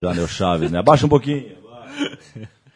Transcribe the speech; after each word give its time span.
Já, 0.00 0.14
meu 0.14 0.28
Chaves, 0.28 0.70
né? 0.70 0.78
Abaixa 0.78 1.06
um 1.06 1.08
pouquinho. 1.08 1.56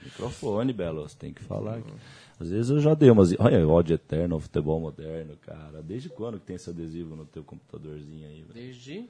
Microfone, 0.03 0.73
Belo, 0.73 1.09
você 1.09 1.17
tem 1.17 1.33
que 1.33 1.43
falar 1.43 1.77
aqui. 1.77 1.93
Às 2.41 2.51
vezes 2.51 2.71
eu 2.71 2.81
já 2.81 2.95
dei 2.95 3.11
umas. 3.11 3.33
Olha, 3.39 3.67
ódio 3.69 3.95
eterno, 3.95 4.41
futebol 4.41 4.81
moderno, 4.81 5.37
cara. 5.37 5.81
Desde 5.83 6.09
quando 6.09 6.41
que 6.41 6.47
tem 6.47 6.57
esse 6.57 6.69
adesivo 6.69 7.15
no 7.15 7.25
teu 7.25 7.45
computadorzinho 7.45 8.27
aí? 8.27 8.43
velho? 8.43 8.53
Desde 8.53 9.09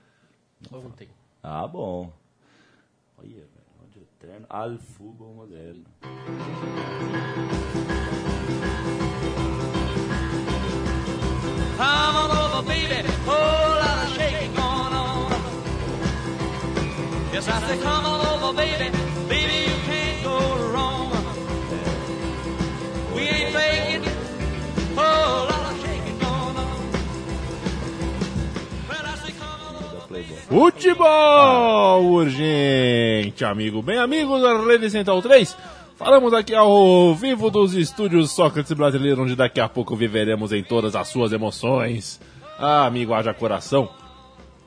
ontem. 0.70 1.08
Ah, 1.42 1.66
bom. 1.66 2.12
Olha, 3.16 3.30
velho, 3.30 3.48
ódio 3.82 4.02
eterno, 4.02 4.46
al 4.50 4.76
futebol 4.76 5.32
moderno. 5.32 5.84
Come 11.78 12.16
on 12.16 12.30
over, 12.30 12.68
baby. 12.68 13.08
Whole 13.24 13.61
Yes, 17.44 17.50
I 17.50 17.60
said, 17.66 17.82
come 17.82 18.06
on 18.06 18.20
over, 18.24 18.56
baby. 18.56 18.88
Baby, 19.28 19.66
you 19.66 19.76
can't 19.84 20.22
go 20.22 20.38
wrong. 20.70 21.10
We 23.16 23.22
ain't 23.22 23.52
faking. 23.52 24.04
Whole 24.94 25.46
lot 25.50 25.72
of 25.72 25.80
shaking 25.82 26.18
going 26.20 26.56
on. 26.56 26.92
Well, 28.88 29.06
I 29.06 29.14
say, 29.16 29.32
come 29.32 29.60
on 29.60 29.74
over. 29.74 30.06
Playboy. 30.06 30.36
Futebol 30.48 32.04
urgente, 32.14 33.44
amigo. 33.44 33.82
Bem, 33.82 33.98
amigo 33.98 34.38
da 34.40 34.62
Rede 34.64 34.88
Central 34.88 35.20
3. 35.20 35.56
Falamos 35.96 36.32
aqui 36.34 36.54
ao 36.54 37.12
vivo 37.16 37.50
dos 37.50 37.74
estúdios 37.74 38.30
Sócrates 38.30 38.72
Brasileiro, 38.72 39.20
onde 39.20 39.34
daqui 39.34 39.58
a 39.60 39.68
pouco 39.68 39.96
viveremos 39.96 40.52
em 40.52 40.62
todas 40.62 40.94
as 40.94 41.08
suas 41.08 41.32
emoções. 41.32 42.20
Ah, 42.56 42.86
amigo, 42.86 43.12
haja 43.12 43.34
coração. 43.34 43.88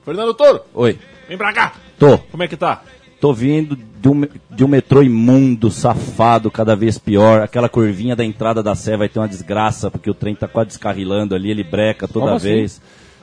Fernando 0.03 0.33
Toro, 0.33 0.59
Oi, 0.73 0.99
vem 1.29 1.37
pra 1.37 1.53
cá. 1.53 1.84
Tô. 1.99 2.17
Como 2.17 2.43
é 2.43 2.47
que 2.47 2.57
tá? 2.57 2.81
Tô 3.19 3.33
vindo 3.33 3.75
de 3.75 4.09
um, 4.09 4.27
de 4.51 4.63
um 4.63 4.67
metrô 4.67 5.01
imundo, 5.01 5.71
safado, 5.71 6.51
cada 6.51 6.75
vez 6.75 6.97
pior. 6.97 7.41
Aquela 7.41 7.67
curvinha 7.69 8.15
da 8.15 8.23
entrada 8.23 8.61
da 8.61 8.75
Sé 8.75 8.95
vai 8.97 9.09
ter 9.09 9.19
uma 9.19 9.27
desgraça, 9.27 9.89
porque 9.89 10.09
o 10.09 10.13
trem 10.13 10.35
tá 10.35 10.47
quase 10.47 10.67
descarrilando 10.69 11.33
ali, 11.33 11.49
ele 11.49 11.63
breca 11.63 12.07
toda 12.07 12.25
Como 12.25 12.35
assim? 12.37 12.47
vez. 12.47 12.81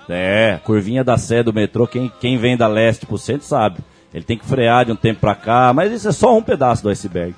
É, 0.09 0.59
curvinha 0.65 1.05
da 1.05 1.17
Sé 1.17 1.43
do 1.43 1.53
metrô, 1.53 1.87
quem, 1.87 2.11
quem 2.21 2.37
vem 2.37 2.57
da 2.57 2.67
leste 2.67 3.07
pro 3.07 3.17
centro 3.19 3.47
sabe. 3.47 3.79
Ele 4.13 4.25
tem 4.25 4.37
que 4.37 4.45
frear 4.45 4.85
de 4.85 4.93
um 4.93 4.97
tempo 4.97 5.21
pra 5.21 5.35
cá, 5.35 5.73
mas 5.73 5.93
isso 5.93 6.09
é 6.09 6.13
só 6.13 6.37
um 6.37 6.43
pedaço 6.43 6.83
do 6.83 6.89
iceberg. 6.89 7.35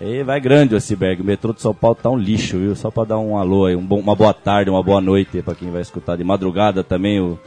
Aí 0.00 0.22
vai 0.24 0.40
grande 0.40 0.74
o 0.74 0.76
iceberg. 0.76 1.22
O 1.22 1.24
metrô 1.24 1.52
de 1.52 1.60
São 1.62 1.72
Paulo 1.74 1.96
tá 2.02 2.10
um 2.10 2.18
lixo, 2.18 2.58
viu? 2.58 2.74
Só 2.74 2.90
pra 2.90 3.04
dar 3.04 3.18
um 3.18 3.36
alô 3.36 3.66
aí, 3.66 3.76
um 3.76 3.84
bom- 3.84 4.00
uma 4.00 4.16
boa 4.16 4.34
tarde, 4.34 4.68
uma 4.70 4.82
boa 4.82 5.00
noite 5.00 5.40
pra 5.42 5.54
quem 5.54 5.70
vai 5.70 5.80
escutar. 5.82 6.16
De 6.16 6.24
madrugada 6.24 6.82
também 6.82 7.20
o 7.20 7.38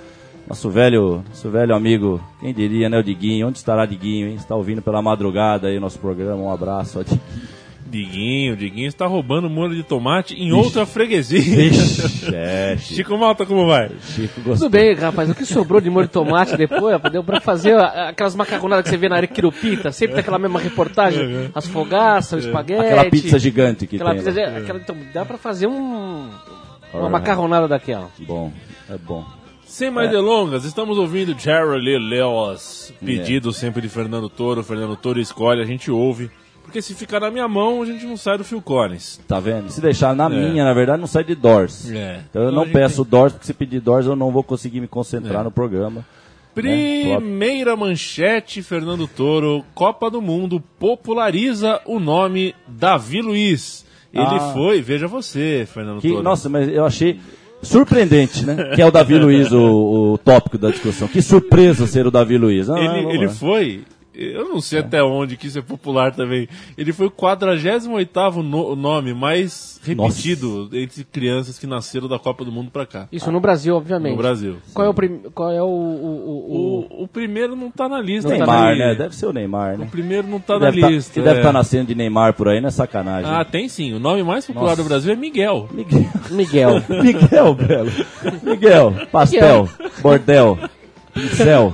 nosso 0.47 0.69
velho, 0.69 1.23
nosso 1.29 1.49
velho 1.49 1.75
amigo, 1.75 2.21
quem 2.39 2.53
diria, 2.53 2.89
né, 2.89 2.97
o 2.99 3.03
Diguinho. 3.03 3.47
Onde 3.47 3.57
estará 3.57 3.85
Diguinho, 3.85 4.27
hein? 4.27 4.35
Está 4.35 4.55
ouvindo 4.55 4.81
pela 4.81 5.01
madrugada 5.01 5.67
aí 5.67 5.77
o 5.77 5.81
nosso 5.81 5.99
programa. 5.99 6.35
Um 6.41 6.51
abraço. 6.51 6.99
ó, 6.99 7.03
Diguinho. 7.03 7.21
Diguinho, 7.87 8.57
Diguinho 8.57 8.87
está 8.87 9.05
roubando 9.05 9.49
molho 9.49 9.75
de 9.75 9.83
tomate 9.83 10.33
em 10.33 10.51
outra 10.51 10.85
freguesia. 10.85 11.39
Vixe, 11.39 12.33
é, 12.33 12.75
Chico, 12.81 12.95
Chico 12.95 13.17
Malta, 13.17 13.45
como 13.45 13.67
vai? 13.67 13.89
Chico 14.01 14.41
gostou. 14.41 14.55
Tudo 14.67 14.69
bem, 14.69 14.93
rapaz. 14.95 15.29
O 15.29 15.35
que 15.35 15.45
sobrou 15.45 15.79
de 15.79 15.89
molho 15.89 16.07
de 16.07 16.11
tomate 16.11 16.57
depois, 16.57 16.91
rapaz, 16.93 17.13
deu 17.13 17.23
pra 17.23 17.39
fazer 17.39 17.77
aquelas 17.79 18.35
macarronadas 18.35 18.83
que 18.83 18.89
você 18.89 18.97
vê 18.97 19.07
na 19.07 19.15
Arequirupita, 19.17 19.91
sempre 19.91 20.15
daquela 20.17 20.39
mesma 20.39 20.59
reportagem, 20.59 21.51
as 21.53 21.67
fogaças, 21.67 22.43
o 22.43 22.47
espaguete. 22.47 22.81
Aquela 22.81 23.05
pizza 23.09 23.39
gigante 23.39 23.87
que 23.87 23.95
Aquela 23.95 24.15
tem. 24.15 24.23
pizza, 24.23 24.41
lá. 24.41 24.57
aquela, 24.57 24.79
então, 24.79 24.97
dá 25.13 25.23
pra 25.23 25.37
fazer 25.37 25.67
um, 25.67 26.27
uma 26.93 27.09
macarronada 27.09 27.67
daquela. 27.67 28.09
Bom, 28.19 28.51
é 28.89 28.97
bom. 28.97 29.23
Sem 29.65 29.89
mais 29.91 30.09
delongas, 30.09 30.63
estamos 30.63 30.97
ouvindo 30.97 31.37
Jerry 31.37 31.79
Lee 31.81 31.97
Lewis, 31.97 32.93
pedido 33.03 33.49
É. 33.49 33.53
sempre 33.53 33.81
de 33.81 33.89
Fernando 33.89 34.29
Toro. 34.29 34.63
Fernando 34.63 34.95
Toro 34.95 35.19
escolhe, 35.19 35.61
a 35.61 35.65
gente 35.65 35.89
ouve. 35.91 36.29
Porque 36.63 36.81
se 36.81 36.93
ficar 36.95 37.19
na 37.19 37.29
minha 37.29 37.47
mão, 37.47 37.81
a 37.81 37.85
gente 37.85 38.05
não 38.05 38.15
sai 38.17 38.37
do 38.37 38.43
Phil 38.43 38.61
Collins. 38.61 39.19
Tá 39.27 39.39
vendo? 39.39 39.69
Se 39.69 39.81
deixar 39.81 40.15
na 40.15 40.25
É. 40.25 40.29
minha, 40.29 40.63
na 40.63 40.73
verdade, 40.73 40.99
não 40.99 41.07
sai 41.07 41.23
de 41.23 41.35
Doors. 41.35 41.91
É. 41.91 42.21
Então 42.29 42.43
eu 42.43 42.49
Então 42.51 42.63
não 42.65 42.71
peço 42.71 43.03
Doors, 43.03 43.33
porque 43.33 43.45
se 43.45 43.53
pedir 43.53 43.79
Doors 43.81 44.05
eu 44.05 44.15
não 44.15 44.31
vou 44.31 44.43
conseguir 44.43 44.79
me 44.81 44.87
concentrar 44.87 45.41
É. 45.41 45.43
no 45.43 45.51
programa. 45.51 46.05
Primeira 46.53 47.75
manchete, 47.75 48.61
Fernando 48.63 49.07
Toro. 49.07 49.63
Copa 49.75 50.09
do 50.09 50.21
Mundo 50.21 50.63
populariza 50.79 51.81
o 51.85 51.99
nome 51.99 52.55
Davi 52.67 53.21
Luiz. 53.21 53.85
Ele 54.13 54.23
Ah. 54.23 54.51
foi, 54.53 54.81
veja 54.81 55.07
você, 55.07 55.67
Fernando 55.71 55.99
Que, 55.99 56.09
Toro. 56.09 56.23
nossa, 56.23 56.47
mas 56.47 56.69
eu 56.69 56.85
achei 56.85 57.19
surpreendente, 57.61 58.45
né? 58.45 58.71
Que 58.75 58.81
é 58.81 58.85
o 58.85 58.91
Davi 58.91 59.17
Luiz 59.17 59.51
o, 59.51 60.13
o 60.13 60.17
tópico 60.17 60.57
da 60.57 60.69
discussão. 60.69 61.07
Que 61.07 61.21
surpresa 61.21 61.87
ser 61.87 62.05
o 62.07 62.11
Davi 62.11 62.37
Luiz. 62.37 62.69
Ah, 62.69 62.79
ele, 62.79 63.15
ele 63.15 63.27
foi, 63.29 63.83
eu 64.17 64.47
não 64.49 64.61
sei 64.61 64.79
até 64.79 65.03
onde 65.03 65.35
que 65.37 65.47
isso 65.47 65.59
é 65.59 65.61
popular 65.61 66.13
também. 66.13 66.47
Ele 66.77 66.93
foi 66.93 67.07
o 67.07 67.11
48º 67.11 68.35
no, 68.41 68.75
nome 68.75 69.13
mais 69.13 69.79
repetido 69.83 70.69
entre 70.73 71.03
crianças 71.03 71.59
que 71.59 71.67
nasceram 71.67 72.07
da 72.07 72.17
Copa 72.17 72.43
do 72.43 72.51
Mundo 72.51 72.71
pra 72.71 72.85
cá. 72.85 73.07
Isso 73.11 73.31
no 73.31 73.39
Brasil, 73.39 73.75
obviamente. 73.75 74.11
No 74.11 74.17
Brasil. 74.17 74.57
Qual 74.73 74.85
é 74.85 74.89
o, 74.89 74.93
prim... 74.93 75.19
Qual 75.33 75.51
é 75.51 75.61
o, 75.61 75.65
o, 75.67 76.87
o, 76.99 77.03
o- 77.03 77.07
primeiro 77.07 77.55
não 77.55 77.69
tá 77.71 77.87
na 77.87 78.01
lista. 78.01 78.29
Não 78.29 78.37
tá 78.39 78.45
Neymar, 78.45 78.67
ali. 78.69 78.79
né? 78.79 78.95
Deve 78.95 79.15
ser 79.15 79.25
o 79.27 79.33
Neymar, 79.33 79.77
né? 79.77 79.85
O 79.85 79.89
primeiro 79.89 80.27
não 80.27 80.39
tá 80.39 80.55
Que 80.55 80.59
na 80.59 80.65
deve 80.71 80.81
tá- 80.81 80.89
lista. 80.89 81.13
que 81.13 81.21
deve 81.21 81.35
é. 81.37 81.39
estar 81.39 81.53
nascendo 81.53 81.85
de 81.87 81.95
Neymar 81.95 82.33
por 82.33 82.47
aí, 82.49 82.59
não 82.59 82.67
é 82.67 82.71
sacanagem. 82.71 83.29
Ah, 83.31 83.45
tem 83.45 83.67
sim. 83.69 83.93
O 83.93 83.99
nome 83.99 84.23
mais 84.23 84.45
popular 84.45 84.71
Nossa. 84.71 84.83
do 84.83 84.87
Brasil 84.87 85.13
é 85.13 85.15
Miguel. 85.15 85.69
Miguel. 85.71 86.05
Miguel? 86.31 86.71
Miguel, 87.03 87.53
Belo. 87.55 87.91
Miguel, 88.43 88.93
pastel, 89.11 89.69
bordel, 90.01 90.57
pincel, 91.15 91.73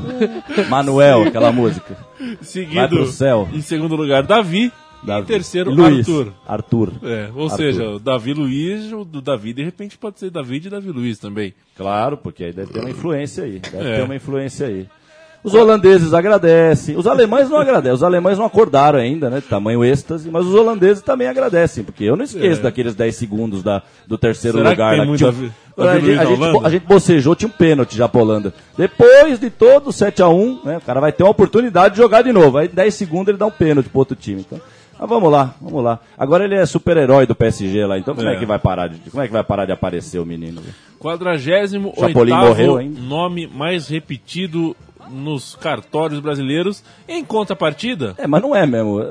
Manuel, 0.69 1.24
aquela 1.24 1.52
música. 1.52 1.97
Vai 2.19 2.38
Seguido 2.41 2.88
pro 2.96 3.07
céu. 3.07 3.50
em 3.53 3.62
segundo 3.62 3.96
lugar, 3.96 4.24
Davi. 4.24 4.72
E 5.03 5.03
em 5.03 5.07
Davi. 5.07 5.25
terceiro, 5.28 5.72
E 5.72 5.75
Luiz. 5.75 6.07
Arthur. 6.07 6.34
Arthur. 6.47 6.91
É, 7.03 7.29
ou 7.35 7.46
Arthur. 7.46 7.57
seja, 7.57 7.90
o 7.90 8.00
Davi 8.00 8.34
Luiz, 8.34 8.91
o 8.94 9.03
do 9.03 9.19
Davi, 9.19 9.51
de 9.51 9.63
repente 9.63 9.97
pode 9.97 10.19
ser 10.19 10.30
Davi 10.30 10.57
e 10.57 10.69
Davi 10.69 10.91
Luiz 10.91 11.18
também. 11.18 11.53
Claro, 11.75 12.18
porque 12.18 12.44
aí 12.46 12.53
deve 12.53 12.72
ter 12.72 12.80
uma 12.81 12.90
influência 12.91 13.44
aí. 13.44 13.59
Deve 13.59 13.90
É. 13.90 13.96
ter 13.97 14.03
uma 14.03 14.16
influência 14.16 14.68
aí. 14.68 14.85
Os 15.44 15.56
holandeses 15.56 16.13
agradecem. 16.13 16.96
Os 16.96 17.07
alemães 17.07 17.50
não 17.50 17.57
agradecem. 17.57 17.96
Os 17.96 18.03
alemães 18.03 18.38
não 18.38 18.46
acordaram 18.46 19.00
ainda, 19.00 19.28
né? 19.28 19.41
Tamanho 19.41 19.84
êxtase. 19.84 20.30
Mas 20.30 20.46
os 20.46 20.53
holandeses 20.53 21.01
também 21.01 21.28
agradecem. 21.28 21.84
Porque 21.84 22.03
eu 22.03 22.16
não 22.16 22.24
esqueço 22.24 22.59
É. 22.59 22.63
daqueles 22.63 22.94
10 22.94 23.16
segundos 23.16 23.63
da, 23.63 23.81
do 24.06 24.19
terceiro 24.19 24.59
Será 24.59 24.69
que 24.69 24.75
lugar. 24.75 24.90
tem 24.91 25.00
lá, 25.00 25.06
muito 25.07 25.18
tinha- 25.18 25.31
Davi- 25.31 25.51
a, 25.90 26.00
gente, 26.00 26.19
a, 26.19 26.25
gente, 26.25 26.66
a 26.66 26.69
gente 26.69 26.86
bocejou, 26.86 27.36
tinha 27.36 27.50
um 27.50 27.52
pênalti 27.52 27.96
já 27.96 28.08
pra 28.08 28.22
Holanda. 28.22 28.53
Depois 28.78 29.40
de 29.40 29.50
todo 29.50 29.88
o 29.88 29.94
7x1, 29.94 30.66
né? 30.66 30.78
O 30.78 30.81
cara 30.81 31.00
vai 31.00 31.12
ter 31.12 31.24
uma 31.24 31.31
oportunidade 31.31 31.96
de 31.96 32.02
jogar 32.02 32.22
de 32.22 32.31
novo. 32.31 32.58
Aí 32.58 32.68
10 32.68 32.94
segundos 32.94 33.30
ele 33.30 33.38
dá 33.38 33.46
um 33.46 33.52
pênalti 33.52 33.90
pro 33.90 34.00
outro 34.00 34.16
time. 34.16 34.42
Então, 34.42 34.59
mas 35.02 35.09
vamos 35.09 35.31
lá, 35.31 35.56
vamos 35.59 35.84
lá. 35.84 36.00
Agora 36.16 36.44
ele 36.44 36.53
é 36.53 36.64
super-herói 36.66 37.25
do 37.25 37.34
PSG 37.34 37.86
lá. 37.86 37.97
Então 37.97 38.14
como 38.14 38.28
é. 38.28 38.36
É. 38.36 38.40
que 38.40 38.46
vai 38.46 38.59
parar 38.59 38.88
de, 38.88 39.09
como 39.09 39.24
é 39.24 39.28
que 39.28 39.34
vai 39.34 39.44
parar 39.44 39.66
de 39.66 39.72
aparecer 39.72 40.19
o 40.19 40.25
menino? 40.25 40.62
48 41.00 41.94
Chapolin 42.00 42.34
morreu, 42.34 42.80
hein? 42.80 42.96
nome 42.96 43.48
mais 43.48 43.88
repetido 43.88 44.75
nos 45.11 45.55
cartórios 45.55 46.19
brasileiros. 46.19 46.83
Em 47.07 47.23
contrapartida, 47.23 48.16
É, 48.17 48.25
mas 48.27 48.41
não 48.41 48.55
é 48.55 48.66
mesmo. 48.66 49.01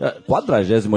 É, 0.00 0.14
48 0.26 0.88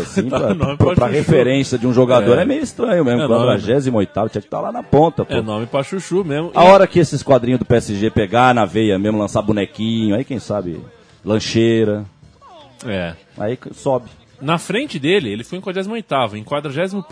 assim, 0.00 0.28
pra, 0.30 0.54
Nome 0.54 0.76
pra, 0.76 0.86
pra 0.86 0.94
pra 0.94 1.06
referência 1.08 1.76
de 1.78 1.86
um 1.86 1.92
jogador 1.92 2.38
é, 2.38 2.42
É. 2.42 2.44
meio 2.44 2.62
estranho 2.62 3.04
mesmo. 3.04 3.22
É 3.22 3.26
nome. 3.28 3.44
48 3.60 4.30
tinha 4.30 4.40
que 4.40 4.46
estar 4.46 4.60
lá 4.60 4.70
na 4.72 4.82
ponta, 4.82 5.24
pô. 5.24 5.34
é 5.34 5.42
nome 5.42 5.66
pra 5.66 5.82
chuchu 5.82 6.24
mesmo. 6.24 6.50
A 6.54 6.64
E- 6.64 6.68
hora 6.68 6.86
que 6.86 6.98
esses 6.98 7.22
quadrinhos 7.22 7.58
do 7.58 7.64
PSG 7.64 8.10
pegar 8.10 8.54
na 8.54 8.64
veia 8.64 8.98
mesmo, 8.98 9.18
lançar 9.18 9.42
bonequinho, 9.42 10.14
aí 10.14 10.24
quem 10.24 10.38
sabe, 10.38 10.80
lancheira, 11.24 12.04
É. 12.86 13.14
aí 13.38 13.58
sobe. 13.72 14.08
Na 14.40 14.58
frente 14.58 14.98
dele, 14.98 15.30
ele 15.32 15.44
foi 15.44 15.58
em 15.58 15.60
48 15.60 16.36
Em 16.36 16.44
41 16.44 17.02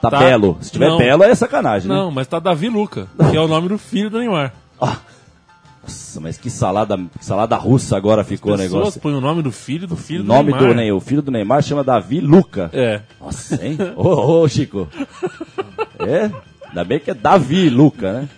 Tá, 0.00 0.10
Tá. 0.10 0.18
belo. 0.18 0.56
Se 0.62 0.72
tiver 0.72 0.88
Não. 0.88 0.96
belo, 0.96 1.22
é 1.24 1.34
sacanagem, 1.34 1.86
né? 1.88 1.94
Não, 1.94 2.10
mas 2.10 2.26
tá 2.26 2.38
Davi 2.38 2.68
Luca, 2.70 3.06
que 3.30 3.36
é 3.36 3.40
o 3.40 3.46
nome 3.48 3.68
do 3.68 3.76
filho 3.76 4.08
do 4.08 4.18
Neymar. 4.18 4.54
Nossa, 5.82 6.20
mas 6.20 6.36
que 6.36 6.50
salada, 6.50 6.96
que 7.18 7.24
salada 7.24 7.56
russa 7.56 7.96
agora 7.96 8.22
ficou 8.22 8.52
o 8.52 8.56
Pessoas 8.56 8.72
negócio. 8.80 9.00
põem 9.00 9.14
o 9.14 9.20
nome 9.20 9.42
do 9.42 9.50
filho 9.50 9.86
do 9.86 9.96
filho 9.96 10.22
do 10.22 10.28
nome 10.28 10.52
Neymar. 10.52 10.68
do 10.68 10.74
Ney, 10.74 10.92
o 10.92 11.00
filho 11.00 11.22
do 11.22 11.30
Neymar 11.30 11.62
chama 11.62 11.82
Davi 11.82 12.20
Luca. 12.20 12.70
É. 12.72 13.00
Nossa, 13.20 13.64
hein? 13.64 13.78
Ô, 13.96 14.42
ô, 14.42 14.48
Chico. 14.48 14.88
É? 15.98 16.30
Ainda 16.68 16.84
bem 16.84 17.00
que 17.00 17.10
é 17.10 17.14
Davi 17.14 17.68
Luca, 17.68 18.12
né? 18.12 18.28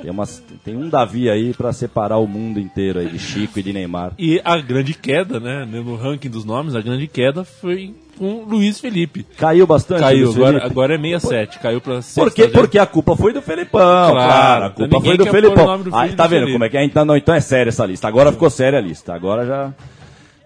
Tem, 0.00 0.10
umas, 0.10 0.42
tem 0.64 0.76
um 0.76 0.88
Davi 0.88 1.28
aí 1.28 1.52
pra 1.54 1.72
separar 1.72 2.18
o 2.18 2.26
mundo 2.26 2.60
inteiro 2.60 3.00
aí 3.00 3.08
de 3.08 3.18
Chico 3.18 3.58
e 3.58 3.62
de 3.62 3.72
Neymar. 3.72 4.12
E 4.18 4.40
a 4.44 4.56
grande 4.58 4.94
queda, 4.94 5.40
né? 5.40 5.64
No 5.64 5.96
ranking 5.96 6.30
dos 6.30 6.44
nomes, 6.44 6.76
a 6.76 6.80
grande 6.80 7.08
queda 7.08 7.42
foi 7.44 7.94
com 8.18 8.44
Luiz 8.44 8.80
Felipe. 8.80 9.24
Caiu 9.36 9.66
bastante? 9.66 10.00
Caiu, 10.00 10.30
agora, 10.32 10.64
agora 10.64 10.94
é 10.94 10.98
67, 10.98 11.58
caiu 11.58 11.80
pra 11.80 12.00
Por 12.14 12.32
quê? 12.32 12.48
Porque 12.48 12.78
a 12.78 12.86
culpa 12.86 13.16
foi 13.16 13.32
do 13.32 13.40
Felipão, 13.40 14.10
claro. 14.10 14.64
A 14.66 14.70
culpa 14.70 15.00
foi 15.00 15.16
do 15.16 15.26
Felipão. 15.26 15.82
do 15.82 15.94
Ah, 15.94 16.08
tá 16.08 16.24
do 16.24 16.30
vendo 16.30 16.40
Felipe. 16.40 16.52
como 16.52 16.64
é 16.64 16.68
que 16.68 16.76
é? 16.76 16.84
Então, 16.84 17.04
não, 17.04 17.16
então 17.16 17.34
é 17.34 17.40
séria 17.40 17.68
essa 17.70 17.86
lista. 17.86 18.08
Agora 18.08 18.32
ficou 18.32 18.50
séria 18.50 18.78
a 18.78 18.82
lista. 18.82 19.14
Agora 19.14 19.46
já. 19.46 19.72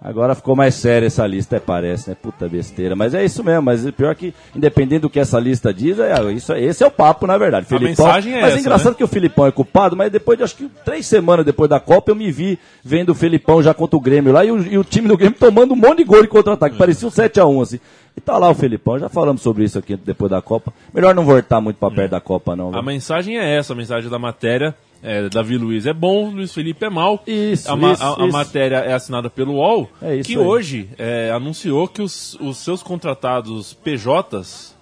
Agora 0.04 0.34
ficou 0.34 0.56
mais 0.56 0.74
séria 0.74 1.06
essa 1.06 1.24
lista, 1.26 1.56
é, 1.56 1.60
parece, 1.60 2.10
né? 2.10 2.16
Puta 2.20 2.48
besteira. 2.48 2.96
Mas 2.96 3.14
é 3.14 3.24
isso 3.24 3.44
mesmo, 3.44 3.62
mas 3.62 3.86
o 3.86 3.92
pior 3.92 4.10
é 4.10 4.14
que, 4.16 4.34
independente 4.54 5.02
do 5.02 5.10
que 5.10 5.20
essa 5.20 5.38
lista 5.38 5.72
diz, 5.72 5.98
é, 6.00 6.32
isso, 6.32 6.52
esse 6.54 6.82
é 6.82 6.86
o 6.86 6.90
papo, 6.90 7.24
na 7.26 7.38
verdade. 7.38 7.66
A 7.70 7.78
mensagem 7.78 8.34
é 8.34 8.40
mas 8.40 8.50
essa, 8.50 8.58
é 8.58 8.60
engraçado 8.60 8.92
né? 8.92 8.96
que 8.98 9.04
o 9.04 9.08
Filipão 9.08 9.46
é 9.46 9.52
culpado, 9.52 9.96
mas 9.96 10.10
depois 10.10 10.36
de 10.36 10.42
acho 10.42 10.56
que 10.56 10.68
três 10.84 11.06
semanas 11.06 11.46
depois 11.46 11.70
da 11.70 11.78
Copa, 11.78 12.10
eu 12.10 12.16
me 12.16 12.32
vi 12.32 12.58
vendo 12.82 13.10
o 13.10 13.14
Filipão 13.14 13.62
já 13.62 13.72
contra 13.72 13.96
o 13.96 14.00
Grêmio 14.00 14.32
lá 14.32 14.44
e 14.44 14.50
o, 14.50 14.60
e 14.60 14.76
o 14.76 14.82
time 14.82 15.06
do 15.06 15.16
Grêmio 15.16 15.38
tomando 15.38 15.72
um 15.72 15.76
monte 15.76 15.98
de 15.98 16.04
gol 16.04 16.20
de 16.20 16.26
É. 16.26 16.30
contra-ataque. 16.30 16.76
Parecia 16.76 17.06
um 17.06 17.10
7x1, 17.10 17.62
assim. 17.62 17.80
E 18.16 18.20
tá 18.20 18.36
lá 18.36 18.50
o 18.50 18.54
Filipão, 18.54 18.98
já 18.98 19.08
falamos 19.08 19.40
sobre 19.40 19.64
isso 19.64 19.78
aqui 19.78 19.96
depois 19.96 20.30
da 20.30 20.42
Copa. 20.42 20.72
Melhor 20.92 21.14
não 21.14 21.24
voltar 21.24 21.60
muito 21.60 21.76
pra 21.76 21.90
perto 21.90 22.10
da 22.10 22.20
Copa, 22.20 22.56
não. 22.56 22.74
A 22.74 22.82
mensagem 22.82 23.38
é 23.38 23.56
essa, 23.56 23.72
a 23.72 23.76
mensagem 23.76 24.10
da 24.10 24.18
matéria. 24.18 24.74
É, 25.02 25.28
Davi 25.28 25.58
Luiz 25.58 25.84
é 25.86 25.92
bom, 25.92 26.30
Luiz 26.30 26.54
Felipe 26.54 26.84
é 26.84 26.90
mal. 26.90 27.22
Isso, 27.26 27.68
a, 27.72 27.76
isso, 27.92 28.02
a- 28.04 28.22
a 28.22 28.24
isso. 28.26 28.32
matéria 28.32 28.76
é 28.76 28.92
assinada 28.92 29.28
pelo 29.28 29.54
UOL, 29.54 29.90
É 30.00 30.20
que 30.22 30.32
aí. 30.32 30.38
hoje 30.38 30.88
é, 30.96 31.30
anunciou 31.34 31.88
que 31.88 32.00
os, 32.00 32.34
os 32.40 32.58
seus 32.58 32.82
contratados 32.84 33.74
PJs, 33.74 34.76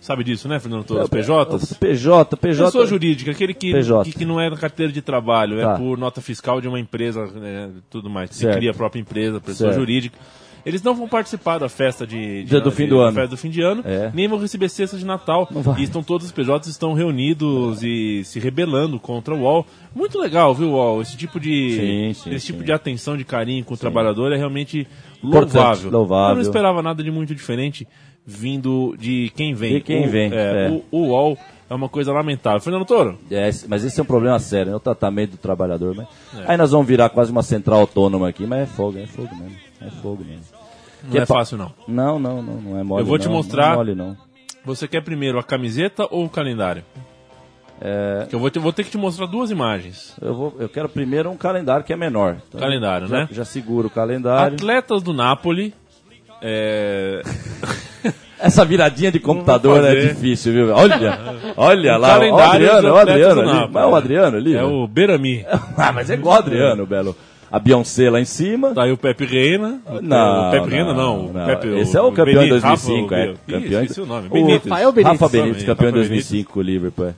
sabe 0.00 0.24
disso, 0.24 0.46
né, 0.46 0.60
Fernando 0.60 0.84
Torres? 0.84 1.08
PJs? 1.08 1.74
PJ, 1.74 2.36
PJ. 2.36 2.64
Pessoa 2.66 2.86
jurídica, 2.86 3.30
aquele 3.30 3.54
que, 3.54 3.72
PJ. 3.72 4.04
que, 4.10 4.18
que 4.18 4.24
não 4.26 4.38
é 4.38 4.50
na 4.50 4.56
carteira 4.58 4.92
de 4.92 5.00
trabalho, 5.00 5.58
Tá. 5.60 5.72
é 5.72 5.76
por 5.78 5.96
nota 5.96 6.20
fiscal 6.20 6.60
de 6.60 6.68
uma 6.68 6.78
empresa, 6.78 7.26
é, 7.42 7.68
tudo 7.88 8.10
mais. 8.10 8.28
Você 8.30 8.52
cria 8.52 8.72
a 8.72 8.74
própria 8.74 9.00
empresa, 9.00 9.40
pessoa 9.40 9.70
Certo. 9.70 9.80
jurídica. 9.80 10.18
Eles 10.64 10.82
não 10.82 10.94
vão 10.94 11.08
participar 11.08 11.58
da 11.58 11.68
festa 11.68 12.06
de, 12.06 12.44
de- 12.44 12.60
do 12.60 12.70
de- 12.70 12.76
fim 12.76 12.86
do 12.86 13.00
ano. 13.00 13.12
festa 13.14 13.30
do 13.30 13.36
fim 13.36 13.50
de 13.50 13.60
ano, 13.60 13.82
É. 13.84 14.10
nem 14.14 14.28
vão 14.28 14.38
receber 14.38 14.68
cesta 14.68 14.96
de 14.96 15.04
Natal. 15.04 15.48
E 15.78 15.82
estão 15.82 16.02
todos 16.02 16.26
os 16.26 16.32
PJs 16.32 16.66
estão 16.68 16.92
reunidos 16.92 17.82
e 17.82 18.22
se 18.24 18.38
rebelando 18.38 18.98
contra 19.00 19.34
o 19.34 19.40
UOL. 19.40 19.66
Muito 19.94 20.18
legal, 20.18 20.54
viu, 20.54 20.70
UOL? 20.70 21.02
Esse 21.02 21.16
tipo 21.16 21.40
de 21.40 22.12
Sim, 22.14 22.22
sim, 22.24 22.34
esse 22.34 22.46
tipo 22.46 22.60
sim. 22.60 22.64
de 22.66 22.72
atenção, 22.72 23.16
de 23.16 23.24
carinho 23.24 23.64
com 23.64 23.74
o 23.74 23.76
trabalhador 23.76 24.32
é 24.32 24.36
realmente 24.36 24.86
louvável. 25.22 25.90
louvável. 25.90 26.30
Eu 26.30 26.34
não 26.36 26.42
esperava 26.42 26.80
nada 26.82 27.02
de 27.02 27.10
muito 27.10 27.34
diferente 27.34 27.86
vindo 28.24 28.94
de 28.98 29.32
quem 29.34 29.52
vem. 29.54 29.74
De 29.74 29.80
quem 29.80 30.06
O- 30.06 30.10
vem, 30.10 30.32
é, 30.32 30.66
é. 30.66 30.70
O, 30.70 30.84
o 30.96 31.08
UOL 31.08 31.36
é 31.68 31.74
uma 31.74 31.88
coisa 31.88 32.12
lamentável. 32.12 32.60
Fernando 32.60 32.84
Toro, 32.84 33.18
É, 33.30 33.50
mas 33.68 33.84
esse 33.84 33.98
é 33.98 34.02
um 34.02 34.06
problema 34.06 34.38
sério, 34.38 34.70
né? 34.70 34.76
O 34.76 34.80
tratamento 34.80 35.32
do 35.32 35.36
trabalhador. 35.38 35.94
Mas... 35.96 36.06
Aí 36.46 36.56
nós 36.56 36.70
vamos 36.70 36.86
virar 36.86 37.08
quase 37.08 37.32
uma 37.32 37.42
central 37.42 37.80
autônoma 37.80 38.28
aqui, 38.28 38.46
mas 38.46 38.60
é 38.60 38.66
fogo, 38.66 38.98
é 38.98 39.06
fogo 39.06 39.30
mesmo. 39.34 39.56
É 39.86 39.90
fogo 40.02 40.24
mesmo. 40.24 40.44
não 41.04 41.16
é 41.16 41.26
pa- 41.26 41.34
fácil 41.34 41.56
não. 41.58 41.72
Não, 41.86 42.18
não, 42.18 42.42
não, 42.42 42.54
não 42.60 42.78
é 42.78 42.82
mole. 42.82 43.02
Eu 43.02 43.06
vou 43.06 43.18
te 43.18 43.26
não, 43.26 43.34
mostrar- 43.34 43.66
Não 43.66 43.72
é 43.72 43.76
mole, 43.76 43.94
não. 43.94 44.16
Você 44.64 44.86
quer 44.86 45.02
primeiro 45.02 45.38
a 45.38 45.42
camiseta 45.42 46.06
ou 46.10 46.24
o 46.24 46.28
calendário? 46.28 46.84
É, 47.84 48.28
eu 48.30 48.38
vou, 48.38 48.48
te- 48.48 48.60
vou 48.60 48.72
ter 48.72 48.84
que 48.84 48.90
te 48.90 48.96
mostrar 48.98 49.26
duas 49.26 49.50
imagens. 49.50 50.14
eu, 50.22 50.34
vou, 50.34 50.54
eu 50.60 50.68
quero 50.68 50.88
primeiro 50.88 51.28
um 51.30 51.36
calendário 51.36 51.84
que 51.84 51.92
é 51.92 51.96
menor. 51.96 52.36
Então, 52.48 52.60
Calendário, 52.60 53.08
já, 53.08 53.16
né? 53.16 53.28
Já 53.32 53.44
seguro 53.44 53.88
o 53.88 53.90
calendário. 53.90 54.54
Atletas 54.54 55.02
do 55.02 55.12
Napoli. 55.12 55.74
É... 56.40 57.22
Essa 58.38 58.64
viradinha 58.64 59.10
de 59.12 59.20
computador 59.20 59.84
é 59.84 59.94
difícil, 60.08 60.52
viu? 60.52 60.74
Olha, 60.74 61.18
olha 61.56 61.96
lá, 61.96 62.08
o 62.08 62.10
calendário 62.18 62.50
Adriano, 62.72 62.92
o 62.92 62.96
Adriano 62.96 63.40
ali. 63.40 63.68
Mas 63.70 63.82
é 63.82 63.86
o 63.86 63.94
Adriano 63.94 64.36
ali? 64.36 64.52
É 64.54 64.56
né? 64.58 64.62
o 64.64 64.86
Berami. 64.88 65.44
Ah, 65.76 65.92
mas 65.92 66.10
é 66.10 66.14
igual 66.14 66.36
o 66.36 66.38
Adriano, 66.38 66.86
Belo. 66.86 67.16
A 67.52 67.58
Beyoncé 67.58 68.08
lá 68.08 68.18
em 68.20 68.24
cima. 68.24 68.74
Tá 68.74 68.84
aí 68.84 68.92
o 68.92 68.96
Pepe 68.96 69.26
Reina. 69.26 69.78
Não, 70.00 70.48
o 70.48 70.50
Pepe 70.52 70.70
Reina 70.70 70.94
não. 70.94 71.26
o 71.26 71.32
não. 71.34 71.44
Pepe, 71.46 71.68
Esse 71.78 71.96
é 71.96 72.00
o 72.00 72.10
campeão 72.10 72.42
em 72.42 72.48
Benítez, 72.48 72.62
2005, 72.62 73.02
Rafa, 73.02 73.16
é. 73.16 73.30
o- 73.30 73.36
Campeão 73.46 73.82
esqueci 73.82 74.00
o 74.00 74.06
nome. 74.06 74.26
O 74.28 74.30
Benítez. 74.30 74.64
Rafael 74.72 74.92
Benítez. 74.92 75.20
Rafa 75.20 75.28
Benítez, 75.36 75.64
campeão 75.64 75.86
Rafa 75.90 75.98
2005 75.98 76.52
com 76.52 76.60
o 76.60 76.62
Liverpool. 76.62 77.14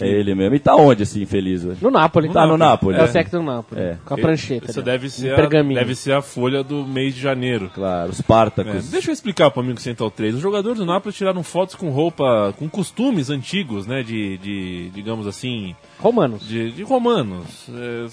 É. 0.00 0.06
É 0.06 0.08
ele 0.08 0.34
mesmo. 0.34 0.54
E 0.54 0.58
tá 0.58 0.74
onde 0.74 1.02
esse 1.02 1.20
infeliz, 1.22 1.62
velho? 1.62 1.76
No 1.80 1.90
Napoli. 1.90 2.28
Tá 2.30 2.46
no 2.46 2.56
Napoli. 2.56 2.96
É 2.96 3.02
o 3.02 3.04
é. 3.04 3.08
técnico 3.08 3.38
do 3.38 3.42
Napoli. 3.42 3.80
É. 3.80 3.98
Com 4.04 4.14
a 4.14 4.16
prancheta. 4.16 4.70
Essa 4.70 4.80
ali, 4.80 4.84
deve 4.86 5.10
ser, 5.10 5.34
a, 5.38 5.46
deve 5.46 5.94
ser 5.94 6.12
a 6.12 6.22
folha 6.22 6.62
do 6.62 6.86
mês 6.86 7.14
de 7.14 7.20
janeiro. 7.20 7.70
Claro, 7.74 8.10
os 8.10 8.18
É, 8.18 8.22
Spartacus. 8.22 8.90
deixa 8.90 9.10
eu 9.10 9.12
explicar 9.12 9.50
para 9.50 9.60
o 9.60 9.64
amigo 9.64 9.80
Central 9.80 10.10
3. 10.10 10.36
Os 10.36 10.40
jogadores 10.40 10.78
do 10.78 10.86
Napoli 10.86 11.14
tiraram 11.14 11.42
fotos 11.42 11.74
com 11.74 11.90
roupa, 11.90 12.54
com 12.58 12.68
costumes 12.68 13.30
antigos, 13.30 13.86
né? 13.86 14.02
De, 14.02 14.38
de 14.38 14.90
digamos 14.94 15.26
assim, 15.26 15.74
Romanos. 15.98 16.46
de, 16.46 16.72
de 16.72 16.82
romanos. 16.82 17.68
É, 17.68 18.06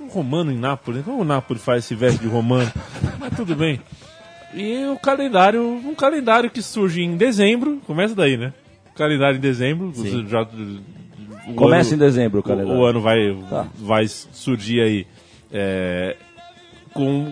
um 0.00 0.08
romano 0.08 0.50
em 0.50 0.58
Nápoles. 0.58 1.04
Como 1.04 1.22
o 1.22 1.24
Nápoles 1.24 1.62
faz 1.64 1.84
esse 1.84 1.94
veste 1.94 2.20
de 2.20 2.28
romano? 2.28 2.70
Mas 3.18 3.34
tudo 3.36 3.54
bem. 3.54 3.80
E 4.54 4.84
o 4.86 4.98
calendário, 4.98 5.62
um 5.62 5.94
calendário 5.94 6.50
que 6.50 6.60
surge 6.60 7.02
em 7.02 7.16
dezembro, 7.16 7.80
começa 7.86 8.14
daí, 8.14 8.36
né? 8.36 8.52
Calendário 8.94 9.38
em 9.38 9.40
dezembro, 9.40 9.90
Sim. 9.94 10.26
já, 10.28 10.42
o 10.42 11.01
Começa 11.56 11.94
ano- 11.94 12.02
em 12.02 12.06
dezembro 12.06 12.38
o 12.38 12.40
o, 12.40 12.42
calendário. 12.42 12.80
o 12.80 12.84
ano 12.84 13.00
vai, 13.00 13.36
Tá. 13.50 13.66
vai 13.76 14.06
surgir 14.08 14.80
aí 14.80 15.06
é, 15.52 16.16
com 16.94 17.26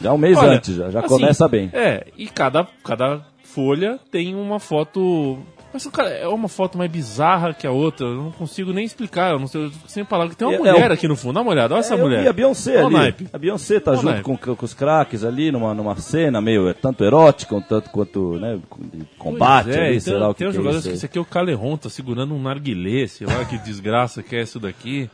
Já 0.00 0.12
um 0.12 0.18
mês 0.18 0.36
Olha, 0.38 0.52
antes, 0.56 0.74
já, 0.74 0.90
já 0.90 1.00
assim, 1.00 1.08
começa 1.08 1.48
bem. 1.48 1.70
É, 1.72 2.06
e 2.16 2.26
cada, 2.26 2.66
cada 2.82 3.24
folha 3.42 3.98
tem 4.10 4.34
uma 4.34 4.58
foto. 4.58 5.38
Mas 5.74 5.84
cara, 5.88 6.08
é 6.10 6.28
uma 6.28 6.46
foto 6.48 6.78
mais 6.78 6.88
bizarra 6.88 7.52
que 7.52 7.66
a 7.66 7.70
outra. 7.72 8.06
Eu 8.06 8.14
não 8.14 8.30
consigo 8.30 8.72
nem 8.72 8.84
explicar. 8.84 9.32
Eu 9.32 9.40
não 9.40 9.48
sei, 9.48 9.64
eu 9.64 9.72
sem 9.88 10.04
palavras. 10.04 10.36
Tem 10.36 10.46
uma 10.46 10.54
É- 10.54 10.58
mulher 10.58 10.90
é 10.92 10.94
aqui 10.94 11.08
no 11.08 11.16
fundo. 11.16 11.34
Dá 11.34 11.40
uma 11.40 11.50
olhada, 11.50 11.74
olha 11.74 11.80
essa 11.80 11.94
É, 11.94 11.98
eu 11.98 12.02
mulher. 12.04 12.22
vi 12.22 12.28
a 12.28 12.32
Beyoncé 12.32 12.80
Olha 12.84 12.98
ali. 13.00 13.28
A 13.32 13.36
Beyoncé 13.38 13.80
tá 13.80 13.90
Olha 13.90 14.00
junto 14.00 14.22
com, 14.22 14.36
com 14.56 14.64
os 14.64 14.72
craques 14.72 15.24
ali 15.24 15.50
numa, 15.50 15.74
numa 15.74 15.96
cena 15.96 16.40
meio 16.40 16.68
é, 16.68 16.74
tanto 16.74 17.02
erótica, 17.02 17.56
um 17.56 17.60
tanto 17.60 17.90
quanto 17.90 18.38
né, 18.38 18.60
de 18.92 19.04
combate 19.18 19.70
é, 19.72 19.88
ali, 19.88 19.96
e 19.96 20.00
sei 20.00 20.12
tem, 20.12 20.22
lá 20.22 20.28
o 20.28 20.32
que, 20.32 20.38
tem 20.38 20.46
um 20.46 20.50
é 20.50 20.54
jogador 20.54 20.76
isso 20.78 20.82
que 20.84 20.88
aí. 20.90 20.94
esse 20.94 21.06
aqui 21.06 21.18
é 21.18 21.20
o 21.20 21.24
Caleron, 21.24 21.76
tá 21.76 21.90
segurando 21.90 22.32
um 22.36 22.40
narguilé, 22.40 23.08
sei 23.08 23.26
lá 23.26 23.44
que 23.44 23.58
desgraça 23.58 24.22
que 24.22 24.36
é 24.36 24.42
isso 24.42 24.60
daqui. 24.60 25.10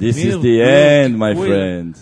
This 0.00 0.16
Meu 0.16 0.26
is 0.28 0.34
the 0.36 0.42
Deus, 0.42 1.06
end, 1.06 1.16
my 1.16 1.34
coisa. 1.36 1.54
friend. 1.54 1.94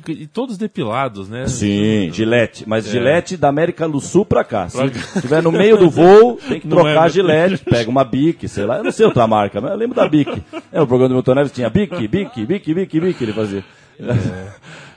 Que- 0.00 0.12
e 0.12 0.26
todos 0.26 0.56
depilados, 0.58 1.28
né? 1.28 1.46
Sim, 1.46 2.10
Gillette. 2.12 2.64
Mas 2.66 2.86
Gillette 2.86 3.36
da 3.36 3.48
América 3.48 3.88
do 3.88 4.00
Sul 4.00 4.24
pra 4.24 4.42
cá. 4.44 4.68
Se 4.68 4.80
É. 4.80 4.86
Estiver 4.86 5.42
no 5.42 5.52
meio 5.52 5.76
do 5.76 5.88
voo, 5.90 6.36
tem 6.48 6.60
que 6.60 6.66
Não 6.66 6.76
trocar 6.78 6.94
é, 6.94 6.98
a? 6.98 7.08
Gillette, 7.08 7.64
pega 7.64 7.90
uma 7.90 8.04
Bic, 8.04 8.48
sei 8.48 8.64
lá. 8.64 8.78
Eu 8.78 8.84
não 8.84 8.92
sei 8.92 9.06
outra 9.06 9.26
marca, 9.26 9.60
mas 9.60 9.70
eu 9.72 9.76
lembro 9.76 9.94
da 9.96 10.08
Bic. 10.08 10.42
É, 10.72 10.80
o 10.80 10.86
programa 10.86 11.08
do 11.08 11.14
Milton 11.14 11.34
Neves 11.34 11.52
tinha 11.52 11.68
Bic, 11.70 12.08
Bic, 12.08 12.44
Bic, 12.46 12.74
Bic, 12.74 13.00
Bic, 13.00 13.22
ele 13.22 13.32
fazia. 13.32 13.64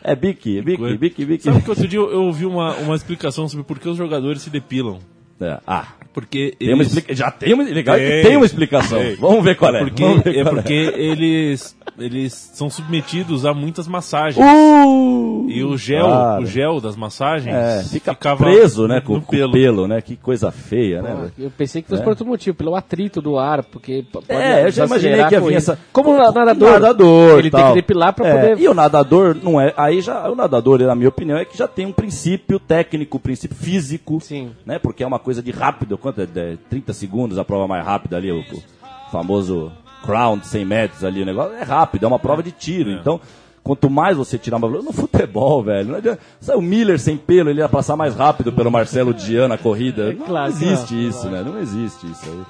É, 0.04 0.16
Bic, 0.18 0.62
Bic, 0.62 0.78
coisa. 0.78 0.98
Bic, 0.98 1.26
Bic. 1.26 1.44
Sabe 1.44 1.62
que 1.62 1.70
outro 1.70 1.88
dia 1.88 2.00
eu, 2.00 2.12
eu 2.12 2.24
ouvi 2.24 2.46
uma, 2.46 2.74
uma 2.76 2.96
explicação 2.96 3.48
sobre 3.48 3.66
por 3.66 3.80
que 3.80 3.88
os 3.90 3.98
jogadores 3.98 4.42
se 4.42 4.50
depilam. 4.50 5.00
É, 5.40 5.60
Ah, 5.68 5.86
Porque 6.14 6.56
tem 6.58 6.70
uma 6.70 6.78
eles- 6.82 6.88
explica... 6.88 7.14
já 7.16 7.30
tem 7.30 7.54
uma, 7.54 7.64
legal, 7.64 7.96
Tem. 7.96 8.24
tem 8.24 8.36
uma 8.38 8.46
explicação. 8.46 8.98
Tem. 8.98 9.16
Vamos 9.18 9.44
ver 9.44 9.56
qual 9.56 9.76
é. 9.76 9.80
Porque, 9.80 10.02
Vamos 10.04 10.24
ver 10.24 10.36
é 10.38 10.42
qual 10.44 10.56
porque 10.56 10.74
eles, 10.74 11.78
eles 12.00 12.34
são 12.34 12.70
submetidos 12.72 13.46
a 13.46 13.54
muitas 13.54 13.88
massagens. 13.88 14.44
Uh! 14.44 15.46
E 15.48 15.64
o 15.64 15.78
gel, 15.78 16.08
Cara. 16.08 16.42
o 16.42 16.46
gel 16.46 16.82
das 16.82 16.96
massagens 16.96 17.56
É, 17.56 17.84
fica 17.84 18.14
ficava 18.14 18.44
preso, 18.44 18.88
né, 18.88 18.96
no 18.96 19.02
com, 19.04 19.22
com 19.22 19.32
pelo. 19.32 19.52
pelo. 19.54 19.88
né? 19.88 20.02
Que 20.02 20.16
coisa 20.16 20.52
feia, 20.52 21.02
né? 21.04 21.16
Ah, 21.16 21.30
eu 21.38 21.52
pensei 21.52 21.82
que 21.84 21.88
fosse 21.88 22.02
É. 22.02 22.04
por 22.04 22.10
outro 22.12 22.26
motivo, 22.26 22.56
pelo 22.58 22.76
atrito 22.76 23.22
do 23.22 23.38
ar, 23.38 23.64
porque 23.64 24.04
É, 24.28 24.66
eu 24.66 24.72
já 24.72 24.86
imaginei 24.86 25.16
que 25.16 25.20
ia 25.22 25.26
a 25.26 25.30
vir 25.30 25.40
corrida. 25.40 25.58
essa. 25.58 25.80
Como 25.94 26.10
o 26.12 26.18
nadador. 26.18 26.72
nadador 26.72 27.40
ele 27.40 27.50
tal. 27.52 27.62
tem 27.62 27.70
que 27.70 27.76
depilar 27.82 28.14
pra 28.14 28.28
É, 28.28 28.34
poder. 28.34 28.60
E 28.64 28.68
o 28.68 28.74
nadador 28.74 29.38
não 29.42 29.62
é. 29.62 29.72
Aí 29.78 30.02
já. 30.02 30.28
O 30.30 30.36
nadador, 30.36 30.80
na 30.80 30.96
minha 30.96 31.10
opinião, 31.10 31.38
é 31.38 31.46
que 31.46 31.56
já 31.58 31.68
tem 31.68 31.86
um 31.86 31.92
princípio 31.94 32.60
técnico, 32.60 33.18
um 33.18 33.20
princípio 33.20 33.56
físico. 33.56 34.20
Sim. 34.20 34.50
Né? 34.66 34.80
Porque 34.80 35.04
é 35.04 35.08
uma 35.08 35.20
coisa 35.28 35.44
de 35.44 35.52
rápido. 35.52 35.98
Quanto 35.98 36.22
é? 36.22 36.26
De 36.26 36.56
30 36.70 36.94
segundos 36.94 37.38
a 37.38 37.44
prova 37.44 37.68
mais 37.68 37.86
rápida 37.86 38.16
ali, 38.16 38.32
o, 38.32 38.40
o 38.40 39.12
famoso 39.12 39.70
crown 40.06 40.38
de 40.38 40.48
100 40.48 40.66
metros 40.66 41.04
ali. 41.04 41.22
O 41.22 41.26
negócio 41.26 41.54
é 41.54 41.64
rápido, 41.64 42.06
é 42.06 42.08
uma 42.08 42.18
prova 42.18 42.42
de 42.42 42.52
tiro. 42.52 42.90
Então. 42.90 43.20
Quanto 43.62 43.90
mais 43.90 44.16
você 44.16 44.38
tirar 44.38 44.56
uma 44.56 44.70
no 44.70 44.94
futebol, 44.94 45.62
velho, 45.62 45.90
não 45.90 45.96
adianta. 45.98 46.22
Sabe, 46.40 46.58
o 46.58 46.62
Miller 46.62 46.98
sem 46.98 47.18
pelo, 47.18 47.50
ele 47.50 47.60
ia 47.60 47.68
passar 47.68 47.98
mais 47.98 48.16
rápido 48.16 48.54
pelo 48.54 48.72
Marcelo 48.72 49.14
Dian 49.14 49.50
na 49.50 49.58
corrida. 49.58 50.14
Não 50.14 50.26
claro 50.26 50.54
que 50.54 50.64
existe 50.64 50.94
não. 50.94 51.02
isso, 51.02 51.28
né? 51.28 51.44
Não 51.44 51.60
existe 51.60 52.10
isso 52.10 52.30
aí. 52.30 52.46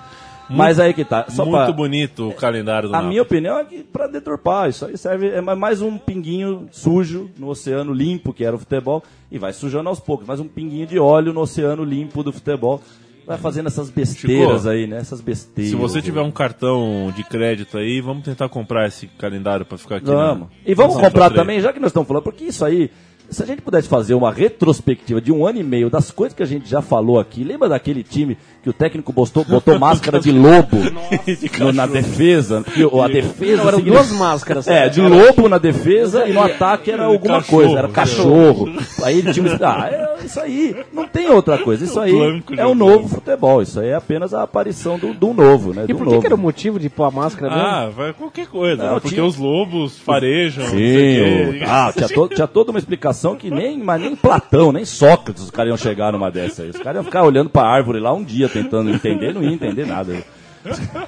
Mas 0.50 0.80
aí 0.80 0.94
que 0.94 1.04
tá. 1.04 1.26
Só 1.30 1.44
Muito 1.46 1.58
pra, 1.58 1.72
bonito 1.72 2.30
o 2.30 2.34
calendário 2.34 2.90
do 2.90 2.96
a 2.96 3.02
minha 3.02 3.22
opinião 3.22 3.58
é 3.60 3.66
que 3.66 3.84
para 3.84 4.08
deturpar, 4.08 4.70
isso 4.70 4.86
aí 4.86 4.98
serve 4.98 5.28
é 5.30 5.42
mais 5.42 5.82
um 5.82 5.98
pinguinho 5.98 6.68
sujo 6.72 7.30
no 7.38 7.48
oceano 7.50 7.94
limpo 7.94 8.32
que 8.34 8.44
era 8.46 8.56
o 8.56 8.60
futebol 8.60 9.04
e 9.32 9.38
vai 9.38 9.52
sujando 9.54 9.90
aos 9.90 10.00
poucos, 10.00 10.26
mais 10.28 10.40
um 10.40 10.48
pinguinho 10.48 10.88
de 10.88 10.98
óleo 10.98 11.34
no 11.34 11.42
oceano 11.42 11.84
limpo 11.84 12.24
do 12.24 12.32
futebol. 12.32 12.82
Vai 13.26 13.38
fazendo 13.38 13.68
essas 13.68 13.90
besteiras 13.90 14.60
Chico, 14.62 14.70
aí, 14.70 14.88
né? 14.88 15.00
Essas 15.00 15.20
besteiras. 15.20 15.70
Se 15.70 15.76
você 15.76 16.02
tiver 16.02 16.22
um 16.22 16.32
cartão 16.32 17.12
de 17.14 17.26
crédito 17.26 17.78
aí, 17.78 18.00
vamos 18.00 18.24
tentar 18.24 18.48
comprar 18.48 18.88
esse 18.88 19.06
calendário 19.08 19.66
pra 19.66 19.78
ficar 19.78 19.98
aqui. 19.98 20.06
Vamos. 20.06 20.48
na- 20.48 20.56
E 20.66 20.74
vamos 20.74 20.96
comprar 20.96 21.30
também, 21.32 21.60
já 21.60 21.74
que 21.74 21.80
nós 21.82 21.90
estamos 21.90 22.08
falando, 22.08 22.24
porque 22.24 22.46
isso 22.46 22.64
aí, 22.64 22.90
se 23.30 23.44
a 23.44 23.46
gente 23.46 23.62
pudesse 23.62 23.88
fazer 23.88 24.14
uma 24.14 24.32
retrospectiva 24.32 25.20
de 25.22 25.32
um 25.32 25.46
ano 25.46 25.60
e 25.60 25.64
meio 25.64 25.90
das 25.90 26.12
coisas 26.12 26.36
que 26.36 26.44
a 26.44 26.46
gente 26.46 26.70
já 26.70 26.82
falou 26.82 27.20
aqui, 27.20 27.44
lembra 27.44 27.70
daquele 27.70 28.04
time 28.04 28.38
que 28.64 28.70
o 28.70 28.74
técnico 28.74 29.12
botou, 29.14 29.44
botou 29.44 29.78
máscara 29.80 30.20
de 30.20 30.32
lobo 30.32 30.78
no- 31.60 31.72
na 31.74 31.86
defesa? 31.86 32.62
Porque 32.62 32.86
o- 32.86 33.02
a 33.02 33.08
defesa. 33.08 33.58
Não, 33.62 33.68
eram 33.68 33.78
significa- 33.80 34.04
duas 34.04 34.12
máscaras. 34.20 34.68
É, 34.68 34.90
de 34.90 35.02
lobo 35.02 35.48
na 35.50 35.58
defesa 35.58 36.26
e 36.28 36.34
no 36.34 36.42
ataque 36.42 36.92
era 36.92 37.06
alguma 37.06 37.36
Cachorro. 37.42 37.62
coisa, 37.64 37.78
era 37.80 37.88
cachorro. 37.90 38.70
Aí 39.04 39.20
ele 39.20 39.34
tinha 39.34 39.46
um. 39.46 39.58
Ah, 39.62 39.90
é, 39.92 40.26
isso 40.26 40.40
aí 40.40 40.76
não 40.94 41.08
tem 41.08 41.30
outra 41.30 41.58
coisa. 41.58 41.84
Isso 41.86 42.00
aí 42.00 42.14
é 42.58 42.66
o 42.66 42.74
novo 42.76 43.08
futebol. 43.08 43.62
Isso 43.62 43.80
aí 43.80 43.90
é 43.90 43.96
apenas 43.96 44.34
a 44.34 44.44
aparição 44.44 44.98
do, 44.98 45.14
do 45.14 45.34
novo, 45.34 45.74
né? 45.74 45.84
E 45.84 45.88
do 45.88 45.96
por 45.98 46.04
que, 46.06 46.10
novo. 46.10 46.22
que 46.22 46.26
era 46.28 46.36
o 46.36 46.38
motivo 46.38 46.80
de 46.80 46.90
pôr 46.90 47.04
a 47.06 47.12
máscara 47.12 47.54
mesmo? 47.54 47.68
Ah, 47.68 47.90
vai 47.90 48.14
qualquer 48.14 48.48
coisa. 48.48 48.84
Não, 48.84 48.94
né? 48.96 49.00
Porque 49.00 49.16
tinha- 49.16 49.26
os 49.26 49.38
lobos 49.38 49.98
farejam. 50.00 50.64
não 50.64 50.72
Sim, 50.72 50.78
o 50.78 51.50
o- 51.52 51.70
ah, 51.70 51.92
tinha, 51.96 52.08
to- 52.10 52.28
tinha 52.30 52.48
toda 52.48 52.72
uma 52.72 52.80
explicação 52.80 53.17
que 53.36 53.50
nem, 53.50 53.78
mas 53.78 54.02
nem 54.02 54.16
Platão, 54.16 54.72
nem 54.72 54.86
Sócrates 54.86 55.44
os 55.44 55.52
caras 55.52 55.70
iam 55.70 55.78
chegar 55.78 56.12
numa 56.12 56.30
dessa 56.30 56.64
aí. 56.64 56.70
Os 56.70 56.78
caras 56.78 56.96
iam 56.98 57.04
ficar 57.04 57.24
olhando 57.24 57.50
pra 57.50 57.64
árvore 57.68 58.00
lá 58.00 58.14
um 58.14 58.24
dia 58.24 58.48
tentando 58.50 58.90
entender, 58.90 59.34
não 59.34 59.44
ia 59.44 59.52
entender 59.52 59.86
nada. 59.86 60.24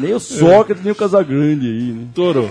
nem 0.00 0.12
o 0.12 0.20
Sócrates, 0.20 0.82
nem 0.82 0.92
o 0.92 0.96
Casagrande 0.96 1.66
aí, 1.66 1.92
né? 1.92 2.06
Toro, 2.14 2.50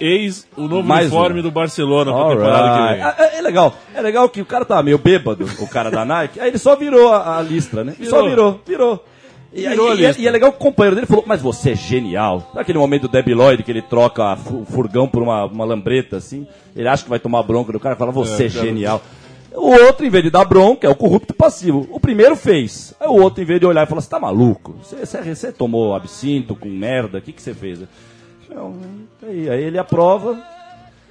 eis 0.00 0.46
o 0.56 0.62
novo 0.62 0.86
Mais 0.86 1.06
uniforme 1.06 1.40
um. 1.40 1.42
do 1.42 1.50
Barcelona 1.50 2.12
pra 2.12 2.28
temporada 2.28 2.76
que 2.76 2.94
vem. 2.94 3.26
É, 3.28 3.38
é 3.38 3.42
legal, 3.42 3.74
é 3.94 4.00
legal 4.00 4.28
que 4.28 4.40
o 4.40 4.46
cara 4.46 4.64
tava 4.64 4.82
meio 4.82 4.98
bêbado, 4.98 5.46
o 5.58 5.68
cara 5.68 5.90
da 5.90 6.04
Nike, 6.04 6.40
aí 6.40 6.48
ele 6.48 6.58
só 6.58 6.74
virou 6.76 7.12
a, 7.12 7.38
a 7.38 7.42
listra, 7.42 7.84
né? 7.84 7.94
Só 8.04 8.22
Virou. 8.22 8.28
virou, 8.28 8.60
virou. 8.66 9.04
E, 9.52 9.66
aí- 9.66 9.76
e 9.98 10.04
é- 10.04 10.14
e 10.18 10.28
é 10.28 10.30
legal 10.30 10.52
que 10.52 10.58
o 10.58 10.60
companheiro 10.60 10.94
dele 10.94 11.06
falou, 11.08 11.24
mas 11.26 11.42
você 11.42 11.70
é 11.72 11.74
genial. 11.74 12.40
Sabe 12.48 12.60
aquele 12.60 12.78
momento 12.78 13.02
do 13.02 13.08
Debi 13.08 13.34
Lloyd 13.34 13.62
que 13.64 13.70
ele 13.70 13.82
troca 13.82 14.34
o 14.34 14.64
furgão 14.64 15.08
por 15.08 15.22
uma, 15.22 15.44
uma 15.46 15.64
lambreta, 15.64 16.16
assim? 16.18 16.46
Ele 16.76 16.86
acha 16.86 17.02
que 17.02 17.10
vai 17.10 17.18
tomar 17.18 17.42
bronca 17.42 17.72
do 17.72 17.80
cara 17.80 17.94
e 17.96 17.98
fala, 17.98 18.12
você 18.12 18.46
é, 18.46 18.50
cara. 18.50 18.64
genial. 18.64 19.02
O 19.52 19.70
outro, 19.72 20.06
em 20.06 20.10
vez 20.10 20.22
de 20.22 20.30
dar 20.30 20.44
bronca, 20.44 20.86
é 20.86 20.90
o 20.90 20.94
corrupto 20.94 21.34
passivo. 21.34 21.88
O 21.90 21.98
primeiro 21.98 22.36
fez. 22.36 22.94
Aí 23.00 23.08
o 23.08 23.14
outro, 23.20 23.42
em 23.42 23.46
vez 23.46 23.58
de 23.58 23.66
olhar 23.66 23.82
e 23.84 23.86
falar, 23.88 24.00
você 24.00 24.08
tá 24.08 24.20
maluco? 24.20 24.76
Você, 24.84 25.50
tomou 25.52 25.94
absinto 25.96 26.54
com 26.54 26.68
merda? 26.68 27.18
O 27.18 27.20
que, 27.20 27.34
você 27.36 27.52
fez? 27.52 27.80
Não, 28.48 28.76
aí, 29.22 29.50
aí 29.50 29.62
ele 29.64 29.78
aprova. 29.78 30.40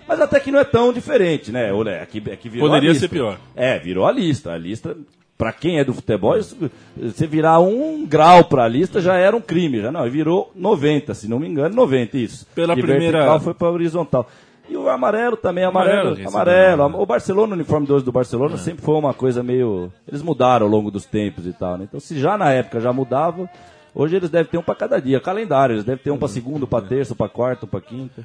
Mas 0.08 0.22
até 0.22 0.40
que 0.40 0.52
não 0.52 0.60
é 0.60 0.64
tão 0.64 0.92
diferente, 0.94 1.52
né? 1.52 1.72
Olha, 1.74 1.92
é 1.92 2.06
que, 2.06 2.24
é 2.32 2.36
que 2.38 2.48
virou 2.50 2.68
Poderia 2.70 2.90
a 2.90 2.94
lista. 2.94 3.08
ser 3.08 3.14
pior. 3.14 3.38
É, 3.56 3.78
virou 3.78 4.06
a 4.08 4.12
lista. 4.12 4.54
A 4.54 4.58
lista, 4.58 4.96
pra 5.40 5.52
quem 5.54 5.80
é 5.80 5.84
do 5.86 5.94
futebol, 5.94 6.38
isso- 6.38 6.56
você 6.96 7.26
virar 7.26 7.60
um 7.62 8.06
grau 8.06 8.44
pra 8.44 8.68
lista 8.68 9.00
já 9.02 9.16
era 9.16 9.36
um 9.36 9.40
crime. 9.42 9.82
Já 9.82 9.92
não, 9.92 10.08
virou 10.12 10.52
90, 10.54 11.14
se 11.16 11.28
não 11.30 11.40
me 11.40 11.48
engano, 11.48 11.74
90, 11.74 12.18
isso. 12.18 12.46
Pela 12.54 12.76
De 12.76 12.82
primeira- 12.82 13.14
vertical 13.20 13.40
foi 13.40 13.54
pra 13.56 13.72
horizontal. 13.72 14.28
E 14.70 14.78
o 14.78 14.88
amarelo 14.88 15.36
também, 15.36 15.64
amarelo, 15.64 16.10
Amarelo, 16.10 16.28
amarelo. 16.28 16.82
é 16.84 16.86
O 17.02 17.06
Barcelona, 17.06 17.54
o 17.54 17.56
uniforme 17.56 17.88
12 17.88 18.06
do 18.06 18.12
Barcelona 18.12 18.56
sempre 18.58 18.84
foi 18.86 18.94
uma 18.96 19.16
coisa 19.16 19.42
meio... 19.42 19.92
Eles 20.08 20.22
mudaram 20.22 20.68
ao 20.68 20.72
longo 20.72 20.92
dos 20.92 21.06
tempos 21.06 21.48
e 21.48 21.54
tal, 21.54 21.76
né? 21.78 21.86
Então 21.88 22.00
se 22.00 22.20
já 22.20 22.38
na 22.38 22.52
época 22.52 22.80
já 22.80 22.94
mudava, 22.94 23.50
hoje 23.96 24.18
eles 24.18 24.30
devem 24.30 24.52
ter 24.52 24.58
um 24.60 24.62
pra 24.62 24.76
cada 24.76 25.02
dia. 25.02 25.20
Calendário, 25.20 25.74
eles 25.74 25.84
devem 25.86 26.04
ter 26.04 26.12
um 26.12 26.18
pra 26.20 26.28
segundo, 26.28 26.68
pra 26.68 26.82
terça, 26.82 27.16
pra 27.16 27.28
quarta, 27.28 27.66
pra 27.66 27.82
quinta. 27.82 28.24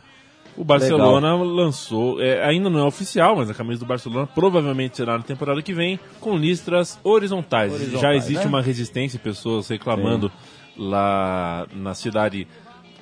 O 0.56 0.64
Barcelona 0.64 1.34
lançou, 1.34 2.20
é, 2.22 2.44
ainda 2.44 2.70
não 2.70 2.78
é 2.78 2.84
oficial, 2.84 3.36
mas 3.36 3.50
a 3.50 3.54
camisa 3.54 3.80
do 3.80 3.86
Barcelona 3.86 4.26
provavelmente 4.26 4.96
será 4.96 5.18
na 5.18 5.24
temporada 5.24 5.60
que 5.62 5.72
vem, 5.72 5.98
com 6.20 6.36
listras 6.36 6.98
horizontais. 7.02 7.72
Horizontais, 7.72 8.00
Já 8.00 8.14
existe 8.14 8.44
né? 8.44 8.48
uma 8.48 8.62
resistência, 8.62 9.18
pessoas 9.18 9.68
reclamando 9.68 10.30
lá 10.76 11.66
na 11.72 11.94
cidade 11.94 12.46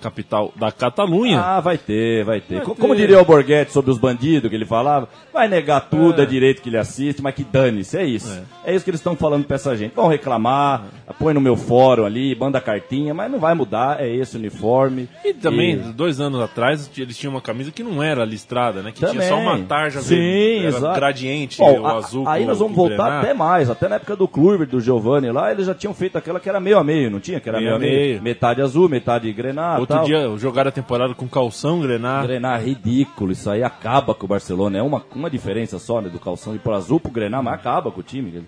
capital 0.03 0.53
da 0.57 0.71
Catalunha. 0.73 1.41
Ah, 1.41 1.61
vai 1.61 1.79
ter, 1.79 2.25
vai 2.25 2.41
ter. 2.41 2.57
Vai 2.57 2.65
Co- 2.65 2.75
ter. 2.75 2.81
Como 2.81 2.97
diria 2.97 3.21
o 3.21 3.25
Borghetti 3.25 3.73
sobre 3.73 3.91
os 3.91 3.99
bandidos 3.99 4.51
que 4.51 4.57
ele 4.57 4.67
falava, 4.67 5.09
vai 5.33 5.49
negar 5.49 5.81
tudo, 5.89 6.21
É. 6.21 6.25
é, 6.25 6.27
direito 6.27 6.61
que 6.61 6.69
ele 6.69 6.77
assiste, 6.79 7.23
mas 7.23 7.35
que 7.35 7.45
dane-se, 7.45 7.97
é 7.97 8.05
isso. 8.05 8.43
É, 8.65 8.75
isso 8.75 8.85
que 8.85 8.91
eles 8.91 9.01
estão 9.01 9.15
falando 9.17 9.45
pra 9.45 9.55
essa 9.57 9.77
gente. 9.77 9.95
Vão 9.95 10.09
reclamar, 10.09 10.85
põe 11.19 11.33
no 11.33 11.41
meu 11.41 11.57
fórum 11.57 12.05
ali, 12.05 12.35
manda 12.39 12.61
cartinha, 12.61 13.15
mas 13.15 13.31
não 13.31 13.39
vai 13.39 13.55
mudar, 13.55 14.01
é 14.01 14.09
esse 14.15 14.37
o 14.37 14.39
uniforme. 14.39 15.09
E 15.25 15.33
também, 15.33 15.75
E- 15.75 15.93
dois 15.93 16.21
anos 16.21 16.41
atrás, 16.41 16.91
eles 16.99 17.17
tinham 17.17 17.33
uma 17.35 17.41
camisa 17.41 17.71
que 17.71 17.83
não 17.83 18.03
era 18.03 18.25
listrada, 18.25 18.83
né? 18.83 18.91
Que 18.91 18.99
tinha 18.99 19.13
Também. 19.13 19.29
só 19.29 19.37
uma 19.39 19.59
tarja 19.61 20.01
Sim, 20.01 20.17
verde, 20.17 20.67
exato. 20.67 20.95
gradiente, 20.95 21.59
Bom, 21.59 21.81
o 21.81 21.87
a- 21.87 21.93
azul 21.99 22.29
Aí 22.29 22.45
nós 22.45 22.59
vamos 22.59 22.75
voltar 22.77 23.21
até 23.21 23.33
mais, 23.35 23.71
até 23.71 23.89
na 23.89 23.97
época 23.97 24.17
do 24.17 24.27
Kluivert, 24.29 24.69
do 24.71 24.81
Giovanni 24.81 25.31
lá, 25.31 25.51
eles 25.53 25.67
já 25.67 25.75
tinham 25.75 25.95
feito 25.95 26.17
aquela 26.19 26.41
que 26.41 26.49
era 26.49 26.59
meio 26.61 26.79
a 26.79 26.85
meio, 26.85 27.11
não 27.11 27.21
tinha? 27.21 27.41
Que 27.41 27.49
era 27.49 27.59
Meio 27.59 27.71
meio, 27.71 27.77
a 27.77 27.79
meio. 27.79 28.09
meio. 28.11 28.23
Metade 28.23 28.61
azul, 28.63 28.89
metade 28.89 29.31
grená 29.33 29.77
Outro 29.93 29.97
tal. 29.97 30.05
dia 30.05 30.39
jogaram 30.39 30.69
a 30.69 30.73
temporada 30.73 31.15
com 31.15 31.29
calção, 31.29 31.81
grená. 31.81 32.23
Grená 32.23 32.57
ridículo, 32.57 33.33
isso 33.33 33.51
aí 33.51 33.63
acaba 33.63 34.15
com 34.15 34.27
o 34.27 34.29
Barcelona. 34.29 34.79
É 34.79 34.83
uma, 34.83 35.05
uma 35.15 35.31
diferença 35.31 35.79
só, 35.79 36.01
né, 36.01 36.09
do 36.09 36.19
calção 36.19 36.55
ir 36.55 36.59
pro 36.59 36.75
azul 36.75 36.99
pro 37.01 37.11
Grená, 37.11 37.43
mas 37.43 37.55
acaba 37.55 37.91
com 37.91 38.01
o 38.01 38.03
time. 38.03 38.45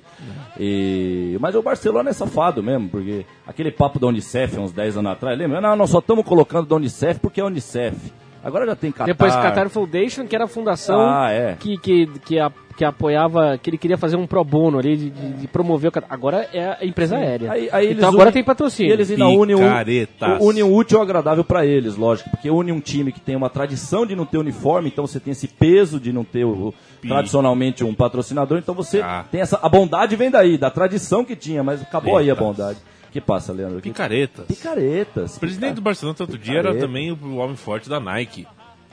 E, 0.59 1.37
mas 1.41 1.55
o 1.55 1.63
Barcelona 1.63 2.11
é 2.11 2.13
safado 2.13 2.63
mesmo, 2.63 2.89
porque 2.89 3.27
aquele 3.47 3.71
papo 3.71 3.99
da 3.99 4.07
Unicef 4.07 4.59
uns 4.59 4.73
10 4.73 4.99
anos 4.99 5.13
atrás, 5.13 5.39
lembra? 5.39 5.61
Não, 5.61 5.77
nós 5.77 5.91
só 5.91 5.99
estamos 5.99 6.25
colocando 6.25 6.67
da 6.67 6.77
Unicef 6.77 7.21
porque 7.21 7.41
é 7.41 7.45
Unicef. 7.45 8.13
Agora 8.45 8.67
já 8.67 8.77
tem 8.77 8.91
Qatar. 8.93 9.07
Depois 9.07 9.35
Qatar 9.35 9.69
Foundation, 9.71 10.27
que 10.27 10.35
era 10.35 10.45
a 10.45 10.49
fundação 10.49 11.01
Ah, 11.01 11.31
é. 11.31 11.57
que, 11.59 11.77
que, 11.79 12.07
que, 12.27 12.39
a- 12.39 12.53
que 12.77 12.85
apoiava, 12.85 13.57
que 13.57 13.71
ele 13.71 13.79
queria 13.79 13.97
fazer 13.97 14.17
um 14.17 14.27
pro 14.27 14.43
bono 14.45 14.79
ali, 14.79 14.97
de, 14.97 15.11
de- 15.11 15.33
de 15.35 15.47
promover 15.49 15.89
o 15.89 15.93
Qatar. 15.93 16.09
Agora 16.13 16.49
é 16.53 16.77
a 16.81 16.85
empresa 16.85 17.17
aérea. 17.17 17.53
Aí, 17.53 17.69
aí 17.73 17.85
eles 17.87 17.97
então 17.99 18.09
agora 18.09 18.25
unem- 18.25 18.33
tem 18.33 18.45
patrocínio. 18.45 18.91
E 18.91 18.93
eles 18.93 19.11
ainda 19.11 19.29
unem 19.29 19.55
o, 19.55 19.59
Picaretas. 19.61 20.39
unem 20.41 20.63
o 20.63 20.75
útil 20.75 20.99
ao 20.99 21.05
agradável 21.05 21.45
pra 21.45 21.65
eles, 21.65 21.97
lógico. 21.97 22.31
Porque 22.31 22.51
une 22.51 22.73
um 22.73 22.81
time 22.81 23.13
que 23.13 23.21
tem 23.21 23.37
uma 23.37 23.49
tradição 23.49 24.05
de 24.05 24.15
não 24.17 24.27
ter 24.27 24.39
uniforme, 24.39 24.89
então 24.89 25.07
você 25.07 25.19
tem 25.21 25.33
esse 25.33 25.47
peso 25.49 25.99
de 26.01 26.13
não 26.13 26.25
ter 26.25 26.45
o, 26.45 26.75
Pi. 27.01 27.09
tradicionalmente 27.09 27.85
um 27.85 27.95
patrocinador, 27.95 28.59
então 28.59 28.75
você 28.75 29.01
Ah. 29.01 29.25
tem 29.31 29.41
essa. 29.41 29.59
A 29.63 29.69
bondade 29.69 30.17
vem 30.17 30.31
daí, 30.31 30.59
da 30.59 30.71
tradição 30.71 31.25
que 31.25 31.37
tinha, 31.37 31.63
mas 31.63 31.81
acabou 31.81 32.17
aí 32.17 32.29
a 32.29 32.33
Eita. 32.33 32.43
bondade. 32.45 32.79
Que 33.15 33.21
passa, 33.21 33.53
Leandro? 33.53 33.81
Picaretas. 33.81 34.45
Picaretas. 34.47 35.37
O 35.37 35.41
presidente 35.41 35.77
do 35.77 35.81
Barcelona 35.81 36.17
outro 36.21 36.37
dia 36.37 36.59
era 36.59 36.63
Picareta. 36.73 36.87
também 36.87 37.11
o 37.13 37.37
homem 37.37 37.57
forte 37.57 37.89
da 37.89 37.99
Nike. 37.99 38.47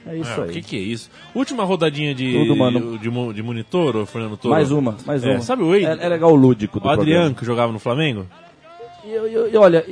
É 0.06 0.16
isso 0.16 0.30
Ah, 0.40 0.44
aí. 0.44 0.50
O 0.50 0.52
que, 0.52 0.62
que 0.62 0.76
é 0.76 0.80
isso? 0.80 1.10
Última 1.34 1.62
rodadinha 1.64 2.14
de, 2.14 2.32
Tudo, 2.32 2.56
mano. 2.56 2.98
de, 2.98 3.10
de 3.34 3.42
monitor, 3.42 4.04
Fernando 4.06 4.36
Toro. 4.36 4.54
Mais 4.54 4.70
uma, 4.72 4.96
mais 5.06 5.22
É, 5.24 5.32
uma. 5.32 5.40
sabe 5.42 5.62
o 5.62 5.70
Wade? 5.70 5.84
É, 5.84 6.06
é 6.06 6.08
legal 6.08 6.32
o 6.32 6.36
lúdico 6.36 6.80
do 6.80 6.86
O 6.86 6.90
Adriano, 6.90 7.10
programa. 7.26 7.34
que 7.38 7.44
jogava 7.44 7.72
no 7.72 7.78
Flamengo? 7.78 8.26
E, 9.04 9.10
eu- 9.10 9.60
olha, 9.60 9.84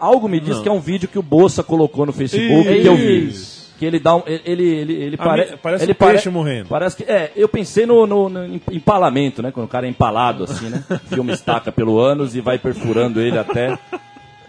algo 0.00 0.28
me 0.28 0.40
diz 0.40 0.56
Não. 0.56 0.62
que 0.62 0.68
é 0.68 0.72
um 0.72 0.80
vídeo 0.80 1.06
que 1.08 1.18
o 1.18 1.22
Bolsa 1.22 1.62
colocou 1.62 2.04
no 2.06 2.12
Facebook 2.12 2.64
que 2.80 2.86
eu 2.88 2.96
vi. 2.96 3.32
Que 3.78 3.84
ele 3.84 3.98
dá 3.98 4.14
um. 4.16 4.22
Ele, 4.26 4.62
ele, 4.62 4.92
ele, 4.94 5.16
pare- 5.16 5.56
parece 5.62 5.84
ele 5.84 5.92
um 5.92 5.94
peixe 5.96 6.30
morrendo. 6.30 6.68
Parece 6.68 6.96
que. 6.96 7.02
É, 7.10 7.32
eu 7.34 7.48
pensei 7.48 7.84
no, 7.86 8.06
no- 8.06 8.28
no 8.28 8.44
em- 8.46 8.60
empalamento, 8.70 9.42
né? 9.42 9.50
Quando 9.50 9.66
o 9.66 9.68
cara 9.68 9.86
é 9.86 9.90
empalado, 9.90 10.44
assim, 10.44 10.68
né? 10.68 10.84
Filma 11.08 11.32
estaca 11.32 11.72
pelo 11.72 11.98
ânus 11.98 12.34
e 12.36 12.40
vai 12.40 12.58
perfurando 12.58 13.20
ele 13.20 13.36
até. 13.38 13.76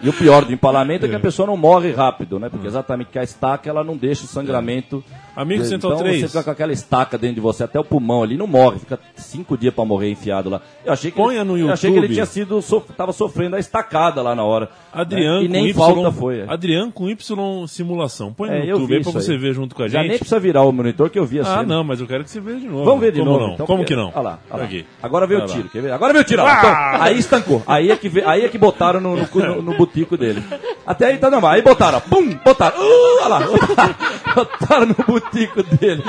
E 0.01 0.09
o 0.09 0.13
pior 0.13 0.45
do 0.45 0.53
empalamento 0.53 1.05
é 1.05 1.09
que 1.09 1.15
a 1.15 1.19
pessoa 1.19 1.47
não 1.47 1.57
morre 1.57 1.91
rápido, 1.91 2.37
né? 2.37 2.49
Porque 2.49 2.67
exatamente 2.67 3.09
que 3.11 3.17
a 3.17 3.23
estaca 3.23 3.67
ela 3.69 3.83
não 3.83 3.97
deixa 3.97 4.25
o 4.25 4.27
sangramento. 4.27 5.03
Amigo 5.35 5.63
de- 5.63 5.69
Central 5.69 5.93
então 5.93 6.03
3. 6.03 6.21
você 6.21 6.27
fica 6.27 6.43
com 6.43 6.49
aquela 6.51 6.71
estaca 6.73 7.17
dentro 7.17 7.35
de 7.35 7.41
você 7.41 7.63
até 7.63 7.79
o 7.79 7.83
pulmão 7.83 8.23
ali, 8.23 8.37
não 8.37 8.47
morre, 8.47 8.79
fica 8.79 8.99
cinco 9.15 9.57
dias 9.57 9.73
pra 9.73 9.83
morrer 9.85 10.09
enfiado 10.11 10.49
lá. 10.49 10.61
Eu 10.85 10.93
achei 10.93 11.11
que 11.11 11.17
Ponha 11.17 11.41
ele, 11.41 11.43
no 11.49 11.57
eu 11.57 11.71
achei 11.71 11.89
que 11.91 11.97
ele 11.97 12.05
YouTube. 12.07 12.13
tinha 12.15 12.25
sido 12.25 12.61
sof- 12.61 12.91
tava 12.95 13.11
sofrendo 13.11 13.55
a 13.55 13.59
estacada 13.59 14.21
lá 14.21 14.33
na 14.35 14.43
hora. 14.43 14.69
Adriano 14.93 15.39
né? 15.39 15.45
E 15.45 15.47
nem 15.49 15.67
Y, 15.67 15.73
falta 15.73 16.11
foi. 16.11 16.39
é. 16.39 16.45
Adriano 16.47 16.91
com 16.91 17.09
Y 17.09 17.67
simulação. 17.67 18.31
Põe 18.33 18.49
no 18.49 18.55
É, 18.55 18.61
eu 18.61 18.65
YouTube 18.77 18.95
aí 18.95 19.03
pra 19.03 19.11
você 19.11 19.31
aí. 19.33 19.37
ver 19.37 19.53
junto 19.53 19.75
com 19.75 19.83
a 19.83 19.87
Já 19.87 19.99
gente. 19.99 20.09
nem 20.09 20.17
precisa 20.17 20.39
virar 20.39 20.61
o 20.63 20.71
monitor 20.71 21.09
que 21.09 21.19
eu 21.19 21.25
vi 21.25 21.39
assim. 21.39 21.51
Ah, 21.51 21.63
não, 21.63 21.83
mas 21.83 21.99
eu 21.99 22.07
quero 22.07 22.23
que 22.23 22.29
você 22.29 22.39
veja 22.39 22.59
de 22.59 22.67
novo. 22.67 22.85
Vamos 22.85 23.01
ver 23.01 23.11
de 23.11 23.19
Como 23.19 23.31
novo. 23.31 23.45
Não? 23.47 23.53
então, 23.55 23.65
Como 23.65 23.83
que 23.83 23.95
não? 23.95 24.07
Olha 24.13 24.21
lá, 24.21 24.39
olha 24.49 24.59
lá. 24.59 24.65
Aqui. 24.65 24.85
Agora 25.03 25.27
veio 25.27 25.41
o 25.41 25.43
lá. 25.43 25.49
tiro. 25.49 25.69
Quer 25.69 25.81
ver? 25.81 25.91
Agora 25.91 26.13
veio 26.13 26.23
o 26.23 26.27
tiro. 26.27 26.41
lá. 26.43 26.61
Ah! 26.61 26.91
Então, 26.95 27.03
aí 27.07 27.17
estancou. 27.19 27.63
Aí 27.67 27.91
é 27.91 27.95
que, 27.97 28.07
ve- 28.07 28.23
aí 28.25 28.45
é 28.45 28.47
que 28.49 28.57
botaram 28.57 29.01
no, 29.01 29.15
no, 29.17 29.27
no, 29.33 29.61
no 29.61 29.77
butico 29.77 30.15
dele. 30.17 30.41
Até 30.87 31.07
aí 31.07 31.17
tá 31.17 31.29
normal. 31.29 31.51
Aí 31.51 31.61
botaram, 31.61 31.99
pum, 32.01 32.37
botaram. 32.43 32.77
Uh, 32.79 33.19
olha 33.23 33.27
lá. 33.27 33.39
Botaram 34.35 34.85
no 34.87 34.93
butico 34.95 35.24
dele. 35.31 36.03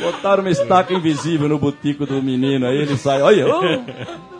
Botaram 0.00 0.42
uma 0.42 0.50
estaca 0.50 0.94
invisível 0.94 1.48
no 1.48 1.58
butico 1.58 2.06
do 2.06 2.22
menino. 2.22 2.66
Aí 2.66 2.78
ele 2.78 2.96
sai. 2.96 3.20
Olha. 3.20 3.46
Uh. 3.46 3.84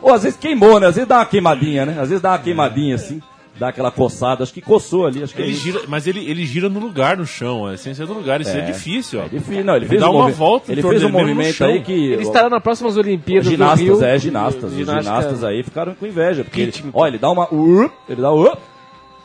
Ou 0.01 0.13
às 0.15 0.23
vezes 0.23 0.39
queimou, 0.39 0.81
né? 0.81 0.87
Às 0.87 0.95
vezes 0.95 1.09
dá 1.09 1.19
uma 1.19 1.27
queimadinha, 1.27 1.85
né? 1.85 1.93
Às 2.01 2.09
vezes 2.09 2.21
dá 2.23 2.31
uma 2.31 2.39
queimadinha 2.39 2.95
assim. 2.95 3.21
Dá 3.59 3.69
aquela 3.69 3.91
coçada. 3.91 4.43
Acho 4.43 4.53
que 4.55 4.63
coçou 4.63 5.07
ali. 5.07 5.23
Acho 5.23 5.35
que 5.35 5.43
é 5.43 5.45
Ele 5.45 5.53
isso. 5.53 5.63
gira, 5.63 5.81
mas 5.87 6.07
ele, 6.07 6.21
ele 6.27 6.47
gira 6.47 6.71
no 6.71 6.81
lugar, 6.81 7.19
no 7.19 7.27
chão. 7.27 7.67
A 7.67 7.75
essência 7.75 8.07
do 8.07 8.15
lugar. 8.15 8.41
Isso 8.41 8.51
é, 8.51 8.61
É. 8.61 8.63
difícil, 8.63 9.21
ó. 9.21 9.25
É 9.25 9.29
difícil. 9.29 9.63
Não, 9.63 9.77
ele, 9.77 9.85
fez 9.87 10.01
dá 10.01 10.11
um 10.11 10.15
uma 10.17 10.31
volta 10.31 10.73
Ele 10.73 10.81
fez 10.81 11.05
um 11.05 11.11
movimento 11.11 11.63
aí 11.63 11.83
que. 11.83 11.93
Ele 11.93 12.23
estará 12.23 12.49
nas 12.49 12.63
próximas 12.63 12.97
Olimpíadas 12.97 13.47
ginastas, 13.51 13.87
do 13.87 13.95
Rio. 13.99 14.05
é, 14.05 14.19
ginastas. 14.19 14.65
Os 14.73 14.79
Ginástica- 14.79 15.03
ginastas 15.03 15.45
aí 15.45 15.63
ficaram 15.63 15.95
com 15.95 16.07
inveja. 16.07 16.45
Porque 16.45 16.63
ele, 16.63 16.73
olha, 16.95 17.11
ele 17.11 17.19
dá 17.19 17.31
uma. 17.31 17.45
uh, 17.53 17.91
ele 18.09 18.23
dá. 18.23 18.33
uh. 18.33 18.57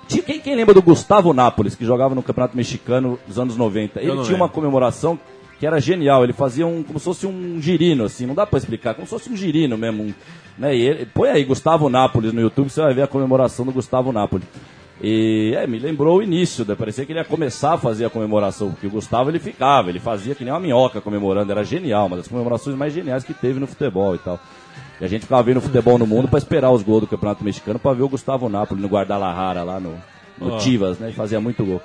Quem, 0.07 0.39
quem 0.39 0.55
lembra 0.55 0.73
do 0.73 0.81
Gustavo 0.81 1.33
Nápoles, 1.33 1.75
que 1.75 1.85
jogava 1.85 2.15
no 2.15 2.23
Campeonato 2.23 2.55
Mexicano 2.55 3.19
dos 3.27 3.37
anos 3.37 3.57
90? 3.57 3.99
Ele 3.99 4.07
tinha 4.07 4.17
uma 4.17 4.45
lembro. 4.45 4.49
comemoração 4.49 5.19
que 5.59 5.65
era 5.65 5.79
genial. 5.79 6.23
Ele 6.23 6.33
fazia 6.33 6.65
um, 6.65 6.83
como 6.83 6.99
se 6.99 7.05
fosse 7.05 7.27
um 7.27 7.61
girino, 7.61 8.05
assim, 8.05 8.25
não 8.25 8.35
dá 8.35 8.45
pra 8.45 8.57
explicar, 8.57 8.93
como 8.93 9.05
se 9.05 9.11
fosse 9.11 9.29
um 9.29 9.35
girino 9.35 9.77
mesmo. 9.77 10.03
um, 10.03 10.13
né? 10.57 10.75
E 10.75 10.81
ele, 10.81 11.05
põe 11.05 11.29
aí 11.29 11.43
Gustavo 11.43 11.89
Nápoles 11.89 12.33
no 12.33 12.41
YouTube, 12.41 12.69
você 12.69 12.81
vai 12.81 12.93
ver 12.93 13.03
a 13.03 13.07
comemoração 13.07 13.65
do 13.65 13.71
Gustavo 13.71 14.11
Nápoles. 14.11 14.47
E 15.01 15.53
é, 15.55 15.67
me 15.67 15.77
lembrou 15.77 16.17
o 16.17 16.23
início, 16.23 16.65
né? 16.65 16.73
parecia 16.73 17.05
que 17.05 17.11
ele 17.11 17.19
ia 17.19 17.25
começar 17.25 17.73
a 17.73 17.77
fazer 17.77 18.05
a 18.05 18.09
comemoração, 18.09 18.71
porque 18.71 18.87
o 18.87 18.89
Gustavo 18.89 19.29
ele 19.29 19.37
ficava, 19.37 19.89
ele 19.89 19.99
fazia 19.99 20.33
que 20.33 20.43
nem 20.43 20.51
uma 20.51 20.59
minhoca 20.59 20.99
comemorando, 20.99 21.51
era 21.51 21.63
genial, 21.63 22.07
uma 22.07 22.17
das 22.17 22.27
comemorações 22.27 22.75
mais 22.75 22.93
geniais 22.93 23.23
que 23.23 23.33
teve 23.33 23.59
no 23.59 23.67
futebol 23.67 24.15
e 24.15 24.17
tal. 24.17 24.39
E 24.99 25.05
a 25.05 25.07
gente 25.07 25.21
ficava 25.21 25.43
vendo 25.43 25.61
futebol 25.61 25.97
no 25.97 26.07
mundo 26.07 26.27
pra 26.27 26.39
esperar 26.39 26.71
os 26.71 26.81
gols 26.81 27.01
do 27.01 27.07
Campeonato 27.07 27.43
Mexicano 27.43 27.77
pra 27.77 27.93
ver 27.93 28.03
o 28.03 28.09
Gustavo 28.09 28.49
Nápoles 28.49 28.81
no 28.81 28.89
Guadalajara 28.89 29.63
lá 29.63 29.79
no, 29.79 29.93
no 30.39 30.53
Ó. 30.55 30.57
Tivas, 30.57 30.97
né? 30.97 31.09
E 31.09 31.13
fazia 31.13 31.39
muito 31.39 31.63
gol. 31.63 31.81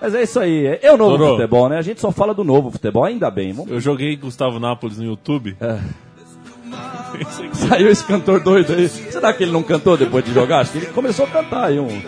Mas 0.00 0.14
é 0.14 0.22
isso 0.22 0.40
aí, 0.40 0.66
é, 0.66 0.80
é 0.82 0.92
o 0.92 0.96
novo 0.96 1.16
Dorô. 1.16 1.36
futebol, 1.36 1.68
né? 1.68 1.78
A 1.78 1.82
gente 1.82 2.00
só 2.00 2.10
fala 2.10 2.34
do 2.34 2.42
novo 2.42 2.70
futebol, 2.70 3.04
ainda 3.04 3.30
bem. 3.30 3.52
Vamos... 3.52 3.70
Eu 3.70 3.80
joguei 3.80 4.16
Gustavo 4.16 4.58
Nápoles 4.58 4.98
no 4.98 5.04
YouTube. 5.04 5.56
É. 5.60 5.78
Saiu 7.52 7.88
esse 7.88 8.04
cantor 8.04 8.40
doido 8.40 8.72
aí. 8.72 8.88
Será 8.88 9.32
que 9.32 9.42
ele 9.42 9.52
não 9.52 9.62
cantou 9.62 9.96
depois 9.96 10.24
de 10.24 10.32
jogar? 10.32 10.60
Acho 10.60 10.72
que 10.72 10.78
ele 10.78 10.86
começou 10.86 11.26
a 11.26 11.28
cantar 11.28 11.64
aí 11.64 11.78
um. 11.78 12.02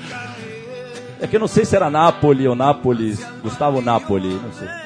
É 1.21 1.27
que 1.27 1.37
eu 1.37 1.41
não 1.41 1.47
sei 1.47 1.65
se 1.65 1.77
era 1.77 1.91
Napoli 1.91 2.49
ou 2.49 2.55
Nápoles. 2.55 3.25
Gustavo 3.43 3.81
Napoli, 3.81 4.29
não 4.29 4.53
sei. 4.53 4.84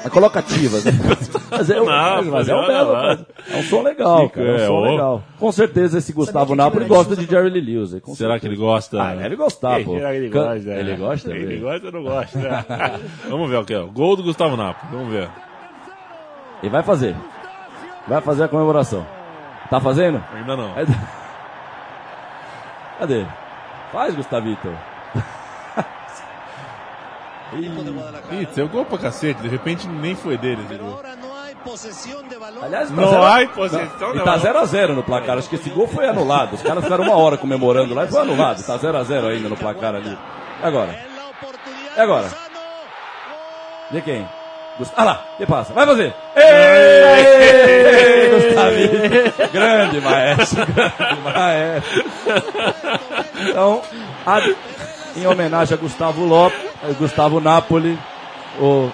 Mas 0.04 0.12
coloca 0.12 0.38
ativas. 0.38 0.84
né? 0.84 0.92
Mas 1.50 1.68
é, 1.70 1.80
um- 1.80 1.84
Napoli, 1.84 2.30
mas 2.30 2.48
é 2.48 2.54
um 2.56 2.66
belo. 2.66 2.94
É 2.96 3.56
um 3.56 3.62
som 3.64 3.82
legal, 3.82 4.30
cara. 4.30 4.46
É 4.48 4.52
um 4.52 4.56
é, 4.56 4.66
som 4.66 4.72
ó. 4.72 4.80
legal. 4.90 5.22
Com 5.38 5.52
certeza 5.52 5.98
esse 5.98 6.12
Gustavo 6.12 6.54
Napoli 6.54 6.86
gosta 6.86 7.14
de 7.14 7.26
Jerry 7.26 7.50
Lee 7.50 7.60
Lewis. 7.60 7.90
Será 7.90 8.00
que 8.04 8.14
certeza. 8.16 8.46
ele 8.46 8.56
gosta? 8.56 9.02
Ah, 9.02 9.14
deve 9.14 9.36
gostar, 9.36 9.84
pô. 9.84 9.96
Será 9.96 10.10
que 10.10 10.16
ele 10.16 10.30
Can- 10.30 10.44
gosta? 10.54 10.70
Ele 10.70 10.96
gosta? 10.96 11.30
Ele 11.32 11.56
gosta 11.58 11.86
ou 11.86 11.92
não 11.92 12.02
gosta? 12.02 12.38
Vamos 13.28 13.50
ver 13.50 13.56
o 13.58 13.64
que 13.64 13.74
é. 13.74 13.80
Gol 13.82 14.16
do 14.16 14.22
Gustavo 14.22 14.56
Napoli. 14.56 14.90
Vamos 14.92 15.12
ver. 15.12 15.28
Ele 16.62 16.70
vai 16.70 16.82
fazer. 16.82 17.14
Vai 18.08 18.20
fazer 18.22 18.44
a 18.44 18.48
comemoração. 18.48 19.04
Tá 19.68 19.80
fazendo? 19.80 20.22
Ainda 20.34 20.56
não. 20.56 20.72
Cadê? 22.98 23.24
Faz, 23.92 24.14
Gustavito. 24.14 24.68
Ih, 27.52 28.42
Ih, 28.42 28.48
seu 28.52 28.68
gol 28.68 28.84
pra 28.84 28.98
cacete. 28.98 29.40
De 29.42 29.48
repente 29.48 29.86
nem 29.88 30.14
foi 30.14 30.36
dele 30.38 30.62
esse 30.68 30.74
gol. 30.78 31.00
Aliás, 32.62 32.90
Não 32.90 33.10
zero- 33.10 33.22
há 33.24 33.46
posição, 33.48 34.14
E 34.14 34.16
não. 34.18 34.24
tá 34.24 34.38
0x0 34.38 34.94
no 34.94 35.02
placar. 35.02 35.36
Acho 35.38 35.48
que 35.48 35.56
esse 35.56 35.68
gol 35.70 35.86
foi 35.86 36.08
anulado. 36.08 36.54
Os 36.54 36.62
caras 36.62 36.82
ficaram 36.84 37.04
uma 37.04 37.16
hora 37.16 37.36
comemorando 37.36 37.94
lá 37.94 38.04
e 38.04 38.08
foi 38.08 38.20
anulado. 38.22 38.62
Tá 38.64 38.78
0x0 38.78 39.26
ainda 39.28 39.48
no 39.48 39.56
placar 39.56 39.94
ali. 39.94 40.16
E 40.62 40.66
agora? 40.66 40.96
E 41.96 42.00
agora? 42.00 42.28
De 43.90 44.00
quem? 44.00 44.26
Gust- 44.78 44.92
Ah 44.96 45.04
lá, 45.04 45.24
que 45.36 45.44
passa? 45.46 45.72
Vai 45.74 45.84
fazer! 45.84 46.14
Ei, 46.36 48.30
Gustavinho! 48.46 49.50
Grande 49.52 50.00
maestro, 50.00 50.66
grande 50.66 51.20
maestro. 51.22 52.04
Então, 53.50 53.82
a- 54.26 54.40
em 55.16 55.26
homenagem 55.26 55.74
a 55.76 55.80
Gustavo 55.80 56.24
Lopes, 56.24 56.58
Gustavo 56.98 57.40
Napoli, 57.40 57.98
o 58.60 58.90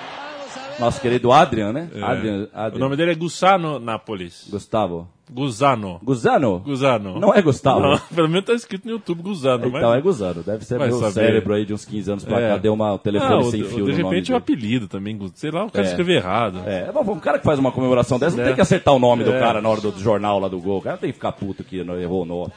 nosso 0.79 1.01
querido 1.01 1.33
Adrian, 1.33 1.73
né? 1.73 1.89
Adrian, 2.03 2.49
É. 2.53 2.57
O 2.57 2.61
Adrian. 2.61 2.81
nome 2.81 2.97
dele 2.97 3.13
é 3.13 3.15
Gusano 3.15 3.79
Nápoles. 3.79 4.47
Gustavo. 4.51 5.09
Gusano. 5.29 5.99
Guzano? 6.05 6.61
Gusano. 6.61 7.19
Não 7.19 7.35
é 7.35 7.43
Gustavo. 7.43 7.81
Não, 7.81 7.99
pelo 8.15 8.29
menos 8.29 8.45
tá 8.45 8.53
escrito 8.55 8.85
no 8.85 8.93
YouTube 8.93 9.23
Gusano. 9.23 9.67
Então 9.67 9.89
mas... 9.91 9.99
é 9.99 10.01
Guzano. 10.01 10.43
Deve 10.45 10.65
ser 10.65 10.79
Vai 10.79 10.87
meu 10.87 10.99
saber. 11.01 11.13
cérebro 11.15 11.53
aí 11.55 11.65
de 11.65 11.75
uns 11.75 11.85
15 11.85 12.11
anos 12.13 12.25
pra 12.25 12.41
É. 12.41 12.49
cá. 12.51 12.57
Deu 12.59 12.73
uma 12.73 12.93
um 12.93 12.99
telefone 12.99 13.33
Ah, 13.35 13.39
o- 13.39 13.51
sem 13.51 13.63
o- 13.63 13.65
fio 13.67 13.87
De 13.87 13.93
no 13.93 13.99
nome 13.99 14.03
repente 14.05 14.25
o 14.27 14.27
dele. 14.27 14.37
apelido 14.39 14.87
também. 14.87 15.19
Sei 15.35 15.51
lá, 15.51 15.65
o 15.65 15.71
cara 15.71 15.85
É. 15.85 15.89
escreveu 15.91 16.15
errado. 16.17 16.61
É, 16.65 16.89
mas 16.95 17.09
um 17.09 17.19
cara 17.19 17.39
que 17.41 17.45
faz 17.45 17.59
uma 17.59 17.73
comemoração 17.73 18.21
dessa 18.21 18.37
não 18.37 18.45
É. 18.45 18.47
tem 18.47 18.55
que 18.55 18.61
acertar 18.61 18.95
o 18.95 19.01
nome 19.01 19.25
do 19.25 19.33
É. 19.33 19.41
cara 19.41 19.61
na 19.61 19.69
hora 19.69 19.81
do 19.81 19.99
jornal 19.99 20.39
lá 20.39 20.47
do 20.47 20.61
gol. 20.61 20.79
O 20.79 20.83
cara 20.83 20.97
tem 20.97 21.11
que 21.11 21.15
ficar 21.15 21.33
puto 21.33 21.65
que 21.65 21.79
errou 21.79 22.23
o 22.23 22.25
nome. 22.25 22.53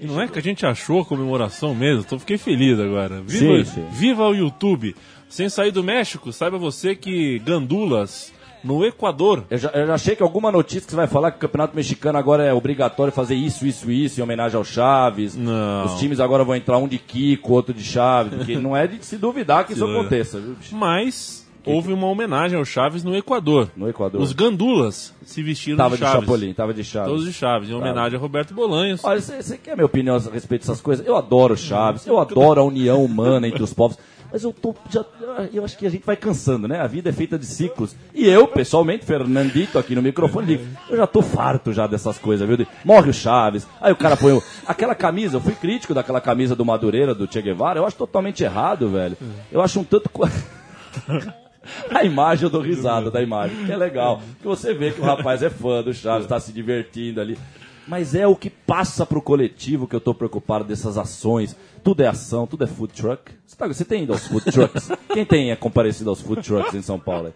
E 0.00 0.06
não 0.06 0.20
é 0.20 0.28
que 0.28 0.38
a 0.38 0.42
gente 0.42 0.66
achou 0.66 1.00
a 1.00 1.04
comemoração 1.04 1.74
mesmo, 1.74 2.04
tô, 2.04 2.18
fiquei 2.18 2.38
feliz 2.38 2.78
agora. 2.78 3.20
Viva, 3.22 3.64
Sim, 3.64 3.64
sim. 3.64 3.86
viva 3.92 4.26
o 4.26 4.34
YouTube. 4.34 4.94
Sem 5.28 5.48
sair 5.48 5.70
do 5.72 5.82
México, 5.82 6.32
saiba 6.32 6.58
você 6.58 6.94
que 6.94 7.38
gandulas 7.40 8.32
no 8.62 8.84
Equador. 8.84 9.44
Eu 9.50 9.58
já, 9.58 9.68
eu 9.70 9.86
já 9.86 9.94
achei 9.94 10.16
que 10.16 10.22
alguma 10.22 10.50
notícia 10.50 10.82
que 10.82 10.90
você 10.90 10.96
vai 10.96 11.06
falar 11.06 11.30
que 11.30 11.36
o 11.36 11.40
campeonato 11.40 11.76
mexicano 11.76 12.18
agora 12.18 12.44
é 12.44 12.52
obrigatório 12.52 13.12
fazer 13.12 13.34
isso, 13.34 13.66
isso, 13.66 13.90
isso, 13.90 14.18
em 14.18 14.22
homenagem 14.22 14.56
ao 14.56 14.64
Chaves. 14.64 15.36
Não. 15.36 15.84
Os 15.84 15.98
times 15.98 16.18
agora 16.18 16.44
vão 16.44 16.56
entrar 16.56 16.78
um 16.78 16.88
de 16.88 16.98
Kiko, 16.98 17.52
outro 17.52 17.74
de 17.74 17.84
Chaves, 17.84 18.32
porque 18.34 18.56
não 18.56 18.74
é 18.76 18.86
de 18.86 19.04
se 19.04 19.16
duvidar 19.18 19.66
que 19.66 19.74
isso 19.74 19.84
aconteça, 19.84 20.40
viu? 20.40 20.54
bicho? 20.54 20.74
Mas 20.74 21.43
houve 21.66 21.92
uma 21.92 22.06
homenagem 22.06 22.58
ao 22.58 22.64
Chaves 22.64 23.02
no 23.04 23.14
Equador. 23.16 23.70
No 23.76 23.88
Equador. 23.88 24.20
Os 24.20 24.32
gandulas 24.32 25.14
se 25.24 25.42
vestiram 25.42 25.76
Tava 25.78 25.96
de 25.96 26.02
de 26.02 26.06
Chaves. 26.08 26.20
Chapolin, 26.20 26.52
tava 26.54 26.74
de 26.74 26.84
Chaves. 26.84 27.10
Todos 27.10 27.24
de 27.26 27.32
Chaves, 27.32 27.70
em 27.70 27.74
homenagem 27.74 28.18
a 28.18 28.20
Roberto 28.20 28.52
Bolanhos. 28.54 29.00
Olha, 29.04 29.20
você 29.20 29.56
quer 29.58 29.72
a 29.72 29.76
minha 29.76 29.86
opinião 29.86 30.16
a 30.16 30.30
respeito 30.30 30.62
dessas 30.62 30.80
coisas? 30.80 31.06
Eu 31.06 31.16
adoro 31.16 31.56
Chaves, 31.56 32.06
eu 32.06 32.18
adoro 32.20 32.60
a 32.60 32.64
união 32.64 33.04
humana 33.04 33.46
entre 33.48 33.62
os 33.62 33.72
povos. 33.72 33.96
Mas 34.32 34.42
eu 34.42 34.52
tô. 34.52 34.74
Já, 34.90 35.04
eu 35.52 35.64
acho 35.64 35.78
que 35.78 35.86
a 35.86 35.90
gente 35.90 36.04
vai 36.04 36.16
cansando, 36.16 36.66
né? 36.66 36.80
A 36.80 36.88
vida 36.88 37.08
é 37.08 37.12
feita 37.12 37.38
de 37.38 37.46
ciclos. 37.46 37.94
E 38.12 38.26
eu, 38.26 38.48
pessoalmente, 38.48 39.04
Fernandito 39.04 39.78
aqui 39.78 39.94
no 39.94 40.02
microfone, 40.02 40.44
digo, 40.48 40.64
eu 40.90 40.96
já 40.96 41.06
tô 41.06 41.22
farto 41.22 41.72
já 41.72 41.86
dessas 41.86 42.18
coisas, 42.18 42.44
viu? 42.44 42.56
De- 42.56 42.66
morre 42.84 43.10
o 43.10 43.14
Chaves, 43.14 43.64
aí 43.80 43.92
o 43.92 43.96
cara 43.96 44.16
põe 44.16 44.32
o- 44.32 44.42
aquela 44.66 44.92
camisa, 44.96 45.36
eu 45.36 45.40
fui 45.40 45.52
crítico 45.54 45.94
daquela 45.94 46.20
camisa 46.20 46.56
do 46.56 46.64
Madureira, 46.64 47.14
do 47.14 47.32
Che 47.32 47.40
Guevara, 47.40 47.78
eu 47.78 47.86
acho 47.86 47.94
totalmente 47.96 48.42
errado, 48.42 48.88
velho. 48.88 49.16
Eu 49.52 49.60
acho 49.62 49.78
um 49.78 49.84
tanto. 49.84 50.10
A 51.90 52.04
imagem, 52.04 52.44
eu 52.44 52.50
dou 52.50 52.60
risada 52.60 53.10
da 53.10 53.22
imagem, 53.22 53.64
que 53.66 53.72
é 53.72 53.76
legal. 53.76 54.20
Que 54.40 54.46
você 54.46 54.72
vê 54.74 54.90
que 54.90 55.00
o 55.00 55.04
rapaz 55.04 55.42
é 55.42 55.50
fã 55.50 55.82
do 55.82 55.92
Chaves, 55.92 56.26
tá 56.26 56.38
se 56.40 56.52
divertindo 56.52 57.20
ali. 57.20 57.38
Mas 57.86 58.14
é 58.14 58.26
o 58.26 58.34
que 58.34 58.48
passa 58.48 59.04
pro 59.04 59.20
coletivo 59.20 59.86
que 59.86 59.94
eu 59.94 60.00
tô 60.00 60.14
preocupado 60.14 60.64
dessas 60.64 60.96
ações. 60.96 61.54
Tudo 61.82 62.02
é 62.02 62.06
ação, 62.06 62.46
tudo 62.46 62.64
é 62.64 62.66
food 62.66 62.94
truck. 62.94 63.32
Você, 63.46 63.56
tá- 63.56 63.66
você 63.66 63.84
tem 63.84 64.04
ido 64.04 64.12
aos 64.14 64.26
food 64.26 64.50
trucks? 64.50 64.90
Quem 65.12 65.24
tem 65.26 65.50
é 65.50 65.56
comparecido 65.56 66.08
aos 66.08 66.20
food 66.20 66.42
trucks 66.42 66.74
em 66.74 66.80
São 66.80 66.98
Paulo? 66.98 67.34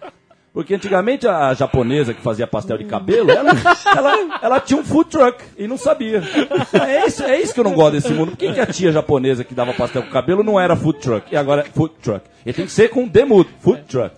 Porque 0.52 0.74
antigamente 0.74 1.26
a 1.26 1.54
japonesa 1.54 2.14
que 2.14 2.20
fazia 2.20 2.46
pastel 2.46 2.78
de 2.78 2.84
cabelo, 2.84 3.30
ela, 3.30 3.52
ela, 3.96 4.38
ela 4.42 4.60
tinha 4.60 4.80
um 4.80 4.84
food 4.84 5.10
truck 5.10 5.44
e 5.56 5.68
não 5.68 5.76
sabia. 5.76 6.22
É 6.88 7.06
isso, 7.06 7.22
é 7.22 7.40
isso 7.40 7.54
que 7.54 7.60
eu 7.60 7.64
não 7.64 7.74
gosto 7.74 7.92
desse 7.92 8.12
mundo. 8.12 8.30
Por 8.30 8.38
que, 8.38 8.52
que 8.52 8.60
a 8.60 8.66
tia 8.66 8.90
japonesa 8.90 9.44
que 9.44 9.54
dava 9.54 9.72
pastel 9.74 10.02
com 10.02 10.10
cabelo 10.10 10.42
não 10.42 10.58
era 10.58 10.74
food 10.74 10.98
truck? 10.98 11.32
E 11.32 11.36
agora 11.36 11.62
é 11.62 11.64
food 11.64 11.94
truck. 12.02 12.24
Ele 12.44 12.54
tem 12.54 12.64
que 12.64 12.72
ser 12.72 12.88
com 12.88 13.06
demudo, 13.06 13.50
food 13.60 13.82
truck. 13.82 14.16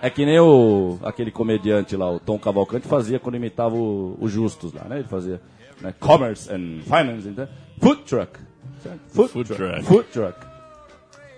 É 0.00 0.10
que 0.10 0.24
nem 0.24 0.38
o, 0.38 0.98
aquele 1.02 1.30
comediante 1.30 1.96
lá, 1.96 2.10
o 2.10 2.20
Tom 2.20 2.38
Cavalcante, 2.38 2.86
fazia 2.86 3.18
quando 3.18 3.36
imitava 3.36 3.74
o, 3.74 4.16
o 4.20 4.28
Justus 4.28 4.72
lá, 4.72 4.84
né? 4.84 4.98
Ele 4.98 5.08
fazia 5.08 5.40
né? 5.80 5.94
Commerce 5.98 6.52
and 6.52 6.82
Finance, 6.82 7.28
então, 7.28 7.48
Food 7.80 8.02
Truck. 8.02 8.38
Food, 9.08 9.28
Food 9.30 9.48
truck. 9.48 9.56
truck. 9.56 9.84
Food 9.84 10.08
Truck. 10.12 10.55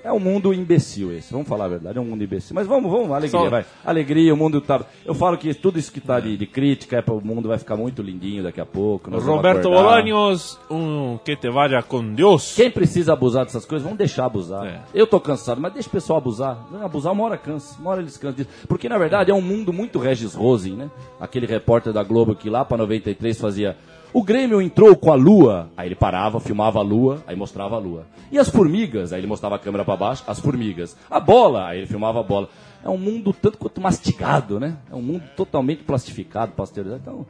É 0.09 0.12
um 0.12 0.18
mundo 0.18 0.55
imbecil 0.55 1.12
esse, 1.12 1.31
vamos 1.31 1.47
falar 1.47 1.66
a 1.66 1.68
verdade, 1.68 1.99
é 1.99 2.01
um 2.01 2.05
mundo 2.05 2.25
imbecil. 2.25 2.55
Mas 2.55 2.66
vamos, 2.66 2.90
vamos, 2.90 3.11
alegria, 3.11 3.31
Só- 3.40 3.51
vai. 3.51 3.66
Alegria, 3.85 4.33
o 4.33 4.37
mundo 4.38 4.59
tá... 4.59 4.81
Eu 5.05 5.12
falo 5.14 5.37
que 5.37 5.53
tudo 5.53 5.79
isso 5.79 5.92
que 5.92 6.01
tá 6.01 6.18
de, 6.18 6.35
de 6.35 6.47
crítica, 6.47 6.97
é, 6.97 7.03
pra- 7.03 7.12
o 7.12 7.21
mundo 7.25 7.47
vai 7.47 7.59
ficar 7.59 7.77
muito 7.77 8.01
lindinho 8.01 8.42
daqui 8.42 8.59
a 8.59 8.64
pouco. 8.64 9.11
Roberto. 9.11 9.68
Bolaños, 9.68 10.59
um 10.71 11.18
que 11.23 11.37
te 11.37 11.51
vaya 11.51 11.83
com 11.83 12.14
Deus. 12.14 12.55
Quem 12.55 12.71
precisa 12.71 13.12
abusar 13.12 13.44
dessas 13.44 13.66
coisas, 13.66 13.83
vamos 13.85 13.99
deixar 13.99 14.25
abusar. 14.25 14.66
É. 14.66 14.81
Eu 14.94 15.07
tô 15.07 15.21
cansado, 15.21 15.61
mas 15.61 15.75
deixa 15.75 15.88
o 15.88 15.92
pessoal 15.92 16.18
abusar. 16.18 16.66
Abusar 16.83 17.12
uma 17.12 17.25
hora 17.25 17.37
cansa, 17.37 17.79
uma 17.79 17.90
hora 17.90 18.01
eles 18.01 18.16
cansam 18.16 18.37
disso. 18.37 18.49
Porque 18.66 18.88
na 18.88 18.97
verdade 18.97 19.31
é 19.31 19.35
um 19.35 19.42
mundo 19.42 19.73
muito 19.75 19.99
Regis 19.99 20.33
Rosen, 20.33 20.73
né? 20.73 20.90
Aquele 21.21 21.44
repórter 21.47 21.92
da 21.92 22.03
Globo 22.03 22.35
que 22.35 22.49
lá 22.49 22.64
pra 22.64 22.79
93 22.79 23.38
fazia. 23.38 23.77
O 24.12 24.23
Grêmio 24.23 24.61
entrou 24.62 24.97
com 24.97 25.12
a 25.12 25.14
lua. 25.14 25.71
Aí 25.77 25.88
ele 25.88 25.94
parava, 25.94 26.40
filmava 26.40 26.79
a 26.79 26.83
lua, 26.83 27.23
aí 27.27 27.37
mostrava 27.37 27.77
a 27.77 27.79
lua. 27.79 28.07
E 28.33 28.38
as 28.38 28.49
formigas? 28.49 29.12
Aí 29.12 29.21
ele 29.21 29.27
mostrava 29.27 29.57
a 29.57 29.59
câmera 29.59 29.85
pra 29.85 29.97
baixo, 29.97 30.25
as 30.27 30.40
formigas. 30.40 30.97
A 31.11 31.21
bola? 31.21 31.66
Aí 31.66 31.79
ele 31.79 31.87
filmava 31.87 32.21
a 32.21 32.23
bola. 32.23 32.49
É 32.85 32.88
um 32.88 32.97
mundo 32.99 33.33
tanto 33.33 33.59
quanto 33.59 33.81
mastigado, 33.81 34.59
né? 34.59 34.77
É 34.90 34.94
um 34.94 35.03
mundo 35.03 35.23
totalmente 35.37 35.83
plastificado, 35.83 36.53
pasteurizado. 36.53 37.01
Então, 37.03 37.27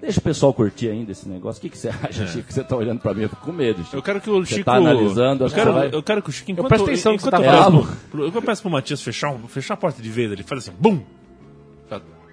deixa 0.00 0.20
o 0.20 0.22
pessoal 0.22 0.52
curtir 0.54 0.88
ainda 0.88 1.10
esse 1.10 1.28
negócio. 1.28 1.58
O 1.58 1.62
que, 1.62 1.70
que 1.70 1.78
você 1.78 1.88
acha, 2.02 2.26
Chico? 2.28 2.52
Você 2.52 2.62
tá 2.62 2.76
olhando 2.76 3.00
pra 3.00 3.12
mim? 3.12 3.22
Eu 3.22 3.28
fico 3.28 3.44
com 3.44 3.52
medo, 3.52 3.82
Chico. 3.82 3.96
Eu 3.96 4.02
quero 4.02 4.20
que 4.20 4.30
o 4.30 4.44
Você 4.44 4.54
Chico. 4.56 4.66
tá 4.66 4.74
analisando, 4.76 5.44
eu 5.44 5.48
que 5.48 5.54
quero, 5.54 5.72
você 5.72 5.78
vai- 5.78 5.90
eu 5.92 6.02
quero 6.02 6.22
que 6.22 6.30
o 6.30 6.32
Chico. 6.32 6.50
Enquanto, 6.52 6.68
presto 6.68 6.84
atenção 6.84 7.12
no 7.12 7.18
que 7.18 7.24
você 7.24 7.28
enquanto 7.28 7.42
tá 7.44 7.56
eu 7.66 7.72
peço 7.82 7.96
pro- 8.10 8.24
Eu 8.26 8.42
peço 8.42 8.62
pro 8.62 8.70
Matias 8.70 9.02
fechar, 9.02 9.34
fechar 9.48 9.74
a 9.74 9.76
porta 9.76 10.00
de 10.02 10.08
vez, 10.10 10.30
ele 10.30 10.42
faz 10.44 10.62
assim, 10.68 10.76
bum! 10.78 11.00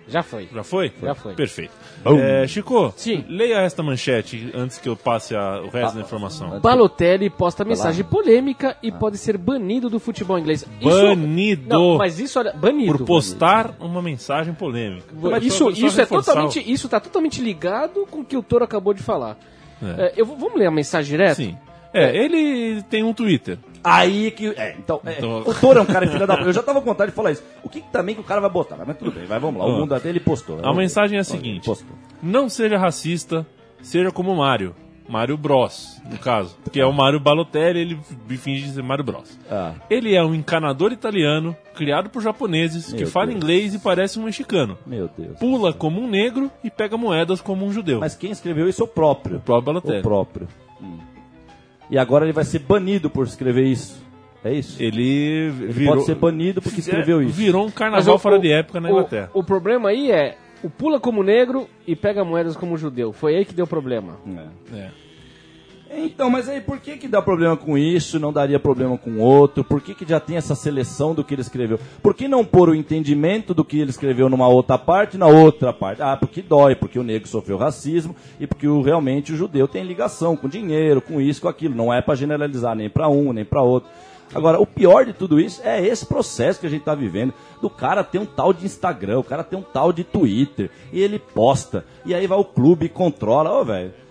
Já, 0.07 0.23
foi. 0.23 0.47
já 0.53 0.63
foi? 0.63 0.91
Já 1.01 1.13
foi. 1.15 1.33
Perfeito. 1.33 1.71
É, 2.05 2.47
Chico, 2.47 2.93
Sim. 2.95 3.25
leia 3.27 3.57
esta 3.61 3.83
manchete 3.83 4.51
antes 4.53 4.77
que 4.77 4.87
eu 4.87 4.95
passe 4.95 5.35
a- 5.35 5.61
o 5.61 5.69
resto 5.69 5.95
da 5.95 6.01
informação. 6.01 6.59
Balotelli 6.59 7.29
posta 7.29 7.65
mensagem 7.65 8.03
polêmica 8.05 8.77
e 8.81 8.91
pode 8.91 9.17
ser 9.17 9.37
banido 9.37 9.89
do 9.89 9.99
futebol 9.99 10.39
inglês. 10.39 10.65
Banido. 10.81 11.67
Não, 11.67 11.97
mas 11.97 12.19
isso, 12.19 12.39
olha, 12.39 12.53
banido. 12.53 12.97
Por 12.97 13.05
postar 13.05 13.73
uma 13.79 14.01
mensagem 14.01 14.53
polêmica. 14.53 15.07
Mas 15.13 15.31
Só- 15.53 15.69
isso, 15.69 15.81
só 15.81 15.87
isso 15.87 15.99
é 15.99 16.03
reforçar 16.03 16.31
o- 16.31 16.35
totalmente, 16.35 16.71
isso 16.71 16.89
tá 16.89 16.99
totalmente 16.99 17.41
ligado 17.41 18.05
com 18.09 18.19
o 18.21 18.25
que 18.25 18.37
o 18.37 18.43
Toro 18.43 18.63
acabou 18.63 18.93
de 18.93 19.03
falar. 19.03 19.37
É, 19.81 20.13
eu, 20.17 20.25
vou- 20.25 20.37
vamos 20.37 20.57
ler 20.57 20.67
a 20.67 20.71
mensagem 20.71 21.11
direto? 21.11 21.35
Sim. 21.37 21.57
É, 21.93 22.15
ele 22.15 22.81
tem 22.83 23.03
um 23.03 23.13
Twitter. 23.13 23.57
Aí 23.83 24.31
que. 24.31 24.47
É, 24.57 24.75
então. 24.77 24.99
é, 25.05 25.13
Então- 25.17 25.39
O 25.45 25.53
Toro 25.53 25.79
é 25.79 25.81
um 25.81 25.85
cara 25.85 26.07
filha 26.07 26.27
da. 26.27 26.35
Eu 26.35 26.51
já 26.53 26.61
tava 26.63 26.79
com 26.81 26.87
vontade 26.87 27.11
de 27.11 27.15
falar 27.15 27.31
isso. 27.31 27.43
O 27.63 27.69
que, 27.69 27.81
que 27.81 27.89
também 27.91 28.15
que 28.15 28.21
o 28.21 28.23
cara 28.23 28.41
vai 28.41 28.49
botar? 28.49 28.77
Mas 28.85 28.97
tudo 28.97 29.11
bem, 29.11 29.25
vai, 29.25 29.39
vamos 29.39 29.59
lá. 29.61 29.67
O 29.67 29.75
Ah. 29.75 29.79
mundo 29.79 29.95
até 29.95 30.09
ele 30.09 30.19
postou. 30.19 30.59
A 30.63 30.73
mensagem 30.73 31.17
é 31.17 31.21
a 31.21 31.23
seguinte: 31.23 31.65
Postou. 31.65 31.95
Não 32.21 32.49
seja 32.49 32.77
racista, 32.77 33.45
seja 33.81 34.11
como 34.11 34.35
Mario. 34.35 34.75
Mario 35.09 35.37
Bros, 35.37 36.01
no 36.11 36.17
caso. 36.17 36.57
Que 36.69 36.81
é 36.81 36.85
o 36.85 36.91
Mario 36.91 37.17
Balotelli, 37.17 37.79
ele 37.79 37.97
finge 38.37 38.67
ser 38.69 38.83
Mario 38.83 39.05
Bros. 39.05 39.39
Ah, 39.49 39.71
Ele 39.89 40.13
é 40.13 40.21
um 40.21 40.35
encanador 40.35 40.91
italiano, 40.91 41.55
criado 41.73 42.09
por 42.09 42.21
japoneses, 42.21 42.91
que 42.91 42.99
Meu 43.03 43.07
fala 43.07 43.27
Deus. 43.27 43.37
inglês 43.37 43.73
e 43.73 43.79
parece 43.79 44.19
um 44.19 44.23
mexicano. 44.23 44.77
meu 44.85 45.09
Deus. 45.17 45.39
Pula 45.39 45.71
como 45.71 46.01
um 46.01 46.09
negro 46.09 46.51
e 46.61 46.69
pega 46.69 46.97
moedas 46.97 47.39
como 47.39 47.65
um 47.65 47.71
judeu. 47.71 48.01
Mas 48.01 48.15
quem 48.15 48.31
escreveu 48.31 48.67
isso 48.67 48.81
é 48.81 48.83
o 48.83 48.87
próprio. 48.89 49.37
o 49.37 49.39
próprio 49.39 49.65
Balotelli. 49.65 49.99
O 49.99 50.03
próprio. 50.03 50.47
Hum. 50.81 50.97
E 51.89 51.97
agora 51.97 52.25
ele 52.25 52.33
vai 52.33 52.43
ser 52.43 52.59
banido 52.59 53.09
por 53.09 53.25
escrever 53.25 53.65
isso. 53.65 54.05
É 54.43 54.53
isso? 54.53 54.81
Ele, 54.81 55.03
Ele 55.09 55.49
virou, 55.71 55.93
pode 55.95 56.05
ser 56.05 56.15
banido 56.15 56.61
porque 56.61 56.79
escreveu 56.79 57.21
É, 57.21 57.25
isso. 57.25 57.33
Virou 57.33 57.65
um 57.65 57.71
carnaval 57.71 58.15
o- 58.15 58.19
fora 58.19 58.35
o- 58.35 58.39
de 58.39 58.51
época 58.51 58.79
na 58.79 58.87
o- 58.87 58.91
Inglaterra. 58.91 59.29
O, 59.33 59.43
problema 59.43 59.89
aí 59.89 60.11
é, 60.11 60.37
o 60.63 60.69
pula 60.69 60.99
como 60.99 61.23
negro 61.23 61.67
e 61.87 61.95
pega 61.95 62.23
moedas 62.23 62.55
como 62.55 62.77
judeu. 62.77 63.11
Foi 63.11 63.35
aí 63.35 63.45
que 63.45 63.53
deu 63.53 63.65
problema. 63.65 64.17
É. 64.71 64.77
É. 64.77 64.89
Então, 65.89 66.29
mas 66.29 66.49
aí 66.49 66.59
por 66.59 66.79
que 66.79 66.97
que 66.97 67.07
dá 67.07 67.21
problema 67.21 67.55
com 67.55 67.77
isso, 67.77 68.19
não 68.19 68.33
daria 68.33 68.59
problema 68.59 68.97
com 68.97 69.19
outro? 69.19 69.63
Por 69.63 69.81
que 69.81 69.95
que 69.95 70.07
já 70.07 70.19
tem 70.19 70.35
essa 70.37 70.55
seleção 70.55 71.13
do 71.13 71.23
que 71.23 71.33
ele 71.33 71.41
escreveu? 71.41 71.79
Por 72.01 72.13
que 72.13 72.27
não 72.27 72.43
pôr 72.43 72.69
o 72.69 72.75
entendimento 72.75 73.53
do 73.53 73.63
que 73.63 73.79
ele 73.79 73.89
escreveu 73.89 74.29
numa 74.29 74.47
outra 74.47 74.77
parte 74.77 75.17
na 75.17 75.27
outra 75.27 75.71
parte? 75.71 76.01
Ah, 76.01 76.17
porque 76.17 76.41
dói, 76.41 76.75
porque 76.75 76.99
o 76.99 77.03
negro 77.03 77.27
sofreu 77.27 77.57
racismo 77.57 78.15
e 78.39 78.45
porque 78.45 78.67
o, 78.67 78.81
realmente 78.81 79.31
o 79.31 79.37
judeu 79.37 79.67
tem 79.67 79.83
ligação 79.83 80.35
com 80.35 80.49
dinheiro, 80.49 81.01
com 81.01 81.21
isso, 81.21 81.41
com 81.41 81.47
aquilo. 81.47 81.75
Não 81.75 81.93
é 81.93 82.01
para 82.01 82.15
generalizar 82.15 82.75
nem 82.75 82.89
para 82.89 83.07
um, 83.07 83.31
nem 83.31 83.45
para 83.45 83.61
outro. 83.61 83.89
Agora, 84.35 84.59
o 84.59 84.65
pior 84.65 85.05
de 85.05 85.13
tudo 85.13 85.39
isso 85.39 85.61
é 85.63 85.85
esse 85.85 86.05
processo 86.05 86.59
que 86.59 86.67
a 86.67 86.69
gente 86.69 86.83
tá 86.83 86.93
vivendo. 86.93 87.33
Do 87.61 87.69
cara 87.69 88.03
ter 88.03 88.19
um 88.19 88.25
tal 88.25 88.51
de 88.51 88.65
Instagram, 88.65 89.19
o 89.19 89.23
cara 89.23 89.43
tem 89.43 89.57
um 89.57 89.63
tal 89.63 89.93
de 89.93 90.03
Twitter, 90.03 90.69
e 90.91 91.01
ele 91.01 91.17
posta, 91.17 91.85
e 92.05 92.13
aí 92.13 92.27
vai 92.27 92.37
o 92.37 92.43
clube 92.43 92.87
e 92.87 92.89
controla. 92.89 93.51
Ô, 93.57 93.63
velho, 93.63 93.87
não 93.87 93.93
é- 93.93 94.06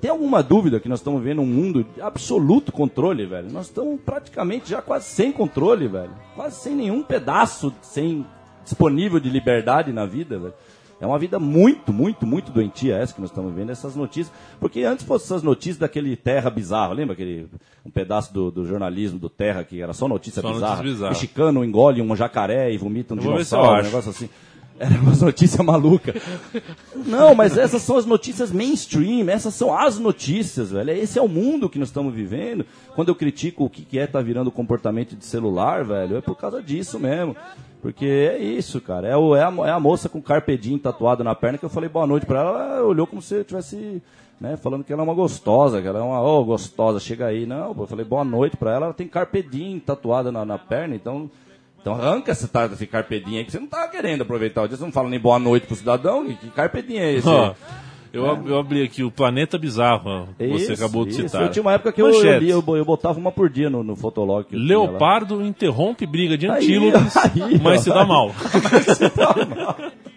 tem 0.00 0.10
alguma 0.10 0.42
dúvida 0.42 0.80
que 0.80 0.88
nós 0.88 1.00
estamos 1.00 1.22
vendo 1.22 1.42
um 1.42 1.46
mundo 1.46 1.84
de 1.84 2.00
absoluto 2.00 2.72
controle, 2.72 3.26
velho? 3.26 3.50
Nós 3.52 3.66
estamos 3.66 4.00
praticamente 4.00 4.68
já 4.70 4.82
quase 4.82 5.06
sem 5.06 5.30
controle, 5.32 5.86
velho. 5.86 6.12
Quase 6.34 6.60
sem 6.60 6.74
nenhum 6.74 7.02
pedaço 7.02 7.72
sem 7.82 8.26
disponível 8.64 9.20
de 9.20 9.30
liberdade 9.30 9.92
na 9.92 10.04
vida, 10.04 10.38
velho. 10.38 10.54
É 11.00 11.06
uma 11.06 11.18
vida 11.18 11.38
muito, 11.38 11.92
muito, 11.92 12.26
muito 12.26 12.50
doentia 12.50 12.96
essa 12.96 13.14
que 13.14 13.20
nós 13.20 13.30
estamos 13.30 13.54
vendo, 13.54 13.70
essas 13.70 13.94
notícias. 13.94 14.34
Porque 14.58 14.82
antes 14.82 15.06
fossem 15.06 15.26
essas 15.26 15.44
notícias 15.44 15.78
daquele 15.78 16.16
Terra 16.16 16.50
bizarro, 16.50 16.92
lembra 16.92 17.12
aquele 17.12 17.46
um 17.86 17.90
pedaço 17.90 18.34
do, 18.34 18.50
do 18.50 18.66
jornalismo 18.66 19.16
do 19.18 19.30
Terra 19.30 19.62
que 19.62 19.80
era 19.80 19.92
só 19.92 20.08
notícia 20.08 20.42
Só 20.42 20.52
bizarra? 20.52 20.76
notícia 20.76 20.92
bizarra. 20.92 21.12
Mexicano 21.12 21.64
engole 21.64 22.02
um 22.02 22.16
jacaré 22.16 22.72
e 22.72 22.76
vomita 22.78 23.14
um 23.14 23.18
Eu 23.18 23.22
dinossauro, 23.22 23.80
um 23.80 23.84
negócio 23.84 24.10
assim. 24.10 24.28
Era 24.78 24.94
umas 25.00 25.20
notícias 25.22 25.64
malucas. 25.64 26.14
Não, 26.94 27.34
mas 27.34 27.58
essas 27.58 27.82
são 27.82 27.96
as 27.96 28.06
notícias 28.06 28.52
mainstream, 28.52 29.28
essas 29.28 29.54
são 29.54 29.76
as 29.76 29.98
notícias, 29.98 30.70
velho. 30.70 30.90
Esse 30.90 31.18
é 31.18 31.22
o 31.22 31.28
mundo 31.28 31.68
que 31.68 31.78
nós 31.78 31.88
estamos 31.88 32.14
vivendo. 32.14 32.64
Quando 32.94 33.08
eu 33.08 33.14
critico 33.14 33.64
o 33.64 33.70
que 33.70 33.98
é 33.98 34.06
tá 34.06 34.20
virando 34.20 34.50
comportamento 34.50 35.16
de 35.16 35.24
celular, 35.24 35.84
velho, 35.84 36.16
é 36.16 36.20
por 36.20 36.36
causa 36.36 36.62
disso 36.62 36.98
mesmo. 36.98 37.34
Porque 37.80 38.06
é 38.06 38.38
isso, 38.38 38.80
cara. 38.80 39.06
É, 39.08 39.16
o, 39.16 39.34
é, 39.36 39.42
a, 39.42 39.52
é 39.66 39.70
a 39.70 39.80
moça 39.80 40.08
com 40.08 40.20
carpedinho 40.20 40.78
tatuado 40.78 41.22
na 41.22 41.34
perna 41.34 41.58
que 41.58 41.64
eu 41.64 41.70
falei 41.70 41.88
boa 41.88 42.06
noite 42.06 42.26
pra 42.26 42.40
ela, 42.40 42.76
ela 42.76 42.86
olhou 42.86 43.06
como 43.06 43.22
se 43.22 43.36
eu 43.36 43.44
tivesse, 43.44 44.02
né, 44.40 44.56
falando 44.56 44.82
que 44.84 44.92
ela 44.92 45.02
é 45.02 45.04
uma 45.04 45.14
gostosa, 45.14 45.80
que 45.80 45.86
ela 45.86 46.00
é 46.00 46.02
uma, 46.02 46.20
ô, 46.20 46.44
gostosa, 46.44 46.98
chega 46.98 47.26
aí. 47.26 47.46
Não, 47.46 47.74
eu 47.76 47.86
falei 47.86 48.04
boa 48.04 48.24
noite 48.24 48.56
pra 48.56 48.74
ela, 48.74 48.86
ela 48.86 48.94
tem 48.94 49.06
carpedinho 49.06 49.80
tatuado 49.80 50.32
na, 50.32 50.44
na 50.44 50.58
perna, 50.58 50.96
então 50.96 51.30
então 51.80 51.94
arranca 51.94 52.32
esse, 52.32 52.46
tá, 52.48 52.66
esse 52.66 52.86
carpedinho 52.86 53.38
aí 53.38 53.44
que 53.44 53.52
você 53.52 53.58
não 53.60 53.66
tá 53.66 53.86
querendo 53.88 54.22
aproveitar 54.22 54.62
o 54.62 54.68
dia. 54.68 54.76
Você 54.76 54.84
não 54.84 54.92
fala 54.92 55.08
nem 55.08 55.18
boa 55.20 55.38
noite 55.38 55.66
pro 55.66 55.76
cidadão. 55.76 56.26
Que, 56.26 56.34
que 56.34 56.50
carpedinho 56.50 57.00
é 57.00 57.12
esse? 57.14 57.28
Eu, 58.10 58.28
ab- 58.30 58.48
eu 58.48 58.58
abri 58.58 58.82
aqui 58.82 59.04
o 59.04 59.10
Planeta 59.10 59.58
Bizarro, 59.58 60.30
que 60.38 60.46
você 60.48 60.72
Isso, 60.72 60.82
acabou 60.82 61.04
de 61.04 61.10
isso. 61.10 61.22
citar. 61.28 61.42
Eu 61.42 61.50
tinha 61.50 61.60
uma 61.62 61.74
época 61.74 61.92
que 61.92 62.00
eu, 62.00 62.08
eu, 62.08 62.38
li, 62.38 62.48
eu, 62.48 62.64
eu 62.74 62.82
botava 62.82 63.18
uma 63.18 63.30
por 63.30 63.50
dia 63.50 63.68
no, 63.68 63.84
no 63.84 63.94
Fotolog. 63.94 64.46
Leopardo 64.50 65.42
interrompe 65.44 66.06
briga 66.06 66.36
de 66.38 66.46
antílopes, 66.46 67.14
aí, 67.20 67.60
mas 67.62 67.80
ó. 67.80 67.82
se 67.82 67.90
dá 67.90 68.06
mal. 68.06 68.32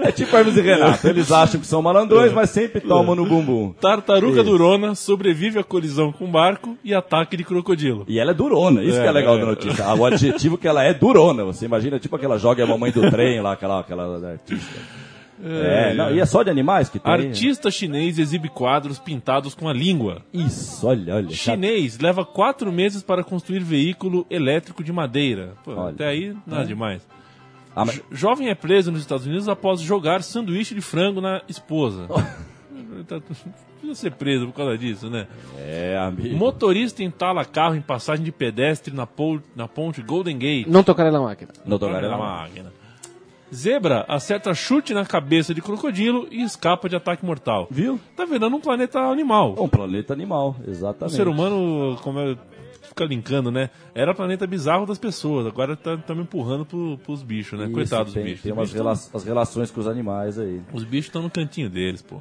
É 0.00 0.12
tipo 0.12 0.34
Hermes 0.36 0.56
e 0.56 0.60
Renato. 0.60 1.06
Eles 1.08 1.32
acham 1.32 1.60
que 1.60 1.66
são 1.66 1.82
malandrões, 1.82 2.32
mas 2.32 2.50
sempre 2.50 2.80
tomam 2.80 3.14
no 3.14 3.26
bumbum. 3.26 3.72
Tartaruga 3.80 4.42
durona 4.44 4.94
sobrevive 4.94 5.58
à 5.58 5.64
colisão 5.64 6.12
com 6.12 6.30
barco 6.30 6.76
e 6.84 6.94
ataque 6.94 7.36
de 7.36 7.44
crocodilo. 7.44 8.04
E 8.08 8.18
ela 8.18 8.30
é 8.30 8.34
durona, 8.34 8.82
isso 8.84 8.98
É, 8.98 9.02
que 9.02 9.08
é 9.08 9.12
legal 9.12 9.36
é. 9.36 9.40
da 9.40 9.46
notícia. 9.46 9.94
O 9.94 10.04
adjetivo 10.04 10.56
que 10.56 10.68
ela 10.68 10.84
é 10.84 10.94
durona. 10.94 11.44
Você 11.44 11.64
imagina, 11.64 11.98
tipo 11.98 12.14
aquela 12.14 12.38
joga 12.38 12.62
a 12.62 12.66
mamãe 12.66 12.92
do 12.92 13.10
trem 13.10 13.40
lá, 13.40 13.52
aquela, 13.52 13.80
aquela 13.80 14.30
artista. 14.30 14.80
É, 15.44 15.94
não, 15.94 16.12
e 16.12 16.18
é 16.18 16.26
só 16.26 16.42
de 16.42 16.50
animais 16.50 16.88
que 16.88 16.98
tem. 16.98 17.12
Artista 17.12 17.70
chinês 17.70 18.18
exibe 18.18 18.48
quadros 18.48 18.98
pintados 18.98 19.54
com 19.54 19.68
a 19.68 19.72
língua. 19.72 20.22
Isso, 20.34 20.84
olha, 20.86 21.14
olha. 21.14 21.30
Chinês 21.30 21.98
leva 21.98 22.24
quatro 22.24 22.72
meses 22.72 23.02
para 23.04 23.22
construir 23.22 23.60
veículo 23.60 24.26
elétrico 24.28 24.82
de 24.82 24.92
madeira. 24.92 25.54
Pô, 25.64 25.72
Olha. 25.76 25.90
até 25.90 26.06
aí, 26.08 26.34
nada 26.46 26.64
demais. 26.64 27.02
Ah, 27.74 27.84
mas- 27.84 27.96
Jo- 27.96 28.02
Jovem 28.10 28.48
é 28.48 28.54
preso 28.54 28.90
nos 28.90 29.00
Estados 29.00 29.26
Unidos 29.26 29.48
após 29.48 29.80
jogar 29.80 30.22
sanduíche 30.22 30.74
de 30.74 30.80
frango 30.80 31.20
na 31.20 31.42
esposa. 31.48 32.06
Tá- 33.06 33.20
Precisa 33.20 33.94
ser 33.94 34.10
preso 34.12 34.46
por 34.48 34.54
causa 34.54 34.76
disso, 34.76 35.08
né? 35.08 35.28
É, 35.56 35.96
amigo. 35.96 36.36
Motorista 36.36 37.00
entala 37.04 37.44
carro 37.44 37.76
em 37.76 37.80
passagem 37.80 38.24
de 38.24 38.32
pedestre 38.32 38.92
na, 38.92 39.06
pol- 39.06 39.40
na 39.54 39.68
ponte 39.68 40.02
Golden 40.02 40.36
Gate. 40.36 40.66
Não 40.66 40.82
tocarei 40.82 41.12
na 41.12 41.20
máquina. 41.20 41.52
Não 41.64 41.78
garantindo. 41.78 42.10
na 42.10 42.18
máquina. 42.18 42.72
Zebra 43.54 44.04
acerta 44.08 44.52
chute 44.52 44.92
na 44.92 45.06
cabeça 45.06 45.54
de 45.54 45.62
crocodilo 45.62 46.26
e 46.30 46.42
escapa 46.42 46.88
de 46.88 46.96
ataque 46.96 47.24
mortal. 47.24 47.68
Viu? 47.70 47.98
Tá 48.16 48.24
virando 48.24 48.56
um 48.56 48.60
planeta 48.60 48.98
animal. 48.98 49.54
Um 49.58 49.68
planeta 49.68 50.12
animal, 50.12 50.56
O 50.66 50.70
exatamente. 50.70 51.14
ser 51.16 51.28
humano, 51.28 51.96
como 52.02 52.18
é, 52.18 52.36
fica 52.98 53.04
linkando, 53.04 53.50
né? 53.50 53.70
Era 53.94 54.12
planeta 54.14 54.46
bizarro 54.46 54.84
das 54.86 54.98
pessoas, 54.98 55.46
agora 55.46 55.72
estamos 55.74 56.22
empurrando 56.24 56.64
pro, 56.64 56.98
pros 56.98 57.22
bichos, 57.22 57.58
né? 57.58 57.66
Isso, 57.66 57.74
Coitados 57.74 58.12
tem, 58.12 58.22
dos 58.22 58.30
bichos. 58.32 58.42
Tem 58.42 58.52
umas 58.52 58.68
bichos 58.70 58.76
rela 58.76 58.92
as 59.14 59.24
relações 59.24 59.70
com 59.70 59.80
os 59.80 59.86
animais 59.86 60.38
aí. 60.38 60.60
tão- 60.66 60.76
Os 60.76 60.84
bichos 60.84 61.06
estão 61.06 61.22
no 61.22 61.30
cantinho 61.30 61.70
deles, 61.70 62.02
pô. 62.02 62.20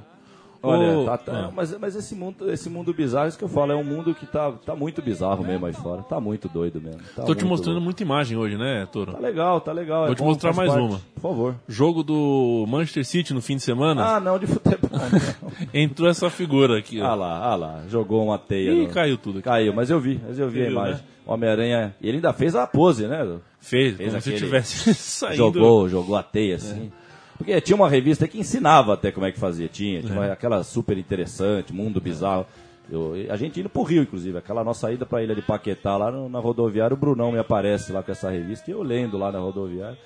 Olha, 0.69 1.06
tá- 1.06 1.17
tá- 1.17 1.32
ah. 1.47 1.51
mas, 1.56 1.77
mas 1.80 1.95
esse 1.95 2.13
mundo, 2.15 2.51
esse 2.51 2.69
mundo 2.69 2.93
bizarro, 2.93 3.27
isso 3.27 3.38
que 3.38 3.43
eu 3.43 3.49
falo, 3.49 3.71
é 3.71 3.75
um 3.75 3.84
mundo 3.84 4.13
que 4.15 4.25
tá, 4.25 4.51
tá 4.65 4.75
muito 4.75 5.01
bizarro 5.01 5.43
mesmo 5.43 5.65
aí 5.65 5.73
fora. 5.73 6.03
Tá 6.03 6.19
muito 6.19 6.47
doido 6.49 6.82
mesmo. 6.82 6.99
Tá 7.15 7.23
Tô 7.23 7.34
te 7.36 7.45
mostrando 7.45 7.73
louco. 7.75 7.86
muita 7.86 8.03
imagem 8.03 8.38
hoje, 8.38 8.58
né, 8.58 8.88
Toro? 8.91 9.12
Tá 9.13 9.19
legal, 9.19 9.62
tá 9.62 9.71
legal. 9.71 10.03
é 10.03 10.08
Vou 10.08 10.15
te 10.15 10.19
bom, 10.19 10.25
mostrar 10.25 10.53
mais 10.53 10.69
parte. 10.71 10.84
uma. 10.86 11.01
Por 11.15 11.21
favor. 11.21 11.56
Jogo 11.67 12.03
do 12.03 12.65
Manchester 12.67 13.06
City 13.06 13.34
no 13.34 13.41
fim 13.41 13.56
de 13.56 13.63
semana, 13.63 14.15
Ah, 14.15 14.19
não, 14.19 14.38
de 14.38 14.47
futebol. 14.47 14.89
entrou 15.73 16.10
essa 16.10 16.30
figura 16.30 16.77
aqui, 16.77 16.99
ah 17.01 17.12
ó. 17.12 17.15
lá, 17.15 17.38
ah 17.39 17.56
lá. 17.56 17.82
Jogou 17.89 18.23
uma 18.25 18.38
teia. 18.38 18.71
Ih, 18.71 18.88
no- 18.88 18.93
caiu 18.93 19.17
tudo 19.17 19.39
aqui. 19.39 19.45
Caiu, 19.47 19.73
mas 19.73 19.89
eu 19.89 19.99
vi, 19.99 20.19
mas 20.27 20.38
eu 20.39 20.49
vi 20.49 20.60
Você 20.60 20.63
a 20.65 20.69
viu, 20.69 20.71
imagem. 20.73 20.93
né? 20.95 21.01
Homem-Aranha. 21.25 21.95
E 22.01 22.08
ele 22.08 22.17
ainda 22.17 22.32
fez 22.32 22.56
a 22.56 22.65
pose, 22.65 23.06
né? 23.06 23.17
Fez, 23.60 23.97
Fez 23.97 24.10
como 24.10 24.21
se 24.21 24.30
aquele- 24.30 24.45
tivesse 24.45 24.93
saído. 24.95 25.36
Jogou, 25.38 25.89
jogou 25.89 26.15
a 26.15 26.23
teia, 26.23 26.56
assim. 26.56 26.89
Porque 27.38 27.60
tinha 27.62 27.76
uma 27.76 27.89
revista 27.89 28.28
que 28.28 28.39
ensinava 28.39 28.93
até 28.93 29.12
como 29.12 29.26
é 29.26 29.32
que 29.32 29.39
fazia. 29.39 29.67
Tinha, 29.67 30.02
tinha 30.02 30.13
uma- 30.13 30.32
aquela 30.34 30.63
super 30.63 30.97
interessante, 30.97 31.71
Mundo 31.73 32.02
Bizarro. 32.02 32.45
Eu- 32.89 33.13
a 33.30 33.36
gente 33.36 33.60
indo 33.60 33.69
pro 33.69 33.84
Rio, 33.84 34.02
inclusive. 34.04 34.38
Aquela 34.38 34.63
nossa 34.63 34.91
ida 34.91 35.06
pra 35.06 35.21
ilha 35.21 35.36
de 35.36 35.41
Paquetá, 35.41 35.97
lá 35.97 36.10
no- 36.10 36.30
na 36.30 36.39
rodoviária, 36.39 36.93
o 36.93 36.97
Brunão 36.97 37.32
me 37.32 37.38
aparece 37.39 37.91
lá 37.91 38.02
com 38.02 38.12
essa 38.12 38.30
revista 38.30 38.69
e 38.71 38.73
eu 38.73 38.82
lendo 38.82 39.17
lá 39.17 39.32
na 39.32 39.39
rodoviária. 39.39 39.97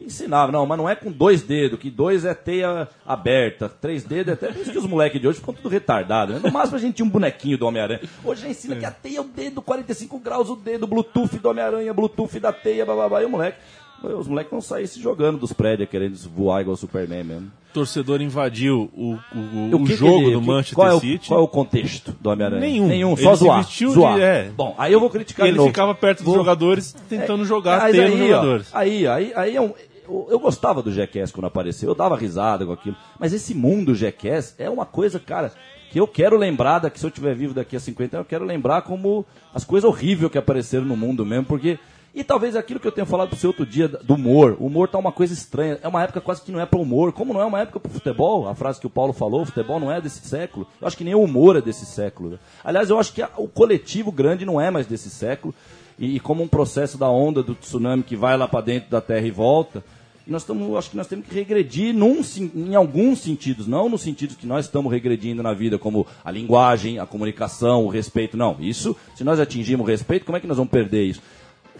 Ensinava, 0.00 0.50
não, 0.50 0.64
mas 0.64 0.78
não 0.78 0.88
é 0.88 0.94
com 0.96 1.12
dois 1.12 1.42
dedos, 1.42 1.78
que 1.78 1.90
dois 1.90 2.24
é 2.24 2.32
teia 2.32 2.88
aberta, 3.06 3.68
três 3.68 4.02
dedos 4.02 4.30
é 4.30 4.32
até. 4.32 4.46
Por 4.50 4.62
isso 4.62 4.72
que 4.72 4.78
os 4.78 4.86
moleques 4.86 5.20
de 5.20 5.28
hoje 5.28 5.40
ficam 5.40 5.52
tudo 5.52 5.68
retardados, 5.68 6.34
né? 6.36 6.40
No 6.42 6.50
máximo 6.50 6.78
a 6.78 6.80
gente 6.80 6.94
tinha 6.94 7.04
um 7.04 7.10
bonequinho 7.10 7.58
do 7.58 7.66
Homem-Aranha. 7.66 8.00
Hoje 8.24 8.40
já 8.40 8.48
ensina 8.48 8.76
que 8.76 8.86
a 8.86 8.90
teia 8.90 9.18
é 9.18 9.20
o 9.20 9.24
dedo, 9.24 9.60
45 9.60 10.18
graus 10.18 10.48
o 10.48 10.56
dedo, 10.56 10.86
Bluetooth 10.86 11.38
do 11.38 11.50
Homem-Aranha, 11.50 11.92
Bluetooth 11.92 12.40
da 12.40 12.50
teia, 12.50 12.86
bababá. 12.86 13.20
E 13.20 13.26
o 13.26 13.28
moleque. 13.28 13.58
Os 14.02 14.26
moleques 14.28 14.50
vão 14.50 14.60
sair 14.60 14.86
se 14.86 15.00
jogando 15.00 15.38
dos 15.38 15.52
prédios, 15.52 15.88
querendo 15.88 16.16
voar 16.34 16.62
igual 16.62 16.74
o 16.74 16.76
Superman 16.76 17.22
mesmo. 17.24 17.52
torcedor 17.72 18.20
invadiu 18.20 18.90
o, 18.96 19.12
o, 19.34 19.68
E 19.70 19.74
o 19.74 19.78
que 19.80 19.86
que 19.92 19.94
jogo 19.96 20.22
ele- 20.22 20.32
do 20.32 20.40
que- 20.40 20.46
Manchester 20.46 20.74
qual 20.74 20.88
é 20.88 20.94
o, 20.94 21.00
City. 21.00 21.28
Qual 21.28 21.40
é 21.40 21.42
o 21.42 21.46
contexto 21.48 22.12
do 22.20 22.30
Homem-Aranha? 22.30 22.60
Nenhum. 22.60 22.86
Nenhum, 22.88 23.12
Ele 23.12 23.22
só 23.22 23.34
se 23.36 23.44
zoar. 23.44 23.58
vestiu 23.62 23.88
de- 23.90 23.94
zoar. 23.94 24.18
é. 24.18 24.48
Bom, 24.56 24.74
aí 24.78 24.92
eu 24.92 24.98
vou 24.98 25.08
criticar 25.10 25.46
ele 25.46 25.56
novo. 25.56 25.68
ficava 25.68 25.94
perto 25.94 26.18
dos 26.18 26.26
Vou- 26.26 26.34
jogadores 26.36 26.96
tentando 27.08 27.44
jogar 27.44 27.90
teia 27.90 28.08
nos 28.08 28.14
aí, 28.20 28.22
ó, 28.22 28.26
jogadores. 28.36 28.68
aí, 28.72 29.06
aí, 29.06 29.32
aí 29.36 29.56
é 29.56 29.60
um, 29.60 29.72
eu, 30.08 30.26
eu 30.30 30.38
gostava 30.40 30.82
do 30.82 30.90
Jackass 30.92 31.30
quando 31.30 31.44
apareceu, 31.44 31.90
eu 31.90 31.94
dava 31.94 32.16
risada 32.16 32.66
com 32.66 32.72
aquilo. 32.72 32.96
Mas 33.18 33.32
esse 33.32 33.54
mundo 33.54 33.94
Jackass 33.94 34.54
é 34.58 34.68
uma 34.68 34.84
coisa, 34.86 35.20
cara, 35.20 35.52
que 35.92 36.00
eu 36.00 36.08
quero 36.08 36.36
lembrar, 36.36 36.80
daqui, 36.80 36.98
se 36.98 37.06
eu 37.06 37.08
estiver 37.10 37.34
vivo 37.36 37.54
daqui 37.54 37.76
a 37.76 37.80
50 37.80 38.16
anos, 38.16 38.24
eu 38.24 38.28
quero 38.28 38.44
lembrar 38.44 38.82
como 38.82 39.24
as 39.54 39.62
coisas 39.64 39.88
horríveis 39.88 40.32
que 40.32 40.38
apareceram 40.38 40.84
no 40.86 40.96
mundo 40.96 41.24
mesmo, 41.24 41.44
porque. 41.44 41.78
E 42.12 42.24
talvez 42.24 42.56
aquilo 42.56 42.80
que 42.80 42.86
eu 42.86 42.92
tenho 42.92 43.06
falado 43.06 43.28
pro 43.28 43.38
seu 43.38 43.50
outro 43.50 43.64
dia, 43.64 43.86
do 43.86 44.14
humor. 44.14 44.56
O 44.58 44.66
humor 44.66 44.88
tá 44.88 44.98
uma 44.98 45.12
coisa 45.12 45.32
estranha. 45.32 45.78
É 45.80 45.86
uma 45.86 46.02
época 46.02 46.20
quase 46.20 46.42
que 46.42 46.50
não 46.50 46.60
é 46.60 46.66
pro 46.66 46.80
humor. 46.80 47.12
Como 47.12 47.32
não 47.32 47.40
é 47.40 47.44
uma 47.44 47.60
época 47.60 47.78
pro 47.78 47.90
futebol, 47.90 48.48
a 48.48 48.54
frase 48.54 48.80
que 48.80 48.86
o 48.86 48.90
Paulo 48.90 49.12
falou, 49.12 49.46
futebol 49.46 49.78
não 49.78 49.92
é 49.92 50.00
desse 50.00 50.26
século. 50.26 50.66
Eu 50.80 50.88
acho 50.88 50.96
que 50.96 51.04
nem 51.04 51.14
o 51.14 51.22
humor 51.22 51.56
é 51.56 51.60
desse 51.60 51.86
século. 51.86 52.30
né? 52.30 52.38
Aliás, 52.64 52.90
eu 52.90 52.98
acho 52.98 53.12
que 53.12 53.22
o 53.36 53.46
coletivo 53.46 54.10
grande 54.10 54.44
não 54.44 54.60
é 54.60 54.70
mais 54.70 54.86
desse 54.86 55.08
século. 55.08 55.54
E, 55.98 56.16
e 56.16 56.20
como 56.20 56.42
um 56.42 56.48
processo 56.48 56.98
da 56.98 57.08
onda 57.08 57.42
do 57.42 57.54
tsunami 57.54 58.02
que 58.02 58.16
vai 58.16 58.36
lá 58.36 58.48
para 58.48 58.64
dentro 58.64 58.90
da 58.90 59.00
Terra 59.00 59.26
e 59.26 59.30
volta, 59.30 59.84
nós 60.26 60.42
estamos, 60.42 60.76
acho 60.76 60.90
que 60.90 60.96
nós 60.96 61.06
temos 61.06 61.26
que 61.26 61.34
regredir 61.34 61.94
num, 61.94 62.20
em 62.54 62.74
alguns 62.74 63.18
sentidos, 63.20 63.66
não 63.66 63.88
no 63.88 63.98
sentido 63.98 64.36
que 64.36 64.46
nós 64.46 64.66
estamos 64.66 64.90
regredindo 64.90 65.42
na 65.42 65.52
vida, 65.52 65.78
como 65.78 66.06
a 66.24 66.30
linguagem, 66.30 66.98
a 66.98 67.06
comunicação, 67.06 67.84
o 67.84 67.88
respeito. 67.88 68.36
Não, 68.36 68.56
isso, 68.60 68.96
se 69.14 69.24
nós 69.24 69.40
atingirmos 69.40 69.86
o 69.86 69.90
respeito, 69.90 70.24
como 70.24 70.36
é 70.36 70.40
que 70.40 70.46
nós 70.46 70.56
vamos 70.56 70.70
perder 70.70 71.04
isso? 71.04 71.20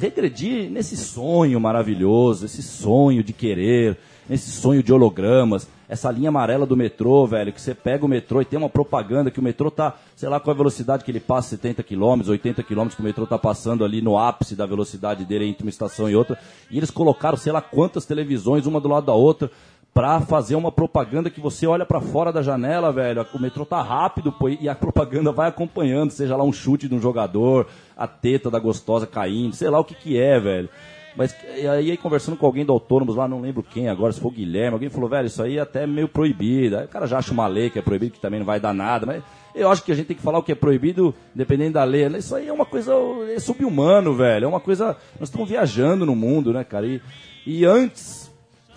Regredir 0.00 0.70
nesse 0.70 0.96
sonho 0.96 1.60
maravilhoso, 1.60 2.46
esse 2.46 2.62
sonho 2.62 3.22
de 3.22 3.34
querer, 3.34 3.98
nesse 4.26 4.50
sonho 4.50 4.82
de 4.82 4.90
hologramas, 4.90 5.68
essa 5.90 6.10
linha 6.10 6.30
amarela 6.30 6.64
do 6.64 6.74
metrô, 6.74 7.26
velho, 7.26 7.52
que 7.52 7.60
você 7.60 7.74
pega 7.74 8.06
o 8.06 8.08
metrô 8.08 8.40
e 8.40 8.44
tem 8.46 8.58
uma 8.58 8.70
propaganda 8.70 9.30
que 9.30 9.38
o 9.38 9.42
metrô 9.42 9.70
tá, 9.70 9.94
sei 10.16 10.28
lá 10.28 10.40
qual 10.40 10.52
é 10.52 10.54
a 10.54 10.56
velocidade 10.56 11.04
que 11.04 11.10
ele 11.10 11.20
passa, 11.20 11.50
70 11.50 11.82
km, 11.82 12.28
80 12.28 12.62
km, 12.62 12.88
que 12.88 13.00
o 13.00 13.04
metrô 13.04 13.26
tá 13.26 13.36
passando 13.36 13.84
ali 13.84 14.00
no 14.00 14.16
ápice 14.16 14.54
da 14.54 14.64
velocidade 14.64 15.24
dele 15.26 15.46
entre 15.46 15.64
uma 15.64 15.70
estação 15.70 16.08
e 16.08 16.16
outra, 16.16 16.38
e 16.70 16.78
eles 16.78 16.90
colocaram 16.90 17.36
sei 17.36 17.52
lá 17.52 17.60
quantas 17.60 18.06
televisões, 18.06 18.66
uma 18.66 18.80
do 18.80 18.88
lado 18.88 19.06
da 19.06 19.12
outra, 19.14 19.50
pra 19.92 20.20
fazer 20.20 20.54
uma 20.54 20.70
propaganda 20.70 21.30
que 21.30 21.40
você 21.40 21.66
olha 21.66 21.84
pra 21.84 22.00
fora 22.00 22.32
da 22.32 22.42
janela, 22.42 22.92
velho. 22.92 23.26
O 23.34 23.38
metrô 23.40 23.64
tá 23.64 23.82
rápido, 23.82 24.32
pô, 24.32 24.48
e 24.48 24.68
a 24.68 24.74
propaganda 24.74 25.32
vai 25.32 25.48
acompanhando, 25.48 26.10
seja 26.10 26.36
lá 26.36 26.44
um 26.44 26.52
chute 26.52 26.88
de 26.88 26.94
um 26.94 27.00
jogador, 27.00 27.66
a 27.96 28.06
teta 28.06 28.50
da 28.50 28.58
gostosa 28.58 29.06
caindo, 29.06 29.54
sei 29.54 29.68
lá 29.68 29.80
o 29.80 29.84
que 29.84 29.94
que 29.94 30.18
é, 30.18 30.38
velho. 30.38 30.68
Mas 31.16 31.34
aí, 31.72 31.96
conversando 31.96 32.36
com 32.36 32.46
alguém 32.46 32.64
do 32.64 32.72
Autônomos 32.72 33.16
lá, 33.16 33.26
não 33.26 33.40
lembro 33.40 33.64
quem 33.64 33.88
agora, 33.88 34.12
se 34.12 34.20
for 34.20 34.28
o 34.28 34.30
Guilherme, 34.30 34.74
alguém 34.74 34.88
falou, 34.88 35.10
velho, 35.10 35.26
isso 35.26 35.42
aí 35.42 35.58
é 35.58 35.60
até 35.60 35.86
meio 35.86 36.08
proibido. 36.08 36.78
Aí 36.78 36.84
o 36.84 36.88
cara 36.88 37.06
já 37.06 37.18
acha 37.18 37.32
uma 37.32 37.48
lei 37.48 37.68
que 37.68 37.80
é 37.80 37.82
proibido, 37.82 38.12
que 38.12 38.20
também 38.20 38.38
não 38.38 38.46
vai 38.46 38.60
dar 38.60 38.72
nada, 38.72 39.06
mas 39.06 39.22
eu 39.54 39.68
acho 39.68 39.82
que 39.82 39.90
a 39.90 39.94
gente 39.94 40.06
tem 40.06 40.16
que 40.16 40.22
falar 40.22 40.38
o 40.38 40.42
que 40.42 40.52
é 40.52 40.54
proibido, 40.54 41.12
dependendo 41.34 41.74
da 41.74 41.84
lei. 41.84 42.06
Isso 42.16 42.34
aí 42.34 42.46
é 42.46 42.52
uma 42.52 42.64
coisa 42.64 42.92
é 43.34 43.40
subhumano, 43.40 44.14
velho. 44.14 44.44
É 44.44 44.48
uma 44.48 44.60
coisa. 44.60 44.96
Nós 45.18 45.28
estamos 45.28 45.48
viajando 45.48 46.06
no 46.06 46.14
mundo, 46.14 46.52
né, 46.52 46.62
cara? 46.62 46.86
E, 46.86 47.02
e 47.44 47.64
antes 47.64 48.29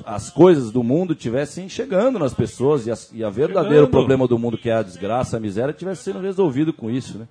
as 0.05 0.29
coisas 0.29 0.71
do 0.71 0.83
mundo 0.83 1.13
tivessem 1.15 1.69
chegando 1.69 2.17
nas 2.19 2.33
pessoas 2.33 2.85
e, 2.87 2.91
as, 2.91 3.11
e 3.13 3.23
a 3.23 3.29
verdadeiro 3.29 3.85
Chegando. 3.85 3.91
problema 3.91 4.27
do 4.27 4.37
mundo, 4.39 4.57
que 4.57 4.69
é 4.69 4.73
a 4.73 4.83
desgraça, 4.83 5.37
a 5.37 5.39
miséria, 5.39 5.73
tivesse 5.73 6.03
sendo 6.03 6.19
resolvido 6.19 6.73
com 6.73 6.89
isso, 6.89 7.17
né? 7.17 7.27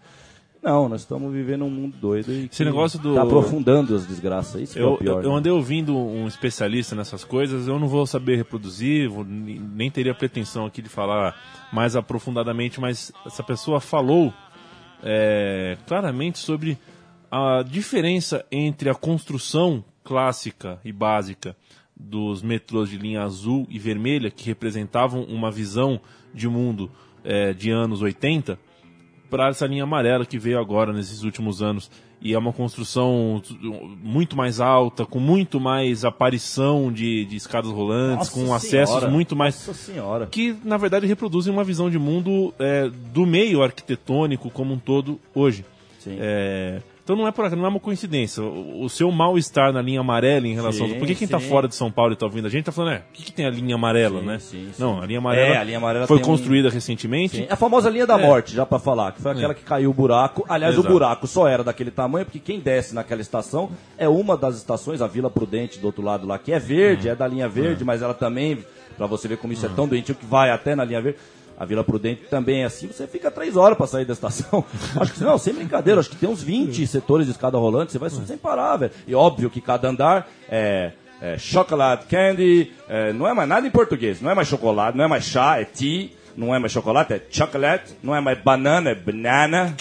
Não, 0.63 0.89
nós 0.89 1.01
estamos 1.01 1.33
vivendo 1.33 1.65
um 1.65 1.71
mundo 1.71 1.97
doido 1.97 2.31
e 2.33 2.49
Esse 2.51 2.65
negócio 2.65 2.97
do- 2.97 3.17
tá 3.17 3.23
aprofundando 3.23 3.97
as 3.97 4.07
desgraças. 4.07 4.61
Isso 4.63 4.79
é 4.79 4.83
Eu, 4.83 4.93
o 4.93 4.97
pior. 4.97 5.15
eu, 5.19 5.23
eu 5.25 5.33
né? 5.33 5.39
andei 5.39 5.51
ouvindo 5.51 5.97
um 5.97 6.29
especialista 6.29 6.95
nessas 6.95 7.25
coisas, 7.25 7.67
eu 7.67 7.81
não 7.81 7.89
vou 7.89 8.07
saber 8.07 8.37
reproduzir, 8.37 9.11
vou- 9.11 9.25
nem 9.25 9.91
teria 9.91 10.15
pretensão 10.15 10.65
aqui 10.65 10.81
de 10.81 10.89
falar 10.89 11.35
mais 11.73 11.97
aprofundadamente, 11.97 12.81
mas 12.81 13.11
essa 13.27 13.43
pessoa 13.43 13.81
falou 13.81 14.33
é, 15.03 15.77
claramente 15.87 16.39
sobre 16.39 16.79
a 17.29 17.65
diferença 17.67 18.45
entre 18.53 18.89
a 18.89 18.95
construção 18.95 19.85
clássica 20.05 20.79
e 20.85 20.93
básica 20.93 21.57
dos 21.97 22.43
metrôs 22.43 22.89
de 22.89 22.97
linha 22.97 23.23
azul 23.23 23.67
e 23.71 23.79
vermelha, 23.79 24.31
que 24.31 24.45
representavam 24.45 25.23
uma 25.25 25.51
visão 25.51 26.01
de 26.35 26.49
mundo 26.49 26.91
é, 27.25 27.53
de 27.53 27.71
anos 27.71 28.03
80, 28.03 28.59
para 29.31 29.49
essa 29.49 29.67
linha 29.67 29.85
amarela 29.85 30.27
que 30.27 30.39
veio 30.39 30.59
agora 30.59 30.93
nesses 30.93 31.23
últimos 31.23 31.63
anos. 31.63 31.91
E 32.21 32.35
é 32.35 32.39
uma 32.39 32.53
construção 32.53 33.43
muito 34.01 34.37
mais 34.37 34.61
alta, 34.61 35.05
com 35.05 35.19
muito 35.19 35.59
mais 35.59 36.05
aparição 36.05 36.93
de, 36.93 37.25
de 37.25 37.35
escadas 37.35 37.71
rolantes, 37.71 38.29
Nossa 38.29 38.33
com 38.33 38.55
acessos 38.55 38.95
Senhora, 38.95 39.11
muito 39.11 39.35
mais. 39.35 39.55
Nossa 39.67 39.75
senhora. 39.75 40.27
que 40.27 40.57
na 40.63 40.77
verdade 40.77 41.05
reproduzem 41.07 41.53
uma 41.53 41.65
visão 41.65 41.91
de 41.91 41.99
mundo 41.99 42.55
é, 42.61 42.89
do 43.13 43.27
meio 43.27 43.61
arquitetônico 43.61 44.51
como 44.51 44.75
um 44.75 44.79
todo 44.79 45.19
hoje. 45.35 45.65
Sim. 45.99 46.17
É, 46.21 46.81
então 47.05 47.17
não 47.17 47.27
é 47.27 47.33
por 47.33 47.51
não 47.51 47.65
é 47.67 47.69
uma 47.69 47.81
coincidência. 47.81 48.43
O, 48.43 48.85
o 48.85 48.89
seu 48.89 49.11
mal-estar 49.11 49.73
na 49.73 49.83
linha 49.83 50.01
amarela 50.01 50.47
em 50.47 50.55
relação. 50.55 50.87
Sim, 50.89 50.95
porque 50.99 51.15
quem 51.15 51.25
está 51.25 51.41
fora 51.41 51.67
de 51.67 51.75
São 51.75 51.91
Paulo 51.91 52.13
e 52.13 52.15
está 52.15 52.25
ouvindo 52.27 52.47
a 52.47 52.51
gente 52.51 52.65
tá 52.65 52.73
falando, 52.73 52.95
é, 52.95 52.99
o 52.99 53.13
que, 53.13 53.25
que 53.25 53.33
tem 53.33 53.45
a 53.47 53.51
linha 53.51 53.75
amarela, 53.75 54.21
Sim, 54.21 54.27
né? 54.27 54.39
sim. 54.39 54.71
Não, 54.79 55.03
a 55.03 55.07
linha 55.07 55.19
amarela, 55.19 55.55
É, 55.55 55.59
a 55.59 55.65
linha 55.65 55.79
amarela 55.79 56.07
foi 56.07 56.19
tem 56.19 56.25
um- 56.27 56.31
construída 56.31 56.71
recentemente. 56.71 57.47
A 57.51 57.57
famosa 57.57 57.91
linha 57.91 58.07
da 58.07 58.19
É. 58.19 58.23
morte, 58.27 58.55
já 58.55 58.65
pra 58.65 58.79
falar, 58.79 59.13
que 59.13 59.21
foi 59.21 59.33
aquela 59.33 59.55
que 59.55 59.63
caiu 59.65 59.91
o 59.91 59.95
buraco. 59.95 60.45
Aliás, 60.49 60.75
Exato. 60.75 60.89
o 60.89 60.93
buraco 60.93 61.27
só 61.27 61.49
era 61.49 61.65
daquele 61.65 61.91
tamanho, 61.91 62.25
porque 62.25 62.39
quem 62.39 62.61
desce 62.61 62.95
naquela 62.95 63.21
estação 63.21 63.71
é 63.99 64.09
uma 64.09 64.37
das 64.37 64.57
estações, 64.57 65.03
a 65.03 65.07
Vila 65.07 65.29
Prudente 65.31 65.79
do 65.81 65.87
outro 65.87 66.03
lado 66.03 66.27
lá, 66.27 66.39
que 66.39 66.53
é 66.53 66.59
verde, 66.59 67.07
Uhum. 67.09 67.13
é 67.13 67.17
da 67.17 67.27
linha 67.27 67.49
verde, 67.49 67.85
mas 67.85 68.01
ela 68.03 68.15
também, 68.15 68.59
pra 68.97 69.07
você 69.07 69.27
ver 69.27 69.39
como 69.39 69.53
isso 69.53 69.67
é 69.67 69.69
tão 69.69 69.89
doentio, 69.89 70.15
que 70.15 70.25
vai 70.25 70.51
até 70.51 70.75
na 70.77 70.85
linha 70.85 71.01
verde. 71.03 71.19
A 71.63 71.65
Vila 71.65 71.85
Prudente 71.85 72.23
também 72.29 72.63
é 72.63 72.65
assim, 72.65 72.89
você 72.89 73.07
fica 73.07 73.31
três 73.31 73.57
horas 73.57 73.79
pra 73.79 73.87
sair 73.87 74.05
da 74.05 74.13
estação. 74.13 74.65
acho 75.01 75.13
que, 75.13 75.23
não, 75.23 75.39
sem 75.39 75.55
brincadeira, 75.55 76.01
acho 76.01 76.11
que 76.11 76.17
tem 76.17 76.29
uns 76.29 76.43
20 76.43 76.85
setores 76.89 77.25
de 77.27 77.31
escada 77.31 77.57
rolante, 77.57 77.93
você 77.93 78.01
vai 78.01 78.11
sem 78.11 78.37
parar, 78.37 78.79
velho. 78.79 78.91
E 79.07 79.15
óbvio 79.15 79.49
que 79.49 79.61
cada 79.61 79.89
andar 79.89 80.29
é, 80.51 80.91
é 81.21 81.39
chocolate 81.39 82.07
candy, 82.07 82.73
é, 82.89 83.13
não 83.13 83.29
é 83.29 83.33
mais 83.33 83.49
nada 83.49 83.65
em 83.65 83.71
português, 83.71 84.21
não 84.21 84.29
é 84.29 84.35
mais 84.35 84.49
chocolate, 84.49 84.99
não 84.99 85.05
é 85.05 85.07
mais 85.07 85.23
chá, 85.23 85.61
é 85.61 85.65
tea, 85.65 86.09
não 86.37 86.53
é 86.53 86.59
mais 86.59 86.73
chocolate, 86.73 87.13
é 87.13 87.23
chocolate, 87.31 87.95
não 88.03 88.13
é 88.13 88.21
mais 88.21 88.41
banana, 88.41 88.91
é 88.91 88.97
banana. 88.97 89.73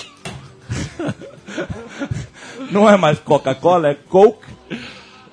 não 2.69 2.87
é 2.87 2.95
mais 2.95 3.17
Coca-Cola, 3.17 3.89
é 3.89 3.95
Coke. 3.95 4.45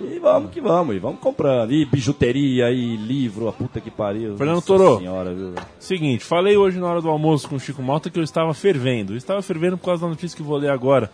E 0.00 0.18
vamos 0.18 0.50
que 0.50 0.60
vamos, 0.60 0.94
e 0.94 0.98
vamos 0.98 1.20
comprando. 1.20 1.72
E 1.72 1.84
bijuteria, 1.84 2.70
e 2.70 2.96
livro, 2.96 3.48
a 3.48 3.52
puta 3.52 3.80
que 3.80 3.90
pariu. 3.90 4.36
Fernando 4.36 4.62
Torô. 4.62 4.98
Senhora, 4.98 5.34
viu? 5.34 5.54
Seguinte, 5.78 6.24
falei 6.24 6.56
hoje 6.56 6.78
na 6.78 6.86
hora 6.86 7.00
do 7.00 7.08
almoço 7.08 7.48
com 7.48 7.56
o 7.56 7.60
Chico 7.60 7.82
Malta 7.82 8.08
que 8.08 8.18
eu 8.18 8.22
estava 8.22 8.54
fervendo. 8.54 9.12
Eu 9.12 9.16
estava 9.16 9.42
fervendo 9.42 9.76
por 9.76 9.86
causa 9.86 10.02
da 10.02 10.08
notícia 10.08 10.36
que 10.36 10.42
vou 10.42 10.56
ler 10.56 10.70
agora. 10.70 11.10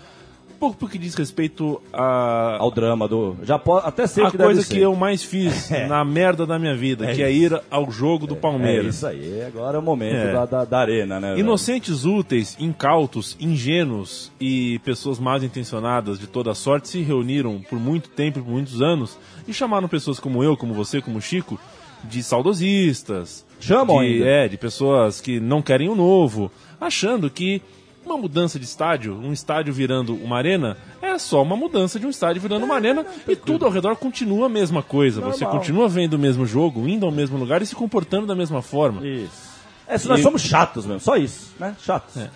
Pouco 0.58 0.76
porque 0.76 0.96
diz 0.98 1.14
respeito 1.14 1.80
a, 1.92 2.56
Ao 2.58 2.70
drama 2.70 3.06
do. 3.08 3.36
Já 3.42 3.58
pode 3.58 3.86
até 3.86 4.06
ser 4.06 4.24
a 4.24 4.30
que 4.30 4.38
coisa 4.38 4.62
ser. 4.62 4.74
que 4.74 4.80
eu 4.80 4.94
mais 4.94 5.22
fiz 5.22 5.68
na 5.88 6.04
merda 6.04 6.46
da 6.46 6.58
minha 6.58 6.74
vida, 6.74 7.10
É 7.10 7.14
que 7.14 7.22
é 7.22 7.30
ir 7.32 7.60
ao 7.70 7.90
jogo 7.90 8.26
do 8.26 8.34
É 8.34 8.38
Palmeiras. 8.38 8.96
isso 8.96 9.06
aí, 9.06 9.42
agora 9.42 9.76
é 9.76 9.80
o 9.80 9.82
momento 9.82 10.14
É. 10.16 10.32
da, 10.32 10.46
da, 10.46 10.64
da 10.64 10.78
arena, 10.78 11.20
né? 11.20 11.30
velho? 11.30 11.40
Inocentes 11.40 12.04
úteis, 12.04 12.56
incautos, 12.58 13.36
ingênuos 13.40 14.32
e 14.40 14.78
pessoas 14.80 15.18
mal 15.18 15.42
intencionadas 15.42 16.18
de 16.18 16.26
toda 16.26 16.54
sorte 16.54 16.88
se 16.88 17.02
reuniram 17.02 17.60
por 17.68 17.78
muito 17.78 18.08
tempo, 18.10 18.40
por 18.40 18.50
muitos 18.50 18.80
anos, 18.80 19.18
e 19.46 19.52
chamaram 19.52 19.88
pessoas 19.88 20.18
como 20.20 20.42
eu, 20.42 20.56
como 20.56 20.72
você, 20.72 21.00
como 21.02 21.20
Chico, 21.20 21.58
de 22.04 22.22
saudosistas. 22.22 23.44
Chamam 23.60 24.00
de, 24.00 24.06
ainda. 24.14 24.26
É, 24.26 24.48
de 24.48 24.56
pessoas 24.56 25.20
que 25.20 25.40
não 25.40 25.62
querem 25.62 25.88
o 25.88 25.94
novo, 25.94 26.50
achando 26.80 27.30
que 27.30 27.62
uma 28.04 28.16
mudança 28.16 28.58
de 28.58 28.64
estádio, 28.64 29.14
um 29.16 29.32
estádio 29.32 29.72
virando 29.72 30.14
uma 30.14 30.36
arena, 30.36 30.76
é 31.00 31.18
só 31.18 31.42
uma 31.42 31.56
mudança 31.56 31.98
de 31.98 32.06
um 32.06 32.10
estádio 32.10 32.40
virando 32.42 32.64
uma 32.64 32.74
arena 32.74 33.04
e 33.28 33.34
tudo 33.36 33.64
ao 33.64 33.70
redor 33.70 33.96
continua 33.96 34.46
a 34.46 34.48
mesma 34.48 34.82
coisa. 34.82 35.20
Você 35.20 35.44
Normal. 35.44 35.60
continua 35.60 35.88
vendo 35.88 36.14
o 36.14 36.18
mesmo 36.18 36.44
jogo, 36.46 36.88
indo 36.88 37.06
ao 37.06 37.12
mesmo 37.12 37.38
lugar 37.38 37.62
e 37.62 37.66
se 37.66 37.74
comportando 37.74 38.26
da 38.26 38.34
mesma 38.34 38.62
forma. 38.62 39.06
Isso. 39.06 39.54
É, 39.86 39.98
se 39.98 40.08
nós 40.08 40.20
E- 40.20 40.22
somos 40.22 40.42
chatos 40.42 40.86
mesmo, 40.86 41.00
só 41.00 41.16
isso, 41.16 41.52
né? 41.58 41.76
Chatos. 41.82 42.16
É. 42.16 42.30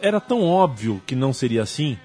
Era 0.00 0.20
tão 0.20 0.42
óbvio 0.42 1.00
que 1.06 1.14
não 1.14 1.32
seria 1.32 1.62
assim 1.62 1.98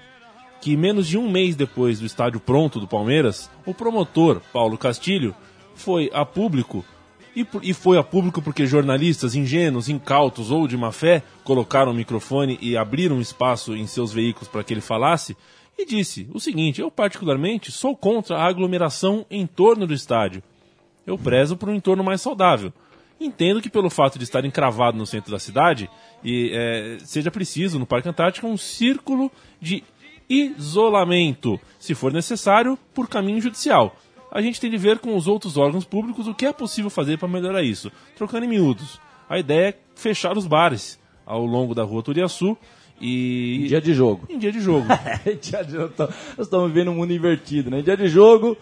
que 0.60 0.76
menos 0.76 1.06
de 1.06 1.16
um 1.16 1.30
mês 1.30 1.54
depois 1.54 2.00
do 2.00 2.06
estádio 2.06 2.40
pronto 2.40 2.80
do 2.80 2.88
Palmeiras, 2.88 3.48
o 3.64 3.72
promotor 3.72 4.40
Paulo 4.52 4.76
Castilho 4.76 5.34
foi 5.74 6.10
a 6.12 6.24
público 6.24 6.84
e, 7.36 7.46
e 7.62 7.74
foi 7.74 7.98
a 7.98 8.02
público 8.02 8.40
porque 8.40 8.66
jornalistas 8.66 9.34
ingênuos, 9.34 9.90
incautos 9.90 10.50
ou 10.50 10.66
de 10.66 10.74
má 10.74 10.90
fé 10.90 11.22
colocaram 11.44 11.92
o 11.92 11.94
microfone 11.94 12.58
e 12.62 12.78
abriram 12.78 13.20
espaço 13.20 13.76
em 13.76 13.86
seus 13.86 14.10
veículos 14.10 14.48
para 14.48 14.64
que 14.64 14.72
ele 14.72 14.80
falasse 14.80 15.36
e 15.78 15.84
disse 15.84 16.26
o 16.32 16.40
seguinte: 16.40 16.80
eu 16.80 16.90
particularmente 16.90 17.70
sou 17.70 17.94
contra 17.94 18.38
a 18.38 18.46
aglomeração 18.46 19.26
em 19.30 19.46
torno 19.46 19.86
do 19.86 19.92
estádio. 19.92 20.42
Eu 21.06 21.18
prezo 21.18 21.56
por 21.56 21.68
um 21.68 21.74
entorno 21.74 22.02
mais 22.02 22.22
saudável. 22.22 22.72
Entendo 23.20 23.62
que 23.62 23.70
pelo 23.70 23.88
fato 23.88 24.18
de 24.18 24.24
estar 24.24 24.44
encravado 24.44 24.96
no 24.96 25.06
centro 25.06 25.30
da 25.30 25.38
cidade, 25.38 25.88
e, 26.24 26.50
é, 26.52 26.98
seja 27.00 27.30
preciso 27.30 27.78
no 27.78 27.86
Parque 27.86 28.08
Antártico 28.08 28.46
um 28.46 28.56
círculo 28.56 29.30
de 29.60 29.84
isolamento, 30.28 31.60
se 31.78 31.94
for 31.94 32.12
necessário, 32.12 32.78
por 32.92 33.08
caminho 33.08 33.40
judicial. 33.40 33.96
A 34.36 34.42
gente 34.42 34.60
tem 34.60 34.70
de 34.70 34.76
ver 34.76 34.98
com 34.98 35.16
os 35.16 35.26
outros 35.26 35.56
órgãos 35.56 35.84
públicos 35.84 36.26
o 36.28 36.34
que 36.34 36.44
é 36.46 36.52
possível 36.52 36.90
fazer 36.90 37.18
para 37.18 37.26
melhorar 37.28 37.62
isso. 37.62 37.90
Trocando 38.16 38.44
em 38.44 38.48
miúdos, 38.48 39.00
a 39.28 39.38
ideia 39.38 39.68
é 39.70 39.74
fechar 39.94 40.36
os 40.36 40.46
bares 40.46 40.98
ao 41.24 41.44
longo 41.46 41.74
da 41.74 41.82
rua 41.82 42.02
Turiaçu 42.02 42.56
e. 43.00 43.64
Dia 43.68 43.80
de 43.80 43.94
jogo. 43.94 44.26
em 44.28 44.38
dia 44.38 44.52
de 44.52 44.60
jogo. 44.60 44.86
Dia 45.40 45.64
de 45.64 45.72
jogo, 45.72 45.92
Nós 45.98 46.10
estamos 46.46 46.68
vivendo 46.70 46.90
um 46.90 46.94
mundo 46.94 47.12
invertido, 47.12 47.70
né? 47.70 47.82
Dia 47.82 47.96
de 47.96 48.08
jogo, 48.08 48.56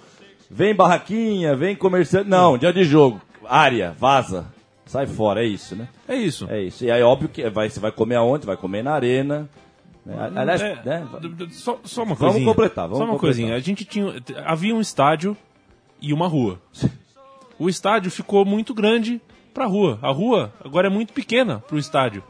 vem 0.50 0.74
barraquinha, 0.74 1.54
vem 1.56 1.74
comerciante. 1.76 2.28
Não, 2.28 2.56
dia 2.58 2.72
de 2.72 2.84
jogo. 2.84 3.20
Área, 3.48 3.94
vaza. 3.98 4.46
Sai 4.86 5.06
fora, 5.06 5.42
é 5.42 5.46
isso, 5.46 5.74
né? 5.74 5.88
é 6.06 6.14
isso. 6.14 6.46
É 6.50 6.62
isso. 6.62 6.84
E 6.84 6.90
aí, 6.90 7.02
óbvio 7.02 7.28
que 7.28 7.48
vai, 7.50 7.68
você 7.68 7.80
vai 7.80 7.90
comer 7.90 8.16
aonde? 8.16 8.46
Vai 8.46 8.56
comer 8.56 8.82
na 8.84 8.92
arena. 8.92 9.48
né? 10.04 10.30
Aliás, 10.36 10.60
É, 10.60 10.74
né? 10.84 11.08
só, 11.50 11.78
só 11.84 12.02
uma 12.02 12.14
Vamos 12.14 12.18
coisinha. 12.34 12.44
completar, 12.44 12.84
vamos 12.84 12.98
só 12.98 13.04
uma 13.04 13.12
completar. 13.14 13.34
coisinha. 13.36 13.56
A 13.56 13.60
gente 13.60 13.84
tinha. 13.84 14.14
Havia 14.44 14.74
um 14.74 14.80
estádio 14.80 15.36
e 16.08 16.12
uma 16.12 16.28
rua. 16.28 16.60
O 17.58 17.68
estádio 17.68 18.10
ficou 18.10 18.44
muito 18.44 18.74
grande 18.74 19.20
pra 19.52 19.66
rua. 19.66 19.98
A 20.02 20.10
rua 20.10 20.52
agora 20.64 20.88
é 20.88 20.90
muito 20.90 21.12
pequena 21.12 21.60
pro 21.60 21.78
estádio. 21.78 22.22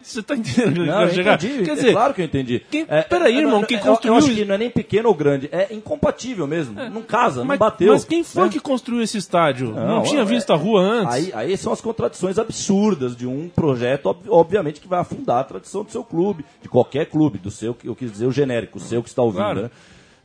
Você 0.00 0.22
tá 0.22 0.36
entendendo? 0.36 0.82
onde 0.82 0.86
Não, 0.90 1.02
eu 1.02 1.10
chegar? 1.10 1.34
entendi. 1.34 1.64
Quer 1.64 1.72
é 1.72 1.74
dizer, 1.74 1.92
claro 1.92 2.14
que 2.14 2.20
eu 2.20 2.24
entendi. 2.26 2.62
quem- 2.70 2.86
É, 2.88 3.02
peraí, 3.02 3.34
é, 3.34 3.38
irmão, 3.40 3.62
eu- 3.62 3.66
quem 3.66 3.76
construiu 3.80 4.14
Eu 4.14 4.18
acho 4.18 4.32
que 4.32 4.44
não 4.44 4.54
é 4.54 4.58
nem 4.58 4.70
pequeno 4.70 5.08
ou 5.08 5.14
grande, 5.16 5.48
é 5.50 5.74
incompatível 5.74 6.46
mesmo. 6.46 6.74
Não 6.90 7.02
casa, 7.02 7.40
não 7.40 7.46
mas, 7.46 7.58
bateu. 7.58 7.92
mas 7.92 8.04
quem 8.04 8.22
foi 8.22 8.44
né? 8.44 8.48
que 8.50 8.60
construiu 8.60 9.02
esse 9.02 9.18
estádio? 9.18 9.72
Não, 9.72 10.02
tinha 10.04 10.20
é- 10.20 10.24
visto 10.24 10.52
a 10.52 10.56
rua 10.56 10.80
antes? 10.80 11.12
Aí, 11.12 11.32
aí 11.34 11.56
são 11.56 11.72
as 11.72 11.80
contradições 11.80 12.38
absurdas 12.38 13.16
de 13.16 13.26
um 13.26 13.48
projeto, 13.48 14.06
ob- 14.06 14.28
obviamente, 14.28 14.80
que 14.80 14.86
vai 14.86 15.00
afundar 15.00 15.40
a 15.40 15.44
tradição 15.44 15.82
do 15.82 15.90
seu 15.90 16.04
clube, 16.04 16.44
de 16.62 16.68
qualquer 16.68 17.06
clube, 17.06 17.38
do 17.38 17.50
seu, 17.50 17.76
eu 17.82 17.96
quis 17.96 18.12
dizer 18.12 18.26
o 18.26 18.32
genérico, 18.32 18.78
o 18.78 18.80
seu 18.80 19.02
que 19.02 19.08
está 19.08 19.22
ouvindo, 19.22 19.40
Claro. 19.42 19.62
né? 19.62 19.70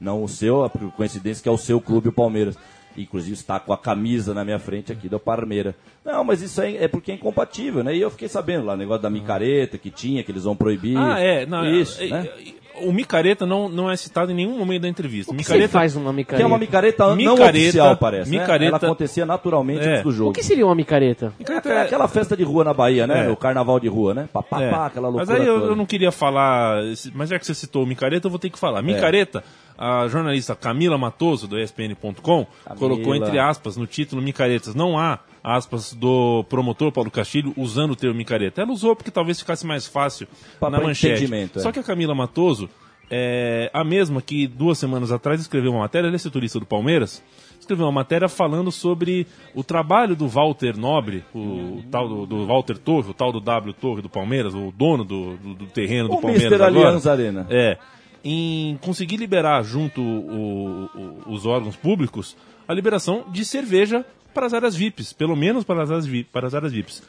Não 0.02 0.24
o 0.24 0.28
seu, 0.28 0.66
a 0.66 0.70
coincidência 0.70 1.44
que 1.44 1.48
é 1.48 1.52
o 1.52 1.58
seu 1.58 1.80
clube, 1.80 2.10
o 2.10 2.12
Palmeiras. 2.12 2.58
Inclusive 2.98 3.34
está 3.36 3.58
com 3.58 3.72
a 3.72 3.78
camisa 3.78 4.34
na 4.34 4.44
minha 4.44 4.60
frente 4.60 4.92
aqui 4.92 5.08
da 5.08 5.18
Parmeira. 5.18 5.74
Não, 6.04 6.24
mas 6.26 6.42
isso 6.42 6.60
aí 6.62 6.76
é 6.76 6.90
porque 6.90 7.12
é 7.12 7.16
incompatível, 7.16 7.84
né? 7.84 7.96
E 7.96 8.02
eu 8.02 8.10
fiquei 8.12 8.28
sabendo 8.28 8.66
lá, 8.66 8.74
o 8.74 8.78
negócio 8.78 9.02
da 9.04 9.10
micareta 9.10 9.78
que 9.78 9.90
tinha, 9.90 10.24
que 10.24 10.32
eles 10.32 10.44
vão 10.44 10.56
proibir. 10.58 10.98
Ah, 10.98 11.18
é. 11.18 11.46
Não, 11.46 11.64
Isso, 11.66 12.04
é, 12.04 12.08
né? 12.08 12.28
é, 12.76 12.86
o 12.86 12.92
micareta 12.92 13.46
não, 13.46 13.70
não 13.70 13.90
é 13.90 13.96
citado 13.96 14.32
em 14.32 14.36
nenhum 14.36 14.58
momento 14.58 14.82
da 14.82 14.90
entrevista. 14.90 15.32
O 15.32 15.36
que 15.36 15.42
micareta 15.42 15.68
você 15.68 15.72
faz 15.72 15.96
numa 15.96 16.10
Que 16.10 16.16
micareta? 16.18 16.44
é 16.44 16.46
uma 16.46 16.58
micareta, 16.58 17.08
não 17.08 17.16
Micareta- 17.16 17.58
oficial, 17.60 17.96
parece. 17.98 18.30
né? 18.32 18.40
micareta- 18.40 18.66
Ela 18.76 18.78
acontecia 18.78 19.26
naturalmente 19.26 19.86
É. 19.88 19.92
antes 19.92 20.04
do 20.04 20.12
jogo. 20.12 20.32
O 20.32 20.34
que 20.34 20.44
seria 20.44 20.66
uma 20.66 20.76
micareta? 20.76 21.32
Micareta 21.40 21.70
É 21.70 21.82
aquela 21.84 22.10
festa 22.10 22.36
de 22.36 22.44
rua 22.44 22.66
na 22.66 22.74
Bahia, 22.74 23.08
né? 23.08 23.28
É. 23.28 23.30
O 23.30 23.38
carnaval 23.38 23.80
de 23.80 23.88
rua, 23.88 24.14
né? 24.14 24.28
Pá, 24.34 24.44
pá, 24.44 24.62
É. 24.64 24.70
pá, 24.70 24.86
aquela 24.88 25.10
Mas 25.10 25.30
loucura 25.30 25.40
aí 25.40 25.48
eu, 25.48 25.60
toda. 25.62 25.72
eu 25.72 25.76
não 25.78 25.86
queria 25.86 26.12
falar, 26.12 26.82
mas 27.14 27.30
já 27.30 27.40
que 27.40 27.46
você 27.46 27.54
citou 27.54 27.84
o 27.84 27.88
Micareta, 27.88 28.28
eu 28.28 28.32
vou 28.32 28.40
ter 28.40 28.50
que 28.50 28.58
É. 28.58 28.60
falar. 28.60 28.82
Micareta, 28.82 29.44
a 29.84 30.08
jornalista 30.08 30.56
Camila 30.56 30.96
Matoso, 30.96 31.48
do 31.48 31.60
ESPN.com, 31.60 32.46
colocou 32.78 33.16
entre 33.16 33.40
aspas 33.40 33.76
no 33.76 33.88
título 33.88 34.22
Micaretas. 34.22 34.76
Não 34.76 34.96
há 34.98 35.18
aspas 35.44 35.94
do 35.94 36.44
promotor 36.48 36.92
Paulo 36.92 37.10
Castilho 37.10 37.52
usando 37.58 37.92
o 37.92 37.96
termo 37.96 38.16
micareta. 38.16 38.62
Ela 38.62 38.72
usou 38.72 38.96
porque 38.96 39.10
talvez 39.10 39.40
ficasse 39.40 39.66
mais 39.66 39.88
fácil 39.88 40.28
Pra- 40.60 40.70
na 40.70 40.80
manchete. 40.80 41.26
é. 41.34 41.60
Só 41.60 41.72
que 41.72 41.80
a 41.80 41.84
Camila 41.84 42.14
Matoso 42.14 42.70
é 43.10 43.72
a 43.74 43.84
mesma 43.84 44.22
que 44.22 44.46
duas 44.46 44.78
semanas 44.78 45.12
atrás 45.12 45.42
escreveu 45.42 45.72
uma 45.72 45.80
matéria, 45.82 46.08
ela 46.08 46.16
é 46.16 46.20
setorista 46.20 46.60
do 46.60 46.66
Palmeiras, 46.66 47.24
escreveu 47.60 47.86
uma 47.88 47.92
matéria 47.92 48.30
falando 48.30 48.72
sobre 48.72 49.26
o 49.56 49.64
trabalho 49.64 50.16
do 50.16 50.28
Walter 50.28 50.78
Nobre, 50.78 51.24
o, 51.34 51.82
tal 51.92 52.08
do, 52.08 52.26
do 52.28 52.46
Walter 52.46 52.78
Torre, 52.78 53.10
o 53.10 53.14
tal 53.14 53.32
do 53.34 53.40
W 53.42 53.74
Torre 53.74 54.02
do 54.04 54.10
Palmeiras, 54.10 54.54
o 54.54 54.72
dono 54.78 55.04
do, 55.04 55.36
do, 55.38 55.54
do 55.56 55.66
terreno 55.66 56.08
do 56.08 56.16
O 56.16 56.22
Palmeiras 56.22 56.44
Mr. 56.52 56.64
agora. 56.64 56.86
Allianz 56.88 57.08
Arena. 57.08 57.48
É, 57.50 57.78
em 58.24 58.78
conseguir 58.82 59.18
liberar 59.18 59.64
junto 59.64 60.02
o- 60.02 60.86
o- 60.96 61.34
os 61.34 61.46
órgãos 61.46 61.76
públicos 61.76 62.36
a 62.68 62.74
liberação 62.74 63.26
de 63.32 63.44
cerveja 63.44 64.06
para 64.34 64.46
as 64.46 64.54
áreas 64.54 64.76
VIPs, 64.76 65.12
pelo 65.14 65.36
menos 65.36 65.64
para 65.64 65.84
as 65.84 65.90
áreas, 65.90 66.06
VIP, 66.06 66.30
para 66.32 66.48
as 66.48 66.54
áreas 66.54 66.72
VIPs. 66.72 67.04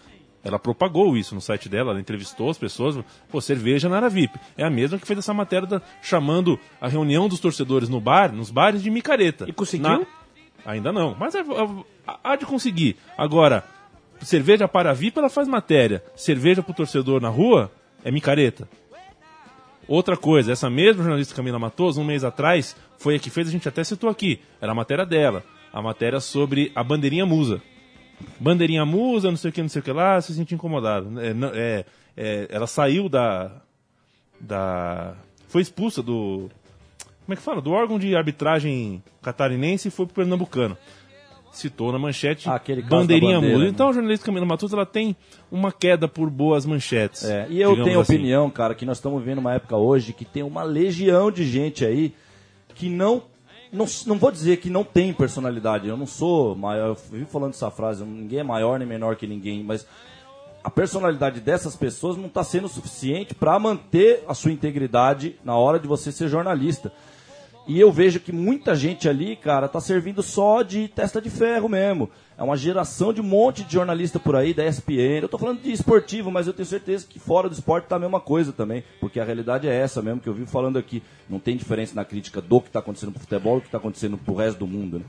Ela 0.45 0.59
propagou 0.59 1.17
isso 1.17 1.37
no 1.37 1.41
site 1.41 1.69
dela, 1.69 1.93
ela 1.93 2.01
entrevistou 2.01 2.51
as 2.51 2.59
pessoas, 2.59 2.99
pô, 3.31 3.41
cerveja 3.41 3.89
na 3.89 3.97
área 3.97 4.09
VIP. 4.09 4.37
É 4.57 4.65
a 4.65 4.71
mesma 4.71 4.99
que 4.99 5.07
fez 5.07 5.19
essa 5.21 5.33
matéria 5.33 5.69
da- 5.69 5.83
chamando 6.03 6.59
a 6.81 6.89
reunião 6.89 7.29
dos 7.29 7.39
torcedores 7.39 7.89
no 7.89 8.01
bar, 8.01 8.33
nos 8.33 8.51
bares 8.51 8.83
de 8.83 8.91
micareta. 8.91 9.45
E 9.49 9.53
conseguiu? 9.53 9.89
Na- 10.01 10.07
Ainda 10.65 10.93
não, 10.93 11.15
mas 11.19 11.35
é- 11.35 11.41
é- 11.41 11.85
há 12.25 12.35
de 12.37 12.45
conseguir. 12.47 12.97
Agora, 13.17 13.65
cerveja 14.21 14.67
para 14.67 14.93
VIP, 14.93 15.19
ela 15.19 15.29
faz 15.29 15.47
matéria. 15.47 16.03
Cerveja 16.17 16.63
para 16.63 16.73
o 16.73 16.75
torcedor 16.75 17.21
na 17.21 17.29
rua, 17.29 17.71
é 18.05 18.11
micareta. 18.11 18.69
Outra 19.89 20.17
coisa, 20.17 20.53
essa 20.53 20.71
mesma 20.71 21.03
jornalista 21.03 21.35
Camila 21.35 21.59
Matoso, 21.59 22.01
um 22.01 22.05
mês 22.05 22.25
atrás, 22.25 22.77
foi 22.99 23.17
a 23.17 23.19
que 23.19 23.31
fez, 23.31 23.49
a 23.49 23.51
gente 23.51 23.69
até 23.69 23.83
citou 23.83 24.09
aqui, 24.09 24.41
era 24.61 24.73
a 24.73 24.75
matéria 24.75 25.05
dela, 25.05 25.45
a 25.73 25.83
matéria 25.83 26.21
sobre 26.21 26.71
a 26.75 26.85
bandeirinha 26.85 27.27
musa. 27.27 27.61
Bandeirinha 28.39 28.85
musa, 28.87 29.31
não 29.31 29.37
sei 29.37 29.51
o 29.51 29.53
que, 29.53 29.63
não 29.63 29.69
sei 29.69 29.81
o 29.81 29.83
que 29.85 29.93
lá, 29.93 30.21
se 30.21 30.35
sentiu 30.35 30.55
incomodado. 30.55 31.21
É, 31.21 31.35
é, 31.55 31.85
é, 32.17 32.47
ela 32.51 32.67
saiu 32.67 33.09
da, 33.09 33.51
da... 34.41 35.15
Foi 35.49 35.61
expulsa 35.63 36.03
do... 36.03 36.49
Como 37.25 37.35
é 37.35 37.37
que 37.37 37.43
fala? 37.43 37.61
Do 37.61 37.73
órgão 37.73 37.99
de 37.99 38.15
arbitragem 38.17 39.03
catarinense 39.23 39.89
e 39.89 39.91
foi 39.91 40.07
pro 40.07 40.17
Pernambucano. 40.17 40.77
Citou 41.53 41.93
na 41.93 41.99
manchete 41.99 42.49
Ah, 42.49 42.55
aquele 42.55 42.81
bandeirinha 42.83 43.35
bandeira, 43.35 43.57
musa. 43.57 43.65
né? 43.67 43.71
Então 43.71 43.89
a 43.91 43.93
jornalista 43.93 44.25
Camila 44.25 44.47
Matoso 44.47 44.75
ela 44.75 44.87
tem 44.87 45.15
uma 45.51 45.71
queda 45.71 46.09
por 46.09 46.31
boas 46.31 46.65
manchetes. 46.65 47.25
É, 47.25 47.47
e 47.51 47.61
eu 47.61 47.75
tenho 47.85 48.01
assim. 48.01 48.15
opinião, 48.15 48.49
cara, 48.51 48.75
que 48.75 48.87
nós 48.87 48.97
estamos 48.97 49.21
vivendo 49.21 49.39
uma 49.39 49.53
época 49.55 49.77
hoje 49.77 50.13
que 50.15 50.25
tem 50.25 50.43
uma 50.43 50.63
legião 50.63 51.31
de 51.31 51.45
gente 51.45 51.85
aí 51.85 52.15
que 52.75 52.89
não. 52.89 53.25
Não, 53.71 53.87
não 54.07 54.19
vou 54.19 54.31
dizer 54.31 54.59
que 54.59 54.69
não 54.69 54.85
tem 54.85 55.15
personalidade, 55.15 55.89
eu 55.89 55.97
não 55.97 56.05
sou 56.07 56.55
maior, 56.55 56.89
eu 56.89 56.95
vivo 57.11 57.31
falando 57.31 57.55
essa 57.55 57.71
frase, 57.71 58.05
ninguém 58.05 58.41
é 58.41 58.43
maior 58.43 58.79
nem 58.79 58.87
menor 58.87 59.17
que 59.17 59.27
ninguém, 59.27 59.65
mas 59.65 59.87
a 60.63 60.69
personalidade 60.69 61.41
dessas 61.41 61.75
pessoas 61.75 62.19
não 62.19 62.27
está 62.27 62.45
sendo 62.45 62.69
suficiente 62.69 63.35
para 63.35 63.59
manter 63.59 64.25
a 64.29 64.35
sua 64.35 64.53
integridade 64.53 65.37
na 65.43 65.57
hora 65.57 65.79
de 65.79 65.89
você 65.89 66.13
ser 66.13 66.29
jornalista. 66.29 66.93
E 67.67 67.79
eu 67.79 67.93
vejo 67.93 68.19
que 68.19 68.33
muita 68.33 68.75
gente 68.75 69.09
ali, 69.09 69.37
cara, 69.37 69.69
tá 69.69 69.81
servindo 69.81 70.21
só 70.23 70.63
de 70.63 70.89
testa 70.89 71.21
de 71.21 71.31
ferro 71.31 71.69
mesmo. 71.69 72.11
É 72.37 72.43
uma 72.43 72.57
geração 72.57 73.13
de 73.13 73.21
um 73.21 73.25
monte 73.25 73.63
de 73.63 73.73
jornalista 73.73 74.19
por 74.19 74.35
aí, 74.35 74.53
da 74.53 74.67
ESPN. 74.67 75.23
Eu 75.23 75.29
tô 75.29 75.39
falando 75.39 75.63
de 75.63 75.71
esportivo, 75.71 76.29
mas 76.31 76.49
eu 76.49 76.53
tenho 76.53 76.67
certeza 76.67 77.07
que 77.09 77.21
fora 77.21 77.49
do 77.49 77.53
esporte 77.53 77.87
tá 77.87 77.95
a 77.95 78.01
mesma 78.01 78.19
coisa 78.19 78.53
também. 78.53 78.83
Porque 78.99 79.21
a 79.21 79.25
realidade 79.25 79.69
é 79.69 79.75
essa 79.75 80.03
mesmo, 80.03 80.21
que 80.21 80.29
eu 80.29 80.35
vivo 80.35 80.51
falando 80.51 80.77
aqui. 80.77 81.03
Não 81.31 81.39
tem 81.39 81.57
diferença 81.57 81.95
na 81.95 82.05
crítica 82.05 82.41
do 82.41 82.61
que 82.61 82.71
tá 82.71 82.81
acontecendo 82.81 83.13
pro 83.13 83.21
futebol 83.21 83.59
e 83.59 83.61
do 83.61 83.65
que 83.65 83.71
tá 83.71 83.79
acontecendo 83.79 84.19
pro 84.19 84.35
resto 84.35 84.59
do 84.59 84.67
mundo, 84.67 84.99
né? 84.99 85.05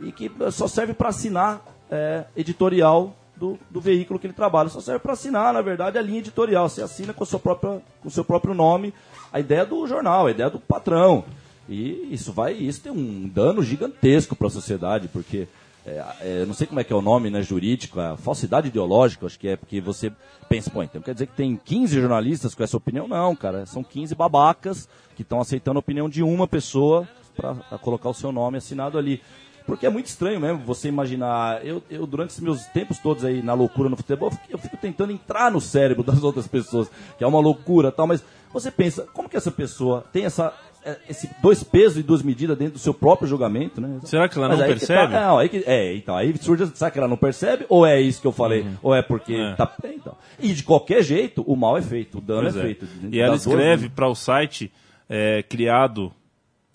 E 0.00 0.10
que 0.10 0.30
só 0.50 0.66
serve 0.66 0.92
para 0.92 1.10
assinar 1.10 1.62
é, 1.88 2.24
editorial 2.36 3.14
do, 3.36 3.58
do 3.70 3.80
veículo 3.80 4.18
que 4.18 4.26
ele 4.26 4.34
trabalha. 4.34 4.68
Só 4.70 4.80
serve 4.80 4.98
para 4.98 5.12
assinar, 5.12 5.52
na 5.52 5.62
verdade, 5.62 5.98
a 5.98 6.02
linha 6.02 6.18
editorial. 6.18 6.68
Você 6.68 6.82
assina 6.82 7.12
com, 7.12 7.22
a 7.22 7.26
sua 7.26 7.38
própria, 7.38 7.80
com 8.00 8.08
o 8.08 8.10
seu 8.10 8.24
próprio 8.24 8.54
nome 8.54 8.92
a 9.32 9.38
ideia 9.38 9.64
do 9.64 9.86
jornal, 9.86 10.26
a 10.26 10.30
ideia 10.30 10.50
do 10.50 10.58
patrão. 10.58 11.24
E 11.70 12.08
isso 12.12 12.32
vai, 12.32 12.52
isso 12.52 12.80
tem 12.80 12.90
um 12.90 13.28
dano 13.28 13.62
gigantesco 13.62 14.34
para 14.34 14.48
a 14.48 14.50
sociedade, 14.50 15.08
porque 15.08 15.46
é, 15.86 16.04
é, 16.20 16.44
não 16.44 16.52
sei 16.52 16.66
como 16.66 16.80
é 16.80 16.84
que 16.84 16.92
é 16.92 16.96
o 16.96 17.00
nome 17.00 17.30
né, 17.30 17.42
jurídico, 17.42 18.00
a 18.00 18.16
falsidade 18.16 18.68
ideológica, 18.68 19.24
acho 19.24 19.38
que 19.38 19.48
é 19.48 19.56
porque 19.56 19.80
você 19.80 20.12
pensa, 20.48 20.68
pô, 20.68 20.82
então 20.82 21.00
quer 21.00 21.14
dizer 21.14 21.28
que 21.28 21.36
tem 21.36 21.56
15 21.56 22.00
jornalistas 22.00 22.54
com 22.54 22.64
essa 22.64 22.76
opinião? 22.76 23.06
Não, 23.06 23.36
cara, 23.36 23.64
são 23.66 23.84
15 23.84 24.14
babacas 24.16 24.88
que 25.14 25.22
estão 25.22 25.40
aceitando 25.40 25.78
a 25.78 25.80
opinião 25.80 26.08
de 26.08 26.22
uma 26.22 26.48
pessoa 26.48 27.08
para 27.36 27.78
colocar 27.78 28.08
o 28.08 28.14
seu 28.14 28.32
nome 28.32 28.58
assinado 28.58 28.98
ali. 28.98 29.22
Porque 29.66 29.86
é 29.86 29.90
muito 29.90 30.06
estranho 30.06 30.40
mesmo 30.40 30.64
você 30.64 30.88
imaginar. 30.88 31.64
Eu, 31.64 31.82
eu 31.88 32.06
durante 32.06 32.30
esses 32.30 32.42
meus 32.42 32.64
tempos 32.66 32.98
todos 32.98 33.24
aí 33.24 33.42
na 33.42 33.54
loucura 33.54 33.88
no 33.88 33.96
futebol, 33.96 34.32
eu 34.48 34.58
fico, 34.58 34.76
tentando 34.76 35.12
entrar 35.12 35.50
no 35.50 35.60
cérebro 35.60 36.02
das 36.02 36.20
outras 36.24 36.48
pessoas, 36.48 36.90
que 37.16 37.22
é 37.22 37.26
uma 37.26 37.38
loucura 37.38 37.92
tal, 37.92 38.06
mas 38.06 38.22
você 38.52 38.70
pensa, 38.70 39.06
como 39.12 39.28
que 39.28 39.36
essa 39.36 39.50
pessoa 39.50 40.04
tem 40.12 40.24
essa. 40.24 40.52
É, 40.84 40.96
Esse 41.08 41.28
dois 41.42 41.62
pesos 41.62 41.98
e 41.98 42.02
duas 42.02 42.22
medidas 42.22 42.56
dentro 42.56 42.74
do 42.74 42.78
seu 42.78 42.94
próprio 42.94 43.28
julgamento, 43.28 43.80
né? 43.80 43.98
Será 44.04 44.28
que 44.28 44.38
ela 44.38 44.48
Mas 44.48 44.58
não 44.58 44.64
aí 44.66 44.72
que 44.72 44.78
percebe? 44.78 45.12
tá- 45.12 45.20
não, 45.26 45.38
aí 45.38 45.48
que, 45.48 45.64
é, 45.66 45.94
então, 45.94 46.16
aí 46.16 46.34
surge, 46.40 46.66
será 46.74 46.90
que 46.90 46.98
ela 46.98 47.08
não 47.08 47.16
percebe? 47.16 47.66
Ou 47.68 47.86
é 47.86 48.00
isso 48.00 48.20
que 48.20 48.26
eu 48.26 48.32
falei? 48.32 48.66
Ou 48.82 48.94
é 48.94 49.02
porque 49.02 49.34
É. 49.34 49.54
tá. 49.54 49.72
é, 49.84 49.88
então. 49.92 50.16
E 50.38 50.52
de 50.52 50.62
qualquer 50.62 51.02
jeito, 51.02 51.42
o 51.46 51.54
mal 51.56 51.76
é 51.76 51.82
feito, 51.82 52.18
o 52.18 52.20
dano 52.20 52.42
Pois 52.42 52.56
é, 52.56 52.58
é. 52.58 52.62
feito. 52.62 52.86
E 53.10 53.20
ela 53.20 53.36
escreve 53.36 53.88
para 53.88 54.08
o 54.08 54.14
site 54.14 54.72
é, 55.08 55.42
criado 55.42 56.12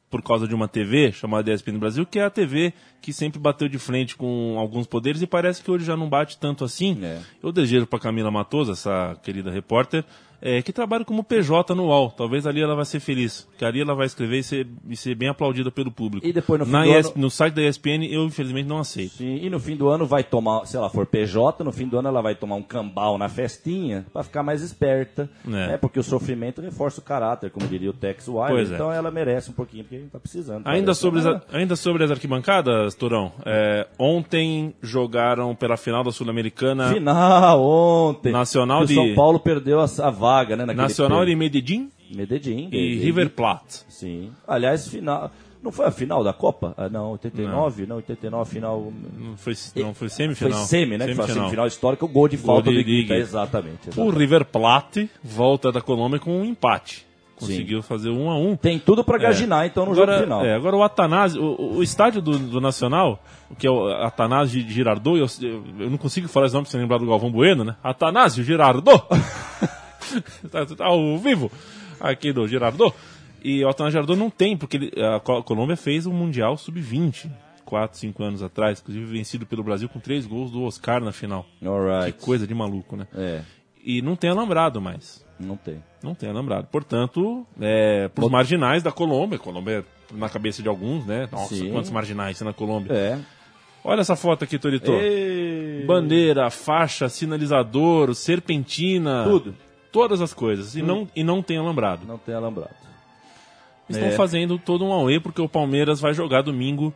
por 0.09 0.21
causa 0.21 0.47
de 0.47 0.55
uma 0.55 0.67
TV 0.67 1.11
chamada 1.11 1.51
ESPN 1.51 1.77
Brasil, 1.77 2.05
que 2.05 2.19
é 2.19 2.23
a 2.23 2.29
TV 2.29 2.71
que 3.01 3.11
sempre 3.11 3.37
bateu 3.39 3.67
de 3.67 3.77
frente 3.77 4.15
com 4.15 4.55
alguns 4.57 4.87
poderes 4.87 5.21
e 5.21 5.27
parece 5.27 5.61
que 5.61 5.69
hoje 5.69 5.83
já 5.83 5.97
não 5.97 6.07
bate 6.07 6.37
tanto 6.37 6.63
assim. 6.63 6.97
É. 7.03 7.19
Eu 7.43 7.51
desejo 7.51 7.85
para 7.85 7.99
Camila 7.99 8.31
Matoso, 8.31 8.71
essa 8.71 9.17
querida 9.23 9.51
repórter, 9.51 10.05
é, 10.41 10.61
que 10.61 10.71
trabalha 10.73 11.03
como 11.05 11.23
PJ 11.23 11.73
no 11.75 11.85
UOL. 11.85 12.11
Talvez 12.11 12.45
ali 12.47 12.61
ela 12.61 12.75
vai 12.75 12.85
ser 12.85 12.99
feliz, 12.99 13.47
que 13.57 13.65
ali 13.65 13.81
ela 13.81 13.93
vai 13.95 14.05
escrever 14.05 14.39
e 14.39 14.43
ser, 14.43 14.67
e 14.89 14.95
ser 14.95 15.15
bem 15.15 15.29
aplaudida 15.29 15.71
pelo 15.71 15.91
público. 15.91 16.25
E 16.25 16.31
depois, 16.33 16.59
no 16.59 16.65
fim 16.65 16.71
Na 16.71 16.83
do 16.83 16.89
ES 16.89 17.05
ano- 17.07 17.13
No 17.15 17.29
site 17.31 17.53
da 17.53 17.61
ESPN 17.63 18.05
eu 18.09 18.23
infelizmente 18.25 18.67
não 18.67 18.77
aceito. 18.79 19.13
Sim, 19.15 19.39
e 19.41 19.49
no 19.49 19.59
fim 19.59 19.75
do 19.75 19.87
ano 19.89 20.05
vai 20.05 20.23
tomar, 20.23 20.65
se 20.65 20.75
ela 20.77 20.89
for 20.89 21.05
PJ, 21.05 21.63
no 21.63 21.71
fim 21.71 21.87
do 21.87 21.97
ano 21.97 22.07
ela 22.07 22.21
vai 22.21 22.35
tomar 22.35 22.55
um 22.55 22.61
cambal 22.63 23.17
na 23.17 23.27
festinha 23.29 24.05
pra 24.13 24.23
ficar 24.23 24.43
mais 24.43 24.61
esperta, 24.61 25.29
É. 25.45 25.49
né? 25.49 25.77
Porque 25.77 25.99
o 25.99 26.03
sofrimento 26.03 26.61
reforça 26.61 26.99
o 26.99 27.03
caráter, 27.03 27.49
como 27.49 27.67
diria 27.67 27.89
o 27.89 27.93
Tex 27.93 28.27
Wilder. 28.27 28.71
É. 28.71 28.75
Então 28.75 28.91
ela 28.91 29.09
merece 29.11 29.49
um 29.49 29.53
pouquinho, 29.53 29.83
porque 29.83 30.03
tá 30.11 30.19
precisando. 30.19 30.65
Ainda 30.67 30.93
sobre, 30.93 31.19
as, 31.21 31.41
ainda 31.53 31.75
sobre 31.75 32.03
as 32.03 32.11
arquibancadas, 32.11 32.95
Torão, 32.95 33.31
é, 33.45 33.87
ontem 33.97 34.73
jogaram 34.81 35.55
pela 35.55 35.77
final 35.77 36.03
da 36.03 36.11
Sul-Americana 36.11 36.93
Final 36.93 37.61
ontem. 37.61 38.31
Nacional 38.31 38.85
de- 38.85 38.93
São 38.95 39.13
Paulo 39.15 39.39
perdeu 39.39 39.79
a, 39.79 39.85
a 40.03 40.09
vaga, 40.25 40.55
né? 40.55 40.65
Nacional 40.73 41.19
per- 41.19 41.27
de 41.29 41.35
Medellín 41.35 41.89
Medellín. 42.13 42.69
e. 42.71 42.97
River 42.99 43.29
Plate. 43.31 43.83
Sim. 43.89 44.31
Aliás, 44.47 44.87
final. 44.87 45.31
Não 45.63 45.71
foi 45.71 45.85
a 45.87 45.91
final 45.91 46.23
da 46.23 46.31
Copa? 46.31 46.75
Ah, 46.77 46.87
não, 46.87 47.11
89? 47.13 47.87
Não, 47.87 47.95
89, 47.95 48.51
final. 48.51 48.93
Não 49.17 49.35
foi, 49.35 49.53
não 49.77 49.93
foi 49.95 50.07
Foi 50.07 50.09
semifinal. 50.09 50.63
semi, 50.65 50.97
né? 50.97 51.07
Que 51.07 51.15
foi 51.15 51.23
a 51.23 51.27
Semifinal. 51.27 51.35
semifinal 51.45 51.67
histórica, 51.67 52.05
o 52.05 52.07
gol 52.07 52.27
de 52.27 52.37
falta 52.37 52.69
de 52.69 52.75
do 52.75 52.81
Iguita. 52.81 53.13
Iguita. 53.13 53.15
Exatamente. 53.15 53.87
O 53.87 53.89
exatamente. 53.89 54.17
River 54.19 54.45
Plate 54.45 55.09
volta 55.23 55.71
da 55.71 55.81
Colômbia 55.81 56.19
com 56.19 56.39
um 56.39 56.45
empate. 56.45 57.03
Conseguiu 57.35 57.81
fazer 57.81 58.11
um 58.11 58.29
a 58.29 58.37
um. 58.37 58.55
Tem 58.55 58.77
tudo 58.79 59.03
pra 59.03 59.17
gaginar, 59.17 59.65
então, 59.65 59.85
no 59.85 59.91
agora, 59.91 60.13
jogo 60.13 60.23
final. 60.23 60.45
é, 60.45 60.53
agora 60.55 60.75
o 60.77 60.83
Atanásio, 60.83 61.41
o, 61.43 61.77
o 61.79 61.83
estádio 61.83 62.21
do, 62.21 62.37
do 62.39 62.61
Nacional, 62.61 63.21
que 63.57 63.67
é 63.67 63.69
o 63.69 63.87
Atanásio 63.89 64.61
Girardot, 64.69 65.17
eu, 65.19 65.27
eu, 65.49 65.63
eu 65.79 65.89
não 65.89 65.97
consigo 65.97 66.29
falar 66.29 66.45
esse 66.45 66.55
nome 66.55 66.65
sem 66.67 66.79
lembrar 66.79 66.97
do 66.99 67.05
Galvão 67.07 67.29
Bueno, 67.31 67.65
né? 67.65 67.75
Atanásio 67.83 68.41
Girardot! 68.43 69.03
tá, 70.51 70.65
tá 70.65 70.85
ao 70.85 71.17
vivo 71.17 71.51
aqui 71.99 72.31
do 72.33 72.47
Girardot. 72.47 72.93
E 73.43 73.63
o 73.63 73.69
Atanásio 73.69 73.93
Girardot 73.99 74.17
não 74.19 74.29
tem, 74.29 74.57
porque 74.57 74.77
ele- 74.77 74.93
a 75.05 75.19
Co- 75.19 75.43
Colômbia 75.43 75.77
fez 75.77 76.05
um 76.07 76.13
Mundial 76.13 76.57
Sub-20, 76.57 77.29
4, 77.63 77.97
5 77.97 78.23
anos 78.23 78.41
atrás, 78.43 78.79
inclusive 78.81 79.05
vencido 79.05 79.45
pelo 79.45 79.63
Brasil 79.63 79.87
com 79.89 79.99
três 79.99 80.25
gols 80.25 80.51
do 80.51 80.63
Oscar 80.63 81.03
na 81.03 81.11
final. 81.11 81.45
Alright. 81.63 82.13
Que 82.17 82.23
coisa 82.25 82.47
de 82.47 82.53
maluco, 82.55 82.95
né? 82.95 83.07
É, 83.15 83.41
E 83.83 84.01
não 84.01 84.15
tem 84.15 84.29
alambrado 84.31 84.81
mais. 84.81 85.23
não 85.39 85.55
tem. 85.57 85.83
Não 86.01 86.15
tem 86.15 86.29
alambrado. 86.29 86.67
Portanto, 86.71 87.45
é, 87.59 88.07
para 88.09 88.25
os 88.25 88.31
marginais 88.31 88.81
da 88.83 88.91
Colômbia, 88.91 89.37
Colômbia 89.39 89.83
é 90.11 90.15
na 90.17 90.29
cabeça 90.29 90.61
de 90.63 90.69
alguns, 90.69 91.05
né? 91.05 91.27
Nossa, 91.31 91.55
Sim. 91.55 91.71
quantos 91.71 91.89
marginais 91.91 92.37
tem 92.39 92.47
na 92.47 92.53
Colômbia. 92.53 92.93
É. 92.93 93.19
Olha 93.83 94.01
essa 94.01 94.15
foto 94.15 94.43
aqui, 94.43 94.57
Torito. 94.57 94.91
Bandeira, 95.85 96.49
faixa, 96.49 97.07
sinalizador, 97.09 98.13
serpentina. 98.15 99.23
Tudo. 99.25 99.55
Todas 99.95 100.21
as 100.21 100.33
coisas. 100.33 100.75
E 100.75 100.81
não, 100.81 101.07
e 101.15 101.23
não 101.23 101.41
tem 101.41 101.57
alambrado. 101.57 102.05
Não 102.05 102.17
tem 102.17 102.35
alambrado. 102.35 102.75
estão 103.89 104.07
É. 104.09 104.11
fazendo 104.11 104.57
todo 104.59 104.83
um 104.85 104.91
auê 104.91 105.19
porque 105.19 105.41
o 105.41 105.47
Palmeiras 105.49 105.99
vai 105.99 106.13
jogar 106.13 106.41
domingo 106.41 106.93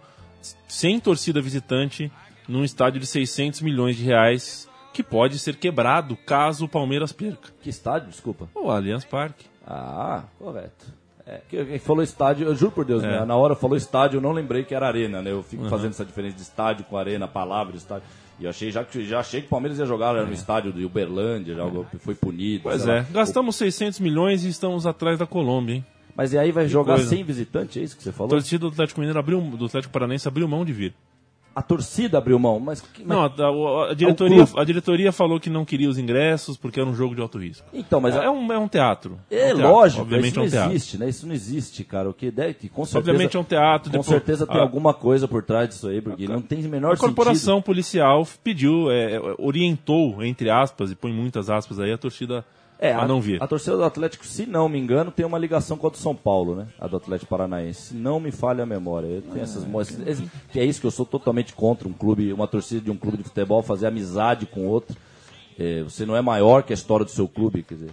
sem 0.68 1.00
torcida 1.00 1.42
visitante 1.42 2.12
num 2.48 2.64
estádio 2.64 3.00
de 3.00 3.06
600 3.08 3.62
milhões 3.62 3.96
de 3.96 4.04
reais 4.04 4.68
que 4.94 5.04
pode 5.04 5.38
ser 5.40 5.56
quebrado 5.56 6.18
caso 6.18 6.66
o 6.66 6.70
Palmeiras 6.70 7.12
perca. 7.14 7.50
Que 7.62 7.70
estádio, 7.70 8.10
desculpa? 8.10 8.50
O 8.56 8.70
Allianz 8.72 9.06
Parque. 9.06 9.46
Ah, 9.66 10.24
correto. 10.38 10.86
É, 11.28 11.42
que, 11.48 11.64
que 11.64 11.80
falou 11.80 12.02
estádio, 12.02 12.48
eu 12.48 12.56
juro 12.56 12.72
por 12.72 12.84
Deus, 12.84 13.04
É. 13.04 13.08
né? 13.20 13.24
na 13.26 13.36
hora 13.36 13.56
falou 13.56 13.78
estádio, 13.78 14.18
eu 14.18 14.22
não 14.22 14.32
lembrei 14.32 14.64
que 14.64 14.74
era 14.74 14.88
arena, 14.88 15.22
né? 15.22 15.32
Eu 15.32 15.44
fico 15.44 15.70
fazendo 15.70 15.92
essa 15.92 16.04
diferença 16.04 16.36
de 16.36 16.42
estádio 16.42 16.86
com 16.86 16.98
arena, 16.98 17.28
palavra, 17.28 17.76
estádio. 17.78 18.08
E 18.40 18.46
eu 18.46 18.50
achei, 18.50 18.72
já, 18.72 18.84
que- 18.86 19.04
já 19.06 19.20
achei 19.20 19.42
que 19.42 19.48
o 19.48 19.50
Palmeiras 19.50 19.80
ia 19.80 19.86
jogar 19.86 20.12
lá 20.12 20.26
no 20.26 20.32
estádio 20.34 20.72
do 20.72 20.86
Uberlândia, 20.86 21.56
já 21.56 21.64
foi 22.00 22.16
punido. 22.16 22.64
Pois 22.64 22.88
é, 22.88 23.00
lá. 23.00 23.06
gastamos 23.12 23.56
600 23.58 24.00
milhões 24.00 24.44
e 24.46 24.50
estamos 24.50 24.86
atrás 24.86 25.20
da 25.20 25.26
Colômbia, 25.28 25.76
hein? 25.76 25.86
Mas 26.16 26.34
e 26.34 26.38
aí 26.38 26.52
vai 26.52 26.68
jogar 26.68 26.96
coisa. 26.96 27.10
sem 27.10 27.24
visitante, 27.24 27.80
é 27.80 27.84
isso 27.84 27.96
que 27.98 28.04
você 28.04 28.12
falou? 28.12 28.30
torcida 28.30 28.60
do 28.60 28.68
Atlético 28.70 29.00
Mineiro 29.00 29.20
abriu, 29.20 29.40
do 29.42 29.66
Atlético 29.66 29.92
Paranaense 29.94 30.28
abriu 30.28 30.48
mão 30.48 30.64
de 30.66 30.74
vir. 30.74 30.94
A 31.56 31.62
torcida 31.62 32.18
abriu 32.20 32.40
mão, 32.40 32.60
mas... 32.60 32.80
que- 32.80 33.04
Não, 33.04 33.22
mas- 33.22 33.40
a, 33.40 33.48
a- 33.48 33.92
a 33.92 33.94
diretoria, 33.94 34.46
a 34.56 34.64
diretoria 34.64 35.12
falou 35.12 35.40
que 35.40 35.50
não 35.50 35.66
queria 35.66 35.90
os 35.90 35.98
ingressos 35.98 36.56
porque 36.56 36.80
era 36.80 36.90
um 36.90 36.96
jogo 36.96 37.16
de 37.16 37.22
alto 37.22 37.38
risco. 37.38 37.68
Então, 37.74 38.00
mas... 38.00 38.16
é, 38.16 38.30
um, 38.30 38.52
é 38.54 38.58
um 38.58 38.68
teatro. 38.68 39.20
É 39.30 39.36
um 39.54 39.58
teatro. 39.58 39.62
lógico, 39.70 40.02
Obviamente 40.04 40.30
isso 40.32 40.40
é 40.40 40.42
não 40.42 40.48
um 40.48 40.52
teatro. 40.52 40.72
existe, 40.72 40.98
né? 40.98 41.10
Isso 41.10 41.28
não 41.28 41.34
existe, 41.34 41.84
cara. 41.84 42.10
O 42.10 42.14
que 42.14 42.32
deve, 42.32 42.54
que 42.54 42.70
com 42.70 42.86
certeza, 42.86 43.00
Obviamente 43.00 43.36
é 43.36 43.40
um 43.40 43.44
teatro. 43.44 43.90
com 43.92 43.98
depois- 43.98 44.08
certeza 44.08 44.48
tem 44.48 44.58
a- 44.58 44.62
alguma 44.62 44.94
coisa 44.94 45.28
por 45.28 45.44
trás 45.44 45.68
disso 45.70 45.88
aí, 45.90 46.02
porque 46.02 46.28
não 46.28 46.42
tem 46.42 46.66
o 46.66 46.70
menor 46.70 46.94
A 46.94 46.98
corporação 46.98 47.62
policial 47.62 48.26
pediu, 48.44 48.90
é, 48.92 49.16
é, 49.16 49.22
orientou, 49.38 50.24
entre 50.24 50.50
aspas, 50.50 50.92
e 50.92 50.96
põe 50.96 51.12
muitas 51.12 51.50
aspas 51.50 51.80
aí, 51.80 51.92
a 51.92 51.98
torcida 51.98 52.46
É, 52.82 52.94
a, 52.94 53.06
não 53.06 53.20
vir. 53.20 53.44
A 53.44 53.48
torcida 53.48 53.76
do 53.76 53.84
Atlético, 53.84 54.26
se 54.26 54.46
não 54.46 54.70
me 54.70 54.80
engano, 54.80 55.12
tem 55.12 55.26
uma 55.26 55.38
ligação 55.38 55.78
com 55.78 55.88
a 55.88 55.90
do 55.90 55.98
São 55.98 56.16
Paulo, 56.16 56.56
né? 56.56 56.68
A 56.80 56.88
do 56.88 56.96
Atlético 56.96 57.30
Paranaense. 57.30 57.90
Se 57.90 57.94
não 57.94 58.22
me 58.22 58.32
falha 58.32 58.64
a 58.64 58.66
memória. 58.66 59.08
Eu 59.08 59.22
tenho 59.22 59.44
essas 59.44 59.66
Que 60.52 60.62
é 60.62 60.66
isso 60.66 60.80
que 60.80 60.88
eu 60.88 60.92
sou 60.92 61.06
totalmente 61.06 61.54
contra 61.54 61.88
um 61.90 61.94
clube, 61.94 62.32
uma 62.32 62.48
torcida 62.48 62.80
de 62.80 62.90
um 62.90 62.96
clube 62.96 63.18
de 63.18 63.24
futebol 63.24 63.62
fazer 63.62 63.88
amizade 63.88 64.46
com 64.46 64.66
outro. 64.66 64.96
É, 65.58 65.84
você 65.84 66.06
não 66.06 66.16
é 66.16 66.22
maior 66.22 66.64
que 66.64 66.72
a 66.72 66.76
história 66.76 67.04
do 67.04 67.12
seu 67.12 67.28
clube, 67.28 67.64
quer 67.64 67.74
dizer. 67.74 67.92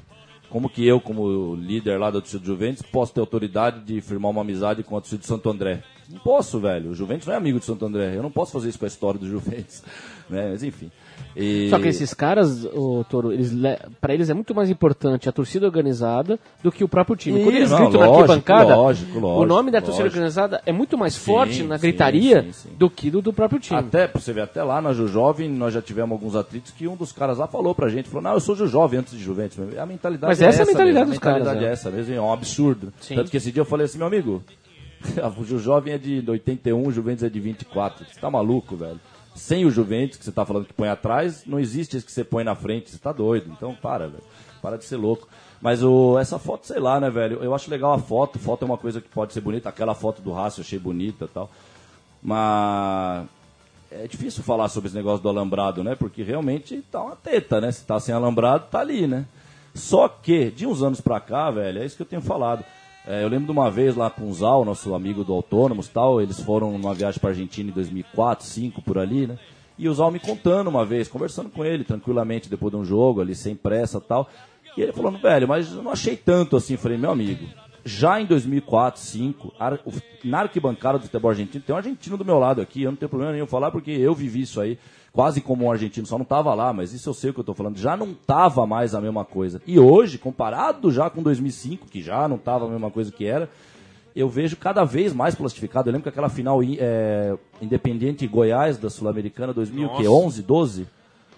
Como 0.48 0.70
que 0.70 0.86
eu, 0.86 1.00
como 1.00 1.56
líder 1.56 1.98
lá 1.98 2.08
da 2.08 2.20
torcida 2.20 2.38
do 2.38 2.46
Juventus, 2.46 2.82
posso 2.82 3.12
ter 3.12 3.18
autoridade 3.18 3.80
de 3.80 4.00
firmar 4.00 4.30
uma 4.30 4.42
amizade 4.42 4.84
com 4.84 4.96
a 4.96 5.00
torcida 5.00 5.18
do 5.18 5.26
Santo 5.26 5.50
André? 5.50 5.82
Não 6.08 6.20
posso, 6.20 6.60
velho. 6.60 6.90
O 6.90 6.94
Juventus 6.94 7.26
não 7.26 7.34
é 7.34 7.36
amigo 7.36 7.58
do 7.58 7.64
Santo 7.64 7.84
André. 7.84 8.14
Eu 8.14 8.22
não 8.22 8.30
posso 8.30 8.52
fazer 8.52 8.68
isso 8.68 8.78
com 8.78 8.84
a 8.84 8.88
história 8.88 9.18
do 9.18 9.26
Juventus. 9.28 9.82
Né? 10.30 10.50
Mas 10.50 10.62
enfim. 10.62 10.92
E- 11.34 11.68
Só 11.70 11.78
que 11.78 11.88
esses 11.88 12.14
caras, 12.14 12.64
o 12.64 13.04
Toro, 13.04 13.30
eles, 13.32 13.52
le- 13.52 13.78
pra 14.00 14.14
eles 14.14 14.30
é 14.30 14.34
muito 14.34 14.54
mais 14.54 14.70
importante 14.70 15.28
a 15.28 15.32
torcida 15.32 15.66
organizada 15.66 16.38
do 16.62 16.72
que 16.72 16.82
o 16.82 16.88
próprio 16.88 17.14
time. 17.16 17.42
Quando 17.42 17.56
eles 17.56 17.70
não, 17.70 17.78
gritam 17.90 18.00
na 18.00 18.06
arquibancada, 18.16 18.74
lógico, 18.76 19.18
lógico, 19.18 19.42
o 19.42 19.46
nome 19.46 19.70
da 19.70 19.80
torcida 19.82 20.06
organizada 20.06 20.62
é 20.64 20.72
muito 20.72 20.96
mais 20.96 21.14
Sim, 21.14 21.20
forte 21.32 21.62
na 21.62 21.76
gritaria 21.76 22.42
sim, 22.42 22.52
sim. 22.52 22.68
do 22.78 22.88
que 22.88 23.10
do, 23.10 23.20
do 23.20 23.32
próprio 23.32 23.60
time. 23.60 23.78
Até, 23.78 24.08
você 24.08 24.32
ver, 24.32 24.42
até 24.42 24.62
lá 24.62 24.80
na 24.80 24.92
Jujovem, 24.94 25.48
nós 25.50 25.74
já 25.74 25.82
tivemos 25.82 26.12
alguns 26.12 26.34
atritos 26.34 26.72
que 26.72 26.88
um 26.88 26.96
dos 26.96 27.12
caras 27.12 27.38
lá 27.38 27.46
falou 27.46 27.74
pra 27.74 27.88
gente, 27.88 28.08
falou, 28.08 28.22
não, 28.22 28.32
eu 28.32 28.40
sou 28.40 28.56
Jujovem 28.56 29.00
antes 29.00 29.12
de 29.12 29.22
Juventus. 29.22 29.58
A 29.78 29.84
mentalidade 29.84 30.30
Mas 30.30 30.40
é 30.40 30.46
essa 30.46 30.62
é 30.62 30.64
a 30.64 30.66
mentalidade 30.66 31.06
mesmo, 31.06 31.20
dos 31.20 31.22
a 31.22 31.26
mentalidade 31.26 31.54
caras, 31.58 31.62
é 31.62 31.70
é. 31.70 31.72
essa 31.72 31.90
mesmo, 31.90 32.14
é 32.14 32.20
um 32.20 32.32
absurdo. 32.32 32.92
Tanto 33.08 33.30
que 33.30 33.36
esse 33.36 33.52
dia 33.52 33.60
eu 33.60 33.66
falei 33.66 33.84
assim, 33.84 33.98
meu 33.98 34.06
amigo, 34.06 34.42
o 35.38 35.44
Jujovem 35.44 35.92
é 35.92 35.98
de 35.98 36.24
81, 36.26 36.86
o 36.86 36.90
Juventus 36.90 37.22
é 37.24 37.28
de 37.28 37.38
24. 37.40 38.06
Você 38.06 38.18
tá 38.18 38.30
maluco, 38.30 38.74
velho? 38.76 38.98
Sem 39.36 39.66
o 39.66 39.70
Juventus, 39.70 40.16
que 40.16 40.24
você 40.24 40.32
tá 40.32 40.44
falando 40.44 40.64
que 40.64 40.72
põe 40.72 40.88
atrás, 40.88 41.44
não 41.46 41.60
existe 41.60 41.96
esse 41.96 42.06
que 42.06 42.10
você 42.10 42.24
põe 42.24 42.42
na 42.42 42.54
frente, 42.54 42.90
você 42.90 42.98
tá 42.98 43.12
doido. 43.12 43.52
Então, 43.54 43.74
para, 43.74 44.08
velho. 44.08 44.24
Para 44.62 44.78
de 44.78 44.84
ser 44.84 44.96
louco. 44.96 45.28
Mas 45.60 45.82
o, 45.82 46.18
essa 46.18 46.38
foto, 46.38 46.66
sei 46.66 46.80
lá, 46.80 46.98
né, 46.98 47.10
velho? 47.10 47.42
Eu 47.42 47.54
acho 47.54 47.70
legal 47.70 47.92
a 47.92 47.98
foto. 47.98 48.38
Foto 48.38 48.62
é 48.62 48.66
uma 48.66 48.78
coisa 48.78 49.00
que 49.00 49.08
pode 49.08 49.32
ser 49.34 49.42
bonita. 49.42 49.68
Aquela 49.68 49.94
foto 49.94 50.22
do 50.22 50.32
Rácio 50.32 50.60
eu 50.60 50.64
achei 50.64 50.78
bonita 50.78 51.28
tal. 51.32 51.50
Mas 52.22 53.26
é 53.90 54.06
difícil 54.06 54.42
falar 54.42 54.68
sobre 54.68 54.88
esse 54.88 54.96
negócio 54.96 55.22
do 55.22 55.28
alambrado, 55.28 55.84
né? 55.84 55.94
Porque 55.94 56.22
realmente 56.22 56.82
tá 56.90 57.02
uma 57.02 57.16
teta, 57.16 57.60
né? 57.60 57.70
Se 57.70 57.84
tá 57.84 58.00
sem 58.00 58.14
alambrado, 58.14 58.66
tá 58.70 58.80
ali, 58.80 59.06
né? 59.06 59.26
Só 59.74 60.08
que, 60.08 60.50
de 60.50 60.66
uns 60.66 60.82
anos 60.82 61.00
pra 61.00 61.20
cá, 61.20 61.50
velho, 61.50 61.82
é 61.82 61.84
isso 61.84 61.96
que 61.96 62.02
eu 62.02 62.06
tenho 62.06 62.22
falado. 62.22 62.64
É, 63.06 63.22
eu 63.22 63.28
lembro 63.28 63.46
de 63.46 63.52
uma 63.52 63.70
vez 63.70 63.94
lá 63.94 64.10
com 64.10 64.28
o 64.28 64.34
Zal, 64.34 64.64
nosso 64.64 64.92
amigo 64.94 65.22
do 65.22 65.32
Autônomos 65.32 65.86
tal, 65.88 66.20
eles 66.20 66.40
foram 66.40 66.72
numa 66.72 66.92
viagem 66.92 67.20
pra 67.20 67.30
Argentina 67.30 67.70
em 67.70 67.72
2004, 67.72 68.44
2005, 68.44 68.82
por 68.82 68.98
ali, 68.98 69.26
né? 69.28 69.38
E 69.78 69.88
o 69.88 69.94
Zal 69.94 70.10
me 70.10 70.18
contando 70.18 70.68
uma 70.68 70.84
vez, 70.84 71.06
conversando 71.06 71.48
com 71.48 71.64
ele 71.64 71.84
tranquilamente 71.84 72.48
depois 72.48 72.72
de 72.72 72.78
um 72.78 72.84
jogo 72.84 73.20
ali, 73.20 73.34
sem 73.34 73.54
pressa 73.54 74.00
tal. 74.00 74.28
E 74.76 74.80
ele 74.82 74.92
falando, 74.92 75.18
velho, 75.18 75.46
mas 75.46 75.72
eu 75.72 75.82
não 75.82 75.92
achei 75.92 76.16
tanto 76.16 76.56
assim. 76.56 76.76
Falei, 76.76 76.98
meu 76.98 77.10
amigo, 77.10 77.46
já 77.84 78.20
em 78.20 78.26
2004, 78.26 79.00
2005, 79.00 79.54
ar- 79.58 79.78
o- 79.84 79.92
na 80.24 80.40
arquibancada 80.40 80.98
do 80.98 81.04
futebol 81.04 81.30
argentino, 81.30 81.62
tem 81.64 81.74
um 81.74 81.78
argentino 81.78 82.16
do 82.16 82.24
meu 82.24 82.38
lado 82.38 82.60
aqui, 82.60 82.82
eu 82.82 82.90
não 82.90 82.96
tenho 82.96 83.08
problema 83.08 83.32
nenhum 83.32 83.46
falar 83.46 83.70
porque 83.70 83.90
eu 83.92 84.14
vivi 84.14 84.40
isso 84.42 84.60
aí, 84.60 84.78
quase 85.16 85.40
como 85.40 85.64
um 85.64 85.72
argentino, 85.72 86.06
só 86.06 86.18
não 86.18 86.26
tava 86.26 86.52
lá, 86.52 86.74
mas 86.74 86.92
isso 86.92 87.08
eu 87.08 87.14
sei 87.14 87.30
o 87.30 87.32
que 87.32 87.40
eu 87.40 87.44
tô 87.44 87.54
falando, 87.54 87.78
já 87.78 87.96
não 87.96 88.12
tava 88.12 88.66
mais 88.66 88.94
a 88.94 89.00
mesma 89.00 89.24
coisa. 89.24 89.62
E 89.66 89.78
hoje, 89.80 90.18
comparado 90.18 90.92
já 90.92 91.08
com 91.08 91.22
2005, 91.22 91.86
que 91.86 92.02
já 92.02 92.28
não 92.28 92.36
tava 92.36 92.66
a 92.66 92.68
mesma 92.68 92.90
coisa 92.90 93.10
que 93.10 93.24
era, 93.24 93.48
eu 94.14 94.28
vejo 94.28 94.58
cada 94.58 94.84
vez 94.84 95.14
mais 95.14 95.34
plastificado. 95.34 95.88
Eu 95.88 95.92
lembro 95.92 96.02
que 96.02 96.10
aquela 96.10 96.28
final 96.28 96.60
é, 96.62 97.34
Independiente 97.62 98.26
Goiás 98.26 98.76
da 98.76 98.90
Sul-Americana 98.90 99.54
2011, 99.54 100.42
12? 100.42 100.86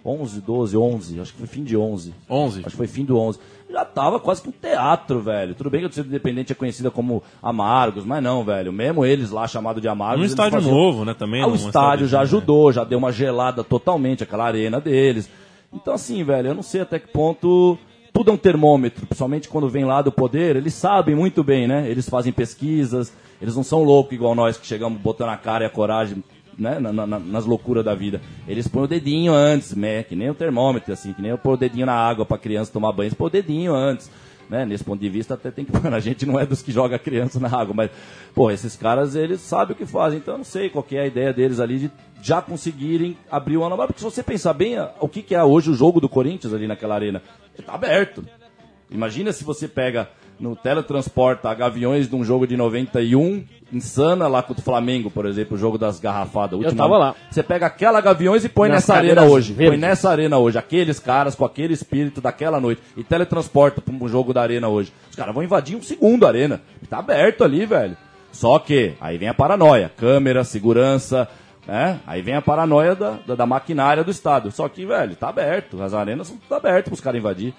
11, 0.04 0.40
12, 0.40 0.76
11, 0.76 1.20
acho 1.20 1.32
que 1.32 1.38
foi 1.38 1.46
fim 1.48 1.64
de 1.64 1.76
11. 1.76 2.14
11. 2.30 2.60
Acho 2.60 2.70
que 2.70 2.76
foi 2.76 2.86
fim 2.86 3.04
do 3.04 3.18
11. 3.18 3.38
Já 3.70 3.84
tava 3.84 4.18
quase 4.18 4.40
que 4.40 4.48
um 4.48 4.52
teatro, 4.52 5.20
velho. 5.20 5.54
Tudo 5.54 5.68
bem 5.68 5.80
que 5.80 5.86
a 5.86 5.88
torcida 5.88 6.08
independente 6.08 6.52
é 6.52 6.54
conhecida 6.54 6.90
como 6.90 7.22
Amargos, 7.42 8.04
mas 8.04 8.22
não, 8.22 8.42
velho. 8.42 8.72
Mesmo 8.72 9.04
eles 9.04 9.30
lá, 9.30 9.46
chamado 9.46 9.80
de 9.80 9.88
Amargos. 9.88 10.20
Eles 10.20 10.30
estádio 10.32 10.52
faziam- 10.52 10.74
novo, 10.74 11.04
né, 11.04 11.12
também, 11.14 11.42
Ah, 11.42 11.46
o 11.46 11.54
estádio 11.54 11.68
estádio 11.68 12.06
já 12.08 12.18
né? 12.18 12.22
ajudou, 12.22 12.72
já 12.72 12.84
deu 12.84 12.98
uma 12.98 13.12
gelada 13.12 13.62
totalmente, 13.62 14.22
aquela 14.22 14.46
arena 14.46 14.80
deles. 14.80 15.28
Então, 15.72 15.92
assim, 15.94 16.24
velho, 16.24 16.48
eu 16.48 16.54
não 16.54 16.62
sei 16.62 16.80
até 16.80 16.98
que 16.98 17.08
ponto. 17.08 17.76
Tudo 18.10 18.30
é 18.30 18.34
um 18.34 18.38
termômetro, 18.38 19.06
principalmente 19.06 19.48
quando 19.50 19.68
vem 19.68 19.84
lá 19.84 20.00
do 20.00 20.10
poder, 20.10 20.56
eles 20.56 20.72
sabem 20.74 21.14
muito 21.14 21.44
bem, 21.44 21.68
né? 21.68 21.88
Eles 21.88 22.08
fazem 22.08 22.32
pesquisas, 22.32 23.12
eles 23.40 23.54
não 23.54 23.62
são 23.62 23.84
loucos 23.84 24.12
igual 24.14 24.34
nós 24.34 24.56
que 24.56 24.66
chegamos 24.66 24.98
botando 24.98 25.28
a 25.28 25.36
cara 25.36 25.62
e 25.64 25.66
a 25.66 25.70
coragem 25.70 26.24
né, 26.58 26.78
na- 26.80 26.92
na- 27.06 27.18
nas 27.18 27.46
loucuras 27.46 27.84
da 27.84 27.94
vida. 27.94 28.20
Eles 28.46 28.66
põem 28.66 28.84
o 28.84 28.88
dedinho 28.88 29.32
antes, 29.32 29.74
né? 29.76 30.02
Que 30.02 30.16
nem 30.16 30.28
o 30.28 30.34
termômetro, 30.34 30.92
assim, 30.92 31.12
que 31.12 31.22
nem 31.22 31.30
eu 31.30 31.38
pôr 31.38 31.52
o 31.54 31.56
dedinho 31.56 31.86
na 31.86 31.94
água 31.94 32.26
pra 32.26 32.36
criança 32.36 32.72
tomar 32.72 32.92
banho, 32.92 33.06
eles 33.08 33.14
põem 33.14 33.28
o 33.28 33.30
dedinho 33.30 33.74
antes. 33.74 34.10
Né? 34.50 34.64
Nesse 34.64 34.82
ponto 34.82 34.98
de 34.98 35.10
vista, 35.10 35.34
até 35.34 35.50
tem 35.50 35.62
que 35.64 35.70
pôr. 35.78 35.92
A 35.92 36.00
gente 36.00 36.24
não 36.24 36.40
é 36.40 36.46
dos 36.46 36.62
que 36.62 36.72
joga 36.72 36.98
criança 36.98 37.38
na 37.38 37.48
água, 37.48 37.74
mas, 37.74 37.90
pô, 38.34 38.50
esses 38.50 38.76
caras, 38.76 39.14
eles 39.14 39.40
sabem 39.42 39.74
o 39.74 39.76
que 39.78 39.84
fazem. 39.84 40.18
Então, 40.18 40.34
eu 40.34 40.38
não 40.38 40.44
sei 40.44 40.70
qual 40.70 40.84
é 40.90 41.00
a 41.00 41.06
ideia 41.06 41.32
deles 41.34 41.60
ali 41.60 41.78
de 41.78 41.90
já 42.22 42.40
conseguirem 42.40 43.16
abrir 43.30 43.58
o 43.58 43.62
alambrado. 43.64 43.92
Porque 43.92 44.00
se 44.00 44.04
você 44.10 44.22
pensar 44.22 44.54
bem, 44.54 44.76
o 45.00 45.06
que, 45.08 45.22
que 45.22 45.34
é 45.34 45.44
hoje 45.44 45.70
o 45.70 45.74
jogo 45.74 46.00
do 46.00 46.08
Corinthians 46.08 46.54
ali 46.54 46.66
naquela 46.66 46.94
arena, 46.94 47.22
ele 47.56 47.66
tá 47.66 47.74
aberto. 47.74 48.24
Imagina 48.90 49.32
se 49.32 49.44
você 49.44 49.68
pega 49.68 50.08
no 50.40 50.54
teletransporta 50.56 51.52
Gaviões 51.54 52.08
de 52.08 52.14
um 52.14 52.24
jogo 52.24 52.46
de 52.46 52.56
91, 52.56 53.44
insana 53.72 54.26
lá 54.28 54.42
contra 54.42 54.60
o 54.60 54.64
Flamengo, 54.64 55.10
por 55.10 55.26
exemplo, 55.26 55.56
o 55.56 55.58
jogo 55.60 55.76
das 55.76 55.98
garrafadas. 56.00 56.58
última- 56.58 56.76
tava 56.84 56.96
lá. 56.96 57.14
Você 57.30 57.42
pega 57.42 57.66
aquela 57.66 58.00
Gaviões 58.00 58.44
e 58.44 58.48
põe 58.48 58.68
Nas 58.68 58.76
nessa 58.78 58.94
arena 58.94 59.22
hoje. 59.24 59.52
verdes. 59.52 59.70
Põe 59.72 59.78
nessa 59.88 60.10
arena 60.10 60.38
hoje. 60.38 60.56
Aqueles 60.58 60.98
caras 61.00 61.34
com 61.34 61.44
aquele 61.44 61.74
espírito 61.74 62.20
daquela 62.20 62.60
noite. 62.60 62.80
E 62.96 63.02
teletransporta 63.04 63.80
para 63.80 63.92
um 63.94 64.08
jogo 64.08 64.32
da 64.32 64.42
arena 64.42 64.68
hoje. 64.68 64.92
Os 65.10 65.16
caras 65.16 65.34
vão 65.34 65.42
invadir 65.42 65.76
um 65.76 65.82
segundo 65.82 66.24
a 66.24 66.28
arena. 66.28 66.60
Tá 66.88 66.98
aberto 66.98 67.42
ali, 67.44 67.66
velho. 67.66 67.96
Só 68.32 68.58
que, 68.58 68.94
aí 69.00 69.18
vem 69.18 69.28
a 69.28 69.34
paranoia. 69.34 69.90
Câmera, 69.96 70.44
segurança, 70.44 71.26
né? 71.66 71.98
Aí 72.06 72.22
vem 72.22 72.34
a 72.34 72.42
paranoia 72.42 72.94
da, 72.94 73.18
da, 73.26 73.34
da 73.34 73.46
maquinária 73.46 74.04
do 74.04 74.10
Estado. 74.10 74.50
Só 74.50 74.68
que, 74.68 74.86
velho, 74.86 75.16
tá 75.16 75.28
aberto. 75.28 75.82
As 75.82 75.92
arenas 75.92 76.30
estão 76.30 76.56
abertas 76.56 76.84
pros 76.88 77.00
caras 77.00 77.18
invadir. 77.18 77.52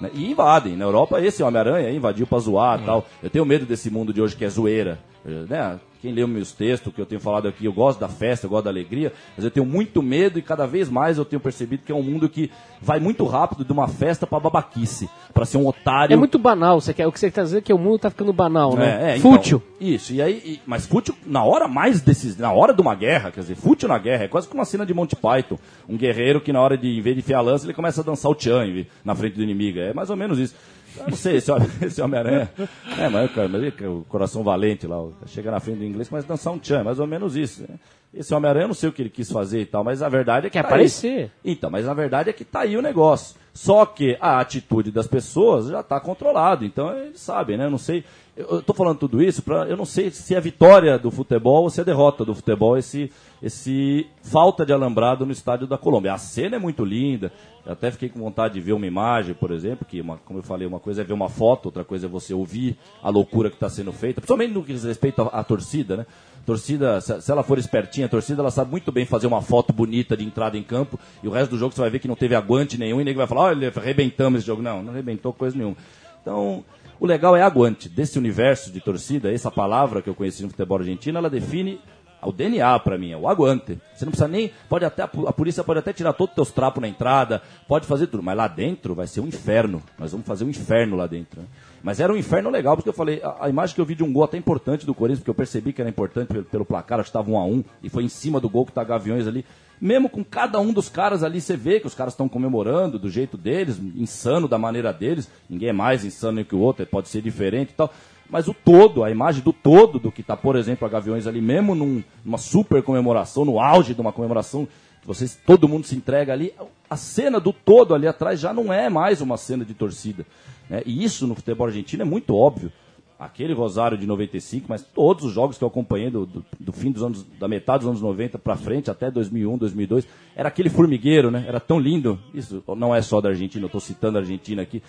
Né? 0.00 0.10
E 0.14 0.30
invadem. 0.30 0.76
Na 0.76 0.84
Europa, 0.84 1.20
esse 1.20 1.42
Homem-Aranha 1.42 1.90
invadiu 1.90 2.26
pra 2.26 2.38
zoar 2.38 2.80
e 2.80 2.84
tal. 2.84 3.06
Eu 3.22 3.30
tenho 3.30 3.44
medo 3.44 3.64
desse 3.66 3.90
mundo 3.90 4.12
de 4.12 4.20
hoje 4.20 4.36
que 4.36 4.44
é 4.44 4.48
zoeira. 4.48 4.98
Eh, 5.24 5.44
Né? 5.48 5.78
Quem 6.06 6.14
leu 6.14 6.28
meus 6.28 6.52
textos, 6.52 6.94
que 6.94 7.00
eu 7.00 7.04
tenho 7.06 7.20
falado 7.20 7.48
aqui, 7.48 7.64
eu 7.64 7.72
gosto 7.72 7.98
da 7.98 8.06
festa, 8.08 8.46
eu 8.46 8.50
gosto 8.50 8.64
da 8.64 8.70
alegria, 8.70 9.12
mas 9.36 9.44
eu 9.44 9.50
tenho 9.50 9.66
muito 9.66 10.00
medo 10.00 10.38
e 10.38 10.42
cada 10.42 10.64
vez 10.64 10.88
mais 10.88 11.18
eu 11.18 11.24
tenho 11.24 11.40
percebido 11.40 11.82
que 11.84 11.90
é 11.90 11.94
um 11.96 12.02
mundo 12.02 12.28
que 12.28 12.48
vai 12.80 13.00
muito 13.00 13.24
rápido 13.24 13.64
de 13.64 13.72
uma 13.72 13.88
festa 13.88 14.24
pra 14.24 14.38
babaquice, 14.38 15.08
pra 15.34 15.44
ser 15.44 15.58
um 15.58 15.66
otário. 15.66 16.14
É 16.14 16.16
muito 16.16 16.38
banal, 16.38 16.80
você 16.80 16.94
quer, 16.94 17.08
o 17.08 17.10
que 17.12 17.18
você 17.18 17.28
quer 17.28 17.42
dizer 17.42 17.58
é 17.58 17.60
que 17.60 17.72
o 17.72 17.78
mundo 17.78 17.98
tá 17.98 18.08
ficando 18.08 18.32
banal, 18.32 18.76
né? 18.76 18.86
É, 18.86 19.10
é, 19.14 19.16
então, 19.18 19.32
Fútil. 19.32 19.60
isso, 19.80 20.12
e 20.12 20.22
aí, 20.22 20.40
e- 20.44 20.60
mas 20.64 20.86
fútil 20.86 21.12
na 21.26 21.42
hora 21.42 21.66
mais 21.66 22.00
desses, 22.00 22.36
na 22.36 22.52
hora 22.52 22.72
de 22.72 22.80
uma 22.80 22.94
guerra, 22.94 23.32
quer 23.32 23.40
dizer, 23.40 23.56
fútil 23.56 23.88
na 23.88 23.98
guerra, 23.98 24.24
é 24.24 24.28
quase 24.28 24.46
como 24.46 24.60
uma 24.60 24.64
cena 24.64 24.86
de 24.86 24.94
Monty 24.94 25.16
Python. 25.16 25.58
Um 25.88 25.96
guerreiro 25.96 26.40
que 26.40 26.52
na 26.52 26.60
hora 26.60 26.78
de, 26.78 26.86
em 26.98 27.00
vez 27.00 27.16
de 27.16 27.20
enfiar 27.22 27.38
a 27.38 27.42
lança, 27.42 27.66
ele 27.66 27.74
começa 27.74 28.00
a 28.00 28.04
dançar 28.04 28.30
o 28.30 28.34
tchan 28.36 28.64
em 28.64 28.72
vez- 28.72 28.86
na 29.04 29.12
frente 29.12 29.34
do 29.34 29.42
inimigo. 29.42 29.80
É 29.80 29.92
mais 29.92 30.08
ou 30.08 30.16
menos 30.16 30.38
isso. 30.38 30.54
Eu 30.98 31.08
não 31.08 31.16
sei, 31.16 31.36
esse, 31.36 31.50
Homem- 31.50 31.68
esse 31.82 32.00
Homem-Aranha. 32.02 32.50
É, 32.98 33.08
mas, 33.08 33.30
cara, 33.32 33.48
mas 33.48 33.62
é 33.62 33.88
o 33.88 34.04
coração 34.08 34.42
valente 34.42 34.86
lá, 34.86 34.96
chega 35.26 35.50
na 35.50 35.60
frente 35.60 35.78
do 35.78 35.84
inglês, 35.84 36.08
começa 36.08 36.26
a 36.26 36.28
dançar 36.28 36.52
um 36.52 36.58
tchan, 36.58 36.80
é 36.80 36.82
mais 36.82 36.98
ou 36.98 37.06
menos 37.06 37.36
isso. 37.36 37.62
né? 37.62 37.76
Esse 38.14 38.32
Homem-Aranha, 38.34 38.64
eu 38.64 38.68
não 38.68 38.74
sei 38.74 38.88
o 38.88 38.92
que 38.92 39.02
ele 39.02 39.10
quis 39.10 39.30
fazer 39.30 39.60
e 39.60 39.66
tal, 39.66 39.84
mas 39.84 40.02
a 40.02 40.08
verdade 40.08 40.46
é 40.46 40.50
que 40.50 40.54
Quer 40.54 40.62
tá 40.62 40.68
aparecer. 40.68 41.24
aí. 41.24 41.30
Então, 41.44 41.70
mas 41.70 41.86
a 41.86 41.92
verdade 41.92 42.30
é 42.30 42.32
que 42.32 42.44
tá 42.44 42.60
aí 42.60 42.76
o 42.76 42.80
negócio. 42.82 43.36
Só 43.52 43.84
que 43.86 44.16
a 44.20 44.38
atitude 44.40 44.90
das 44.90 45.06
pessoas 45.06 45.66
já 45.68 45.82
tá 45.82 45.98
controlada. 46.00 46.64
Então, 46.64 46.96
eles 46.96 47.20
sabem, 47.20 47.56
né? 47.58 47.66
Eu 47.66 47.70
não 47.70 47.78
sei. 47.78 48.04
Eu, 48.36 48.60
tô 48.62 48.74
falando 48.74 48.98
tudo 48.98 49.22
isso 49.22 49.42
para 49.42 49.64
eu 49.66 49.78
não 49.78 49.86
sei 49.86 50.10
se 50.10 50.34
é 50.34 50.40
vitória 50.40 50.98
do 50.98 51.10
futebol 51.10 51.62
ou 51.62 51.70
se 51.70 51.80
é 51.80 51.84
derrota 51.84 52.22
do 52.22 52.34
futebol 52.34 52.76
esse 52.76 53.10
esse 53.42 54.06
falta 54.22 54.64
de 54.64 54.72
alambrado 54.72 55.24
no 55.24 55.32
estádio 55.32 55.66
da 55.66 55.78
Colômbia. 55.78 56.12
A 56.12 56.18
cena 56.18 56.56
é 56.56 56.58
muito 56.58 56.84
linda. 56.84 57.32
Eu 57.64 57.72
até 57.72 57.90
fiquei 57.90 58.08
com 58.08 58.18
vontade 58.18 58.54
de 58.54 58.60
ver 58.60 58.72
uma 58.72 58.86
imagem, 58.86 59.34
por 59.34 59.50
exemplo, 59.50 59.86
que, 59.88 60.00
uma- 60.00 60.18
como 60.18 60.38
eu 60.38 60.42
falei, 60.42 60.66
uma 60.66 60.78
coisa 60.78 61.00
é 61.02 61.04
ver 61.04 61.12
uma 61.12 61.28
foto, 61.28 61.66
outra 61.66 61.84
coisa 61.84 62.06
é 62.06 62.08
você 62.08 62.32
ouvir 62.32 62.76
a 63.02 63.10
loucura 63.10 63.48
que 63.50 63.56
está 63.56 63.68
sendo 63.68 63.92
feita, 63.92 64.20
principalmente 64.20 64.52
no 64.52 64.62
que 64.62 64.72
diz 64.72 64.84
respeito 64.84 65.22
à, 65.22 65.26
à 65.40 65.44
torcida, 65.44 65.96
né? 65.96 66.06
Torcida, 66.46 67.00
se, 67.00 67.20
se 67.20 67.30
ela 67.32 67.42
for 67.42 67.58
espertinha, 67.58 68.06
a 68.06 68.08
torcida 68.08 68.40
ela 68.40 68.50
sabe 68.50 68.70
muito 68.70 68.92
bem 68.92 69.04
fazer 69.04 69.26
uma 69.26 69.42
foto 69.42 69.72
bonita 69.72 70.16
de 70.16 70.24
entrada 70.24 70.56
em 70.56 70.62
campo 70.62 70.98
e 71.22 71.26
o 71.28 71.30
resto 71.30 71.50
do 71.50 71.58
jogo 71.58 71.74
você 71.74 71.80
vai 71.80 71.90
ver 71.90 71.98
que 71.98 72.08
não 72.08 72.14
teve 72.16 72.34
aguante 72.34 72.78
nenhum 72.78 72.96
e 73.00 73.04
ninguém 73.04 73.16
vai 73.16 73.26
falar, 73.26 73.42
olha, 73.46 73.72
arrebentamos 73.74 74.38
esse 74.38 74.46
jogo. 74.46 74.62
Não, 74.62 74.82
não 74.82 74.92
arrebentou 74.92 75.32
coisa 75.32 75.56
nenhuma. 75.56 75.76
Então, 76.22 76.64
o 76.98 77.06
legal 77.06 77.36
é 77.36 77.42
aguante. 77.42 77.88
Desse 77.88 78.18
universo 78.18 78.70
de 78.70 78.80
torcida, 78.80 79.32
essa 79.32 79.50
palavra 79.50 80.02
que 80.02 80.08
eu 80.08 80.14
conheci 80.14 80.42
no 80.42 80.50
futebol 80.50 80.78
argentino, 80.78 81.18
ela 81.18 81.30
define 81.30 81.80
o 82.22 82.32
DNA 82.32 82.78
pra 82.80 82.98
mim, 82.98 83.12
é 83.12 83.16
o 83.16 83.28
aguante. 83.28 83.78
Você 83.94 84.04
não 84.04 84.10
precisa 84.10 84.28
nem. 84.28 84.50
Pode 84.68 84.84
até, 84.84 85.02
a 85.02 85.08
polícia 85.08 85.62
pode 85.62 85.78
até 85.78 85.92
tirar 85.92 86.12
todos 86.12 86.32
os 86.32 86.34
teus 86.34 86.50
trapos 86.50 86.80
na 86.80 86.88
entrada, 86.88 87.42
pode 87.68 87.86
fazer 87.86 88.08
tudo, 88.08 88.22
mas 88.22 88.36
lá 88.36 88.48
dentro 88.48 88.94
vai 88.94 89.06
ser 89.06 89.20
um 89.20 89.28
inferno. 89.28 89.82
Nós 89.98 90.12
vamos 90.12 90.26
fazer 90.26 90.44
um 90.44 90.50
inferno 90.50 90.96
lá 90.96 91.06
dentro. 91.06 91.40
né? 91.40 91.46
Mas 91.82 92.00
era 92.00 92.12
um 92.12 92.16
inferno 92.16 92.50
legal, 92.50 92.76
porque 92.76 92.88
eu 92.88 92.94
falei, 92.94 93.20
a, 93.22 93.44
a 93.46 93.48
imagem 93.48 93.74
que 93.74 93.80
eu 93.80 93.84
vi 93.84 93.94
de 93.94 94.02
um 94.02 94.12
gol 94.12 94.24
até 94.24 94.36
importante 94.36 94.84
do 94.84 94.94
Corinthians, 94.94 95.20
porque 95.20 95.30
eu 95.30 95.34
percebi 95.34 95.72
que 95.72 95.80
era 95.80 95.88
importante 95.88 96.28
pelo, 96.28 96.44
pelo 96.44 96.64
placar, 96.64 96.98
acho 96.98 97.10
que 97.12 97.16
estava 97.16 97.30
um 97.30 97.38
a 97.38 97.44
um, 97.44 97.62
e 97.82 97.88
foi 97.88 98.02
em 98.02 98.08
cima 98.08 98.40
do 98.40 98.48
gol 98.48 98.66
que 98.66 98.72
tá 98.72 98.82
Gaviões 98.82 99.26
ali. 99.26 99.44
Mesmo 99.80 100.08
com 100.08 100.24
cada 100.24 100.58
um 100.58 100.72
dos 100.72 100.88
caras 100.88 101.22
ali, 101.22 101.40
você 101.40 101.56
vê 101.56 101.78
que 101.80 101.86
os 101.86 101.94
caras 101.94 102.14
estão 102.14 102.28
comemorando 102.28 102.98
do 102.98 103.10
jeito 103.10 103.36
deles, 103.36 103.78
insano 103.94 104.48
da 104.48 104.56
maneira 104.58 104.92
deles. 104.92 105.28
Ninguém 105.50 105.68
é 105.68 105.72
mais 105.72 106.04
insano 106.04 106.44
que 106.44 106.54
o 106.54 106.58
outro, 106.60 106.86
pode 106.86 107.08
ser 107.08 107.20
diferente 107.20 107.70
e 107.70 107.74
tal. 107.74 107.92
Mas 108.28 108.48
o 108.48 108.54
todo, 108.54 109.04
a 109.04 109.10
imagem 109.10 109.42
do 109.42 109.52
todo 109.52 109.98
do 109.98 110.10
que 110.10 110.20
está, 110.20 110.36
por 110.36 110.56
exemplo, 110.56 110.86
a 110.86 110.90
Gaviões 110.90 111.26
ali, 111.26 111.40
mesmo 111.40 111.74
num- 111.74 112.02
numa 112.24 112.38
super 112.38 112.82
comemoração, 112.82 113.44
no 113.44 113.60
auge 113.60 113.94
de 113.94 114.00
uma 114.00 114.12
comemoração, 114.12 114.66
vocês, 115.04 115.38
todo 115.46 115.68
mundo 115.68 115.86
se 115.86 115.94
entrega 115.94 116.32
ali, 116.32 116.52
a 116.90 116.96
cena 116.96 117.38
do 117.38 117.52
todo 117.52 117.94
ali 117.94 118.08
atrás 118.08 118.40
já 118.40 118.52
não 118.52 118.72
é 118.72 118.88
mais 118.88 119.20
uma 119.20 119.36
cena 119.36 119.64
de 119.64 119.74
torcida. 119.74 120.26
né? 120.68 120.82
E 120.84 121.04
isso 121.04 121.26
no 121.28 121.36
futebol 121.36 121.66
argentino 121.68 122.02
é 122.02 122.04
muito 122.04 122.34
óbvio. 122.34 122.72
Aquele 123.18 123.54
Rosário 123.54 123.96
de 123.96 124.06
95, 124.06 124.66
mas 124.68 124.82
todos 124.82 125.24
os 125.24 125.32
jogos 125.32 125.56
que 125.56 125.64
eu 125.64 125.68
acompanhei 125.68 126.10
do, 126.10 126.26
do- 126.26 126.44
do 126.60 126.72
fim 126.72 126.90
dos 126.92 127.02
anos, 127.02 127.24
da 127.40 127.48
metade 127.48 127.78
dos 127.80 127.88
anos 127.88 128.02
90 128.02 128.38
para 128.38 128.56
frente, 128.56 128.90
até 128.90 129.10
2001, 129.10 129.56
2002, 129.56 130.06
era 130.36 130.48
aquele 130.48 130.68
formigueiro, 130.68 131.30
né? 131.30 131.44
Era 131.48 131.58
tão 131.58 131.78
lindo. 131.80 132.18
Isso 132.34 132.62
não 132.76 132.94
é 132.94 133.00
só 133.00 133.20
da 133.22 133.30
Argentina, 133.30 133.64
eu 133.64 133.68
estou 133.68 133.80
citando 133.80 134.18
a 134.18 134.20
Argentina 134.20 134.60
aqui, 134.60 134.82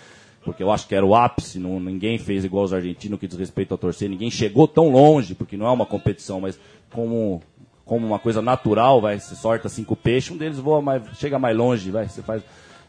porque 0.44 0.62
eu 0.62 0.70
acho 0.72 0.88
que 0.90 0.94
era 0.96 1.06
o 1.06 1.16
ápice, 1.16 1.58
não, 1.58 1.80
ninguém 1.80 2.18
fez 2.18 2.44
igual 2.44 2.66
os 2.66 2.74
argentinos 2.74 3.12
no 3.12 3.18
que 3.18 3.28
diz 3.28 3.38
respeito 3.40 3.74
a 3.74 3.78
torcer, 3.78 4.10
ninguém 4.10 4.30
chegou 4.30 4.68
tão 4.68 4.90
longe, 4.90 5.34
porque 5.34 5.56
não 5.56 5.66
é 5.66 5.72
uma 5.72 5.86
competição, 5.86 6.42
mas 6.42 6.60
como, 6.92 7.42
como 7.86 8.06
uma 8.06 8.20
coisa 8.20 8.42
natural, 8.42 9.00
vai, 9.00 9.18
você 9.20 9.36
sorta 9.36 9.70
cinco 9.70 9.96
peixes, 9.96 10.32
um 10.32 10.38
deles 10.38 10.58
voa 10.60 10.82
mais, 10.82 11.02
chega 11.18 11.40
mais 11.40 11.56
longe, 11.56 11.92
vai, 11.92 12.10
você 12.10 12.22
faz. 12.22 12.44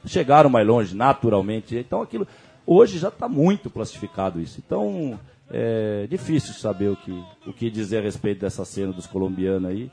Chegaram 0.07 0.49
mais 0.49 0.66
longe, 0.66 0.95
naturalmente. 0.97 1.76
Então 1.76 2.01
aquilo. 2.03 2.26
Hoje 2.71 2.99
já 2.99 3.09
está 3.09 3.27
muito 3.29 3.71
classificado 3.71 4.41
isso. 4.41 4.61
Então 4.64 5.19
é 5.51 6.07
difícil 6.11 6.53
saber 6.53 6.91
o 6.91 6.97
que, 6.97 7.25
o 7.47 7.53
que 7.53 7.71
dizer 7.71 7.99
a 7.99 8.03
respeito 8.03 8.41
dessa 8.43 8.64
cena 8.64 8.93
dos 8.93 9.07
colombianos 9.07 9.71
aí. 9.71 9.91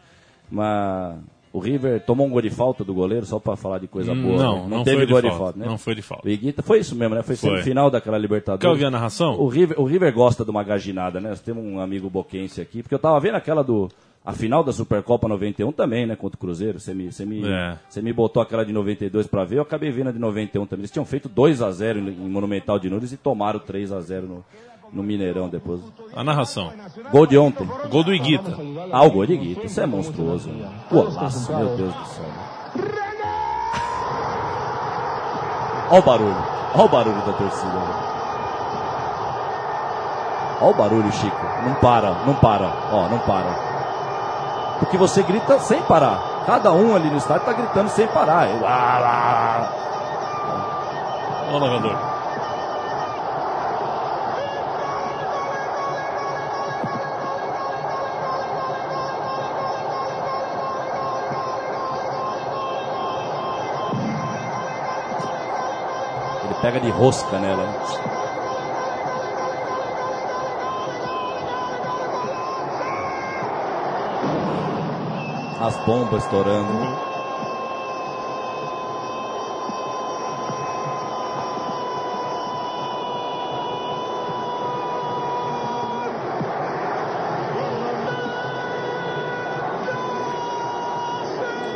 Mas 0.52 1.18
o 1.54 1.60
River 1.60 2.02
tomou 2.06 2.28
um 2.28 2.30
gol 2.30 2.42
de 2.42 2.50
falta 2.50 2.84
do 2.84 2.94
goleiro, 2.94 3.26
só 3.26 3.40
para 3.40 3.56
falar 3.56 3.80
de 3.80 3.88
coisa 3.88 4.12
Hum, 4.12 4.22
boa. 4.22 4.38
não, 4.44 4.64
né? 4.68 4.76
não 4.76 4.84
teve 4.84 4.98
foi 4.98 5.06
de 5.06 5.12
gol 5.14 5.22
de 5.22 5.28
falta, 5.30 5.44
falta, 5.44 5.60
né? 5.60 5.66
não 5.66 5.78
foi 5.78 5.96
de 5.96 6.02
falta. 6.02 6.30
Iguita, 6.30 6.62
foi 6.62 6.80
isso 6.80 6.96
mesmo, 6.98 7.16
né? 7.16 7.24
Foi, 7.24 7.38
Foi. 7.38 7.50
semifinal 7.52 7.90
daquela 7.90 8.18
Libertadores. 8.18 8.62
Quer 8.62 8.68
ouvir 8.70 8.84
a 8.86 8.92
narração? 8.92 9.40
O 9.40 9.48
River, 9.48 9.80
o 9.80 9.86
River 9.86 10.14
gosta 10.14 10.44
de 10.44 10.52
uma 10.52 10.64
gaginada, 10.64 11.22
né? 11.22 11.30
Nós 11.30 11.40
temos 11.40 11.64
um 11.64 11.80
amigo 11.80 12.10
boquense 12.10 12.60
aqui, 12.60 12.84
porque 12.84 12.94
eu 12.94 13.00
tava 13.00 13.18
vendo 13.22 13.36
aquela 13.36 13.64
do. 13.64 13.90
A 14.26 14.34
final 14.34 14.64
da 14.64 14.74
Supercopa 14.74 15.28
91 15.28 15.72
também, 15.72 16.08
né? 16.08 16.16
Contra 16.16 16.36
o 16.36 16.40
Cruzeiro. 16.40 16.80
Você 16.80 16.94
me, 16.96 17.12
você 17.12 17.24
me, 17.26 17.48
É. 17.48 17.78
você 17.88 18.02
me 18.02 18.12
botou 18.12 18.42
aquela 18.42 18.66
de 18.66 18.74
92 18.74 19.28
pra 19.28 19.46
ver, 19.46 19.58
eu 19.58 19.62
acabei 19.62 19.92
vendo 19.92 20.10
a 20.10 20.12
de 20.12 20.18
91 20.18 20.66
também. 20.66 20.82
Eles 20.82 20.92
tinham 20.92 21.06
feito 21.06 21.30
2 21.30 21.62
a 21.62 21.70
0 21.72 22.00
em 22.00 22.30
Monumental 22.30 22.80
de 22.80 22.90
Nunes 22.90 23.12
e 23.12 23.18
tomaram 23.18 23.60
3 23.60 23.92
a 23.92 24.02
0 24.02 24.26
no, 24.26 24.46
no 24.92 25.04
Mineirão 25.04 25.48
depois. 25.48 25.80
A 26.16 26.24
narração. 26.24 26.74
Gol 27.12 27.28
de 27.28 27.38
ontem. 27.38 27.68
Gol 27.92 28.04
do 28.04 28.14
Iguita. 28.16 28.58
Ah, 28.92 29.04
o 29.04 29.12
gol 29.12 29.28
de 29.28 29.38
Guita. 29.38 29.66
Isso 29.68 29.80
é 29.80 29.86
monstruoso. 29.86 30.50
Né? 30.50 30.70
Golaço, 30.90 31.56
meu 31.56 31.76
Deus 31.78 31.94
do 31.94 32.06
céu. 32.08 32.26
Olha 35.92 36.00
o 36.00 36.04
barulho. 36.04 36.36
Olha 36.74 36.84
o 36.84 36.90
barulho 36.90 37.18
da 37.28 37.34
torcida. 37.34 37.74
né? 37.74 37.96
Olha 40.62 40.72
o 40.72 40.74
barulho, 40.74 41.12
Chico. 41.12 41.46
Não 41.64 41.76
para, 41.76 42.10
não 42.26 42.34
para. 42.36 42.74
Ó, 42.92 43.08
não 43.10 43.20
para. 43.20 43.75
Porque 44.80 44.98
você 44.98 45.24
grita 45.24 45.60
sem 45.60 45.82
parar. 45.84 46.44
Cada 46.46 46.72
um 46.72 46.96
ali 46.96 47.10
no 47.10 47.18
estádio 47.18 47.46
tá 47.46 47.54
gritando 47.54 47.90
sem 47.90 48.08
parar. 48.08 48.50
Eu, 48.50 48.62
lá. 48.62 49.70
Olha 51.48 51.58
o 51.58 51.60
narrador. 51.60 51.96
Ele 66.44 66.54
pega 66.62 66.80
de 66.80 66.90
rosca 66.90 67.40
nela. 67.40 68.25
As 75.66 75.76
bombas 75.86 76.24
estourando. 76.24 76.74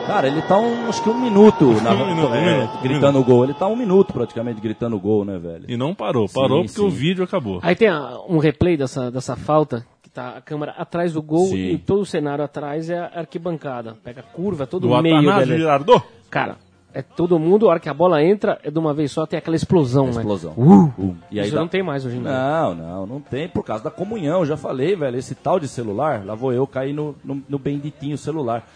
Cara, 0.07 0.27
ele 0.27 0.41
tá 0.41 0.57
um, 0.57 0.89
acho 0.89 1.03
que 1.03 1.09
um 1.09 1.19
minuto, 1.19 1.65
na- 1.83 1.91
Um 1.93 2.07
minuto, 2.07 2.31
um 2.31 2.35
é, 2.35 2.41
minuto, 2.57 2.77
um 2.77 2.81
gritando 2.81 3.19
o 3.19 3.23
gol. 3.23 3.43
Ele 3.43 3.53
tá 3.53 3.67
um 3.67 3.75
minuto 3.75 4.11
praticamente 4.11 4.59
gritando 4.59 4.95
o 4.95 4.99
gol, 4.99 5.23
né, 5.23 5.37
velho? 5.37 5.65
E 5.67 5.77
não 5.77 5.93
parou. 5.93 6.27
Parou 6.27 6.61
Sim, 6.61 6.65
porque 6.67 6.81
o 6.81 6.89
sim. 6.89 6.97
vídeo 6.97 7.23
acabou. 7.23 7.59
Aí 7.61 7.75
tem 7.75 7.89
a- 7.89 8.17
um 8.27 8.39
replay 8.39 8.75
dessa, 8.75 9.11
dessa 9.11 9.35
falta, 9.35 9.85
tá 10.19 10.37
a 10.37 10.41
câmera 10.41 10.73
atrás 10.77 11.13
do 11.13 11.21
gol 11.21 11.47
Sim. 11.47 11.55
e 11.71 11.77
todo 11.77 12.01
o 12.01 12.05
cenário 12.05 12.43
atrás 12.43 12.89
é 12.89 12.97
a 12.99 13.11
arquibancada. 13.19 13.95
Pega 14.03 14.21
curva, 14.21 14.67
todo 14.67 14.87
Do 14.87 14.93
o 14.93 15.01
meio 15.01 15.17
Atanásio 15.17 15.47
dele. 15.47 15.59
Girardot. 15.59 16.03
Cara, 16.29 16.57
é 16.93 17.01
todo 17.01 17.37
mundo, 17.39 17.67
a 17.67 17.71
hora 17.71 17.79
que 17.79 17.87
a 17.89 17.93
bola 17.93 18.21
entra, 18.23 18.59
é 18.63 18.69
de 18.71 18.77
uma 18.79 18.93
vez 18.93 19.11
só, 19.11 19.25
tem 19.25 19.37
aquela 19.37 19.55
explosão, 19.55 20.09
Explosão. 20.09 20.53
né? 20.57 20.63
Uh! 20.65 20.93
Um. 21.01 21.15
E 21.31 21.39
aí 21.39 21.45
Isso 21.45 21.55
dá- 21.55 21.61
não 21.61 21.67
tem 21.67 21.81
mais 21.83 22.05
hoje 22.05 22.17
em 22.17 22.21
dia. 22.21 22.31
Não, 22.31 22.75
não, 22.75 23.05
não 23.05 23.21
tem, 23.21 23.47
por 23.47 23.63
causa 23.63 23.83
da 23.83 23.91
comunhão. 23.91 24.45
Já 24.45 24.57
falei, 24.57 24.95
velho, 24.95 25.17
esse 25.17 25.35
tal 25.35 25.59
de 25.59 25.67
celular, 25.67 26.25
lá 26.25 26.35
vou 26.35 26.51
eu 26.51 26.65
cair 26.67 26.93
no, 26.93 27.15
no, 27.23 27.41
no 27.47 27.59
benditinho 27.59 28.17
celular. 28.17 28.67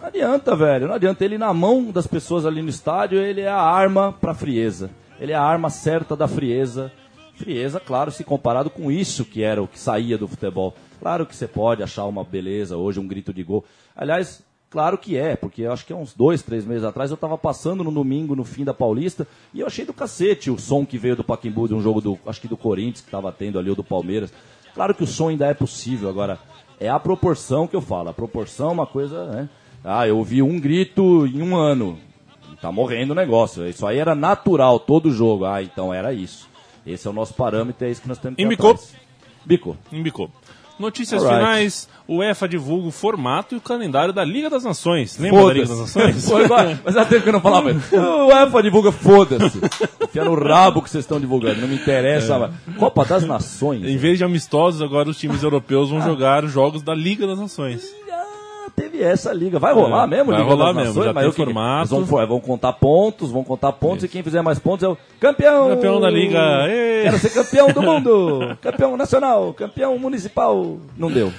Não 0.00 0.06
adianta, 0.08 0.54
velho, 0.54 0.86
não 0.86 0.94
adianta. 0.94 1.24
Ele 1.24 1.38
na 1.38 1.52
mão 1.54 1.90
das 1.90 2.06
pessoas 2.06 2.44
ali 2.44 2.60
no 2.62 2.68
estádio, 2.68 3.18
ele 3.18 3.40
é 3.40 3.48
a 3.48 3.60
arma 3.60 4.12
pra 4.12 4.34
frieza. 4.34 4.90
Ele 5.18 5.32
é 5.32 5.34
a 5.36 5.42
arma 5.42 5.70
certa 5.70 6.14
da 6.14 6.28
frieza. 6.28 6.92
Frieza, 7.36 7.80
claro, 7.80 8.12
se 8.12 8.22
comparado 8.22 8.70
com 8.70 8.92
isso 8.92 9.24
que 9.24 9.42
era 9.42 9.60
o 9.62 9.66
que 9.66 9.76
saía 9.78 10.16
do 10.18 10.28
futebol. 10.28 10.74
Claro 11.00 11.26
que 11.26 11.34
você 11.34 11.46
pode 11.46 11.82
achar 11.82 12.04
uma 12.06 12.24
beleza 12.24 12.76
hoje, 12.76 13.00
um 13.00 13.06
grito 13.06 13.32
de 13.32 13.42
gol. 13.42 13.64
Aliás, 13.94 14.42
claro 14.70 14.96
que 14.96 15.16
é, 15.16 15.36
porque 15.36 15.62
eu 15.62 15.72
acho 15.72 15.84
que 15.84 15.92
há 15.92 15.96
uns 15.96 16.14
dois, 16.14 16.42
três 16.42 16.64
meses 16.64 16.84
atrás 16.84 17.10
eu 17.10 17.16
tava 17.16 17.36
passando 17.36 17.84
no 17.84 17.90
domingo, 17.90 18.34
no 18.34 18.44
fim 18.44 18.64
da 18.64 18.74
Paulista, 18.74 19.26
e 19.52 19.60
eu 19.60 19.66
achei 19.66 19.84
do 19.84 19.92
cacete 19.92 20.50
o 20.50 20.58
som 20.58 20.84
que 20.84 20.98
veio 20.98 21.16
do 21.16 21.24
Paquimbu, 21.24 21.68
de 21.68 21.74
um 21.74 21.80
jogo 21.80 22.00
do, 22.00 22.18
acho 22.26 22.40
que 22.40 22.48
do 22.48 22.56
Corinthians, 22.56 23.02
que 23.02 23.10
tava 23.10 23.30
tendo 23.32 23.58
ali, 23.58 23.70
ou 23.70 23.76
do 23.76 23.84
Palmeiras. 23.84 24.32
Claro 24.74 24.94
que 24.94 25.04
o 25.04 25.06
som 25.06 25.28
ainda 25.28 25.46
é 25.46 25.54
possível, 25.54 26.08
agora, 26.08 26.38
é 26.80 26.88
a 26.88 26.98
proporção 26.98 27.66
que 27.66 27.76
eu 27.76 27.80
falo. 27.80 28.08
A 28.08 28.14
proporção 28.14 28.70
é 28.70 28.72
uma 28.72 28.86
coisa, 28.86 29.26
né? 29.26 29.48
Ah, 29.84 30.08
eu 30.08 30.16
ouvi 30.16 30.42
um 30.42 30.58
grito 30.58 31.26
em 31.26 31.42
um 31.42 31.56
ano. 31.56 31.98
Tá 32.60 32.72
morrendo 32.72 33.10
o 33.12 33.14
negócio. 33.14 33.68
Isso 33.68 33.86
aí 33.86 33.98
era 33.98 34.14
natural, 34.14 34.80
todo 34.80 35.10
jogo. 35.10 35.44
Ah, 35.44 35.62
então 35.62 35.92
era 35.92 36.14
isso. 36.14 36.48
Esse 36.86 37.06
é 37.06 37.10
o 37.10 37.12
nosso 37.12 37.34
parâmetro, 37.34 37.86
é 37.86 37.90
isso 37.90 38.00
que 38.00 38.08
nós 38.08 38.18
temos 38.18 38.36
que 38.36 38.42
Embicou. 38.42 38.78
Bicou. 39.44 39.76
Embicou. 39.92 40.30
Notícias 40.78 41.22
Alright. 41.22 41.40
finais. 41.44 41.88
O 42.06 42.16
UEFA 42.18 42.46
divulga 42.48 42.88
o 42.88 42.90
formato 42.90 43.54
e 43.54 43.58
o 43.58 43.60
calendário 43.60 44.12
da 44.12 44.22
Liga 44.24 44.50
das 44.50 44.62
Nações. 44.64 45.16
Lembra 45.18 45.46
da 45.46 45.52
Liga 45.54 45.66
das 45.66 45.78
Nações? 45.78 46.28
Igual, 46.28 46.60
mas 46.84 46.96
há 46.96 47.04
tempo 47.06 47.22
que 47.22 47.28
eu 47.28 47.32
não 47.32 47.40
falava. 47.40 47.70
O 47.92 48.26
UEFA 48.26 48.62
divulga, 48.62 48.92
foda-se. 48.92 49.58
Enfia 50.02 50.24
no 50.24 50.34
rabo 50.34 50.82
que 50.82 50.90
vocês 50.90 51.04
estão 51.04 51.18
divulgando, 51.18 51.60
não 51.62 51.68
me 51.68 51.76
interessa. 51.76 52.38
mas- 52.38 52.76
Copa 52.76 53.04
das 53.04 53.24
Nações. 53.24 53.84
Em 53.84 53.96
vez 53.96 54.18
de 54.18 54.24
amistosos, 54.24 54.82
agora 54.82 55.08
os 55.08 55.18
times 55.18 55.42
europeus 55.42 55.88
vão 55.90 56.02
jogar 56.02 56.44
os 56.44 56.52
jogos 56.52 56.82
da 56.82 56.94
Liga 56.94 57.26
das 57.26 57.38
Nações. 57.38 57.82
Teve 58.76 58.98
ele 58.98 59.04
essa 59.04 59.32
liga. 59.32 59.58
Vai 59.58 59.72
rolar 59.72 60.04
É, 60.04 60.06
mesmo, 60.06 60.32
vai 60.32 60.42
rolar 60.42 60.72
mesmo, 60.72 60.88
Nações, 60.88 61.04
já 61.06 61.12
mas 61.12 61.24
tem 61.24 61.30
que- 61.32 61.36
formato. 61.44 61.88
Vão, 62.04 62.26
vão 62.26 62.40
contar 62.40 62.72
pontos, 62.72 63.30
vão 63.30 63.44
contar 63.44 63.72
pontos 63.72 64.04
e 64.04 64.08
quem 64.08 64.22
fizer 64.22 64.42
mais 64.42 64.58
pontos 64.58 64.82
é 64.84 64.88
o 64.88 64.96
campeão. 65.20 65.68
Campeão 65.70 66.00
da 66.00 66.10
liga. 66.10 66.38
Ê! 66.68 67.02
Quero 67.04 67.18
ser 67.18 67.30
campeão 67.30 67.68
do 67.72 67.82
mundo, 67.82 68.56
campeão 68.60 68.96
nacional, 68.96 69.52
campeão 69.54 69.98
municipal. 69.98 70.78
Não 70.96 71.10
deu. 71.10 71.32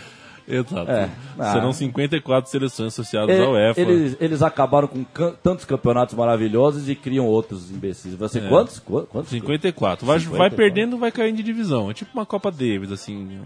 Exato. 0.47 0.91
É. 0.91 1.09
Ah. 1.39 1.53
Serão 1.53 1.73
54 1.73 2.51
seleções 2.51 2.93
associadas 2.93 3.35
É, 3.35 3.43
à 3.43 3.49
UEFA. 3.49 3.81
eles, 3.81 4.15
eles 4.21 4.43
acabaram 4.43 4.87
com 4.87 5.03
can- 5.03 5.33
tantos 5.41 5.65
campeonatos 5.65 6.13
maravilhosos 6.13 6.87
e 6.87 6.93
criam 6.93 7.25
outros 7.25 7.71
imbecis. 7.71 8.13
Você, 8.13 8.37
É. 8.37 8.47
quantos? 8.47 8.77
Qu- 8.77 9.07
quantos? 9.11 9.31
54. 9.31 10.05
Vai, 10.05 10.19
54. 10.19 10.37
vai 10.37 10.49
perdendo, 10.55 10.99
vai 10.99 11.11
caindo 11.11 11.37
de 11.37 11.43
divisão. 11.43 11.89
É 11.89 11.95
tipo 11.95 12.11
uma 12.13 12.27
Copa 12.27 12.51
Davis, 12.51 12.91
assim. 12.91 13.39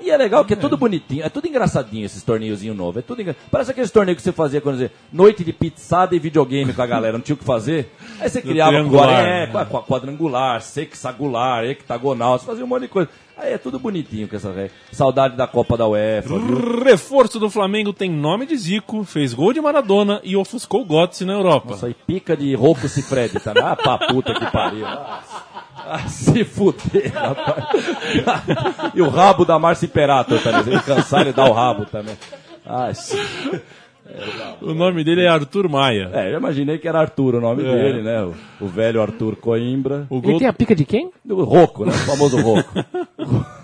E 0.00 0.10
é 0.10 0.16
legal 0.16 0.44
que 0.44 0.52
é 0.52 0.56
tudo 0.56 0.76
bonitinho, 0.76 1.24
é 1.24 1.28
tudo 1.28 1.46
engraçadinho 1.48 2.04
esses 2.04 2.22
torneiozinhos 2.22 2.76
novos. 2.76 2.98
É 2.98 3.02
tudo 3.02 3.22
engra... 3.22 3.34
Parece 3.50 3.70
aqueles 3.70 3.90
torneios 3.90 4.16
que 4.16 4.22
você 4.22 4.32
fazia 4.32 4.60
quando 4.60 4.76
você 4.78 4.90
noite 5.12 5.42
de 5.42 5.52
pizzada 5.52 6.14
e 6.14 6.18
videogame 6.18 6.72
com 6.72 6.82
a 6.82 6.86
galera, 6.86 7.14
não 7.14 7.20
tinha 7.24 7.34
o 7.34 7.38
que 7.38 7.44
fazer. 7.44 7.90
Aí 8.20 8.28
você 8.28 8.42
criava 8.42 8.72
triangular, 8.72 9.06
quadra- 9.08 9.28
é, 9.28 9.46
né? 9.46 9.52
qua- 9.52 9.64
qua- 9.64 9.82
quadrangular, 9.82 10.60
sexagular, 10.62 11.64
hectagonal, 11.64 12.38
você 12.38 12.46
fazia 12.46 12.64
um 12.64 12.68
monte 12.68 12.82
de 12.82 12.88
coisa. 12.88 13.08
Aí 13.38 13.52
é 13.52 13.58
tudo 13.58 13.78
bonitinho 13.78 14.26
com 14.28 14.34
essa 14.36 14.48
regra. 14.50 14.70
Saudade 14.92 15.36
da 15.36 15.46
Copa 15.46 15.76
da 15.76 15.86
UEFA, 15.86 16.38
viu? 16.38 16.82
Reforço 16.82 17.38
do 17.38 17.50
Flamengo 17.50 17.92
tem 17.92 18.10
nome 18.10 18.46
de 18.46 18.56
Zico, 18.56 19.04
fez 19.04 19.34
gol 19.34 19.52
de 19.52 19.60
Maradona 19.60 20.20
e 20.24 20.34
ofuscou 20.34 20.86
Götze 20.86 21.24
na 21.26 21.34
Europa. 21.34 21.74
Isso 21.74 21.84
aí 21.84 21.94
pica 22.06 22.34
de 22.34 22.54
rouco 22.54 22.88
Cifred, 22.88 23.38
tá? 23.40 23.52
Ah, 23.62 23.76
pra 23.76 23.98
puta 24.08 24.32
que 24.32 24.50
pariu. 24.50 24.86
Ah, 24.86 25.22
ah, 25.88 26.08
se 26.08 26.44
fuder, 26.44 27.12
rapaz. 27.14 27.64
e 28.94 29.00
o 29.02 29.08
rabo 29.08 29.44
da 29.44 29.58
Márcia 29.58 29.86
Imperator 29.86 30.40
também. 30.40 30.62
Se 30.64 30.70
ele 30.70 30.80
cansar, 30.82 31.20
ele 31.22 31.32
dá 31.32 31.44
o 31.44 31.52
rabo 31.52 31.84
também. 31.86 32.16
Ah, 32.64 32.92
se... 32.92 33.16
O 34.62 34.72
nome 34.72 35.02
dele 35.02 35.22
é 35.24 35.28
Arthur 35.28 35.68
Maia. 35.68 36.10
É, 36.12 36.32
eu 36.32 36.38
imaginei 36.38 36.78
que 36.78 36.86
era 36.86 37.00
Arthur 37.00 37.34
o 37.36 37.40
nome 37.40 37.64
É. 37.64 37.72
dele, 37.72 38.02
né? 38.02 38.22
O, 38.22 38.34
o 38.64 38.68
velho 38.68 39.02
Arthur 39.02 39.34
Coimbra. 39.36 40.06
O 40.08 40.18
Ele 40.22 40.38
tem 40.38 40.46
a 40.46 40.52
pica 40.52 40.74
de 40.76 40.84
quem? 40.84 41.10
O 41.28 41.42
Roco, 41.42 41.84
né? 41.84 41.90
O 41.92 41.94
famoso 41.94 42.40
Roco. 42.40 42.70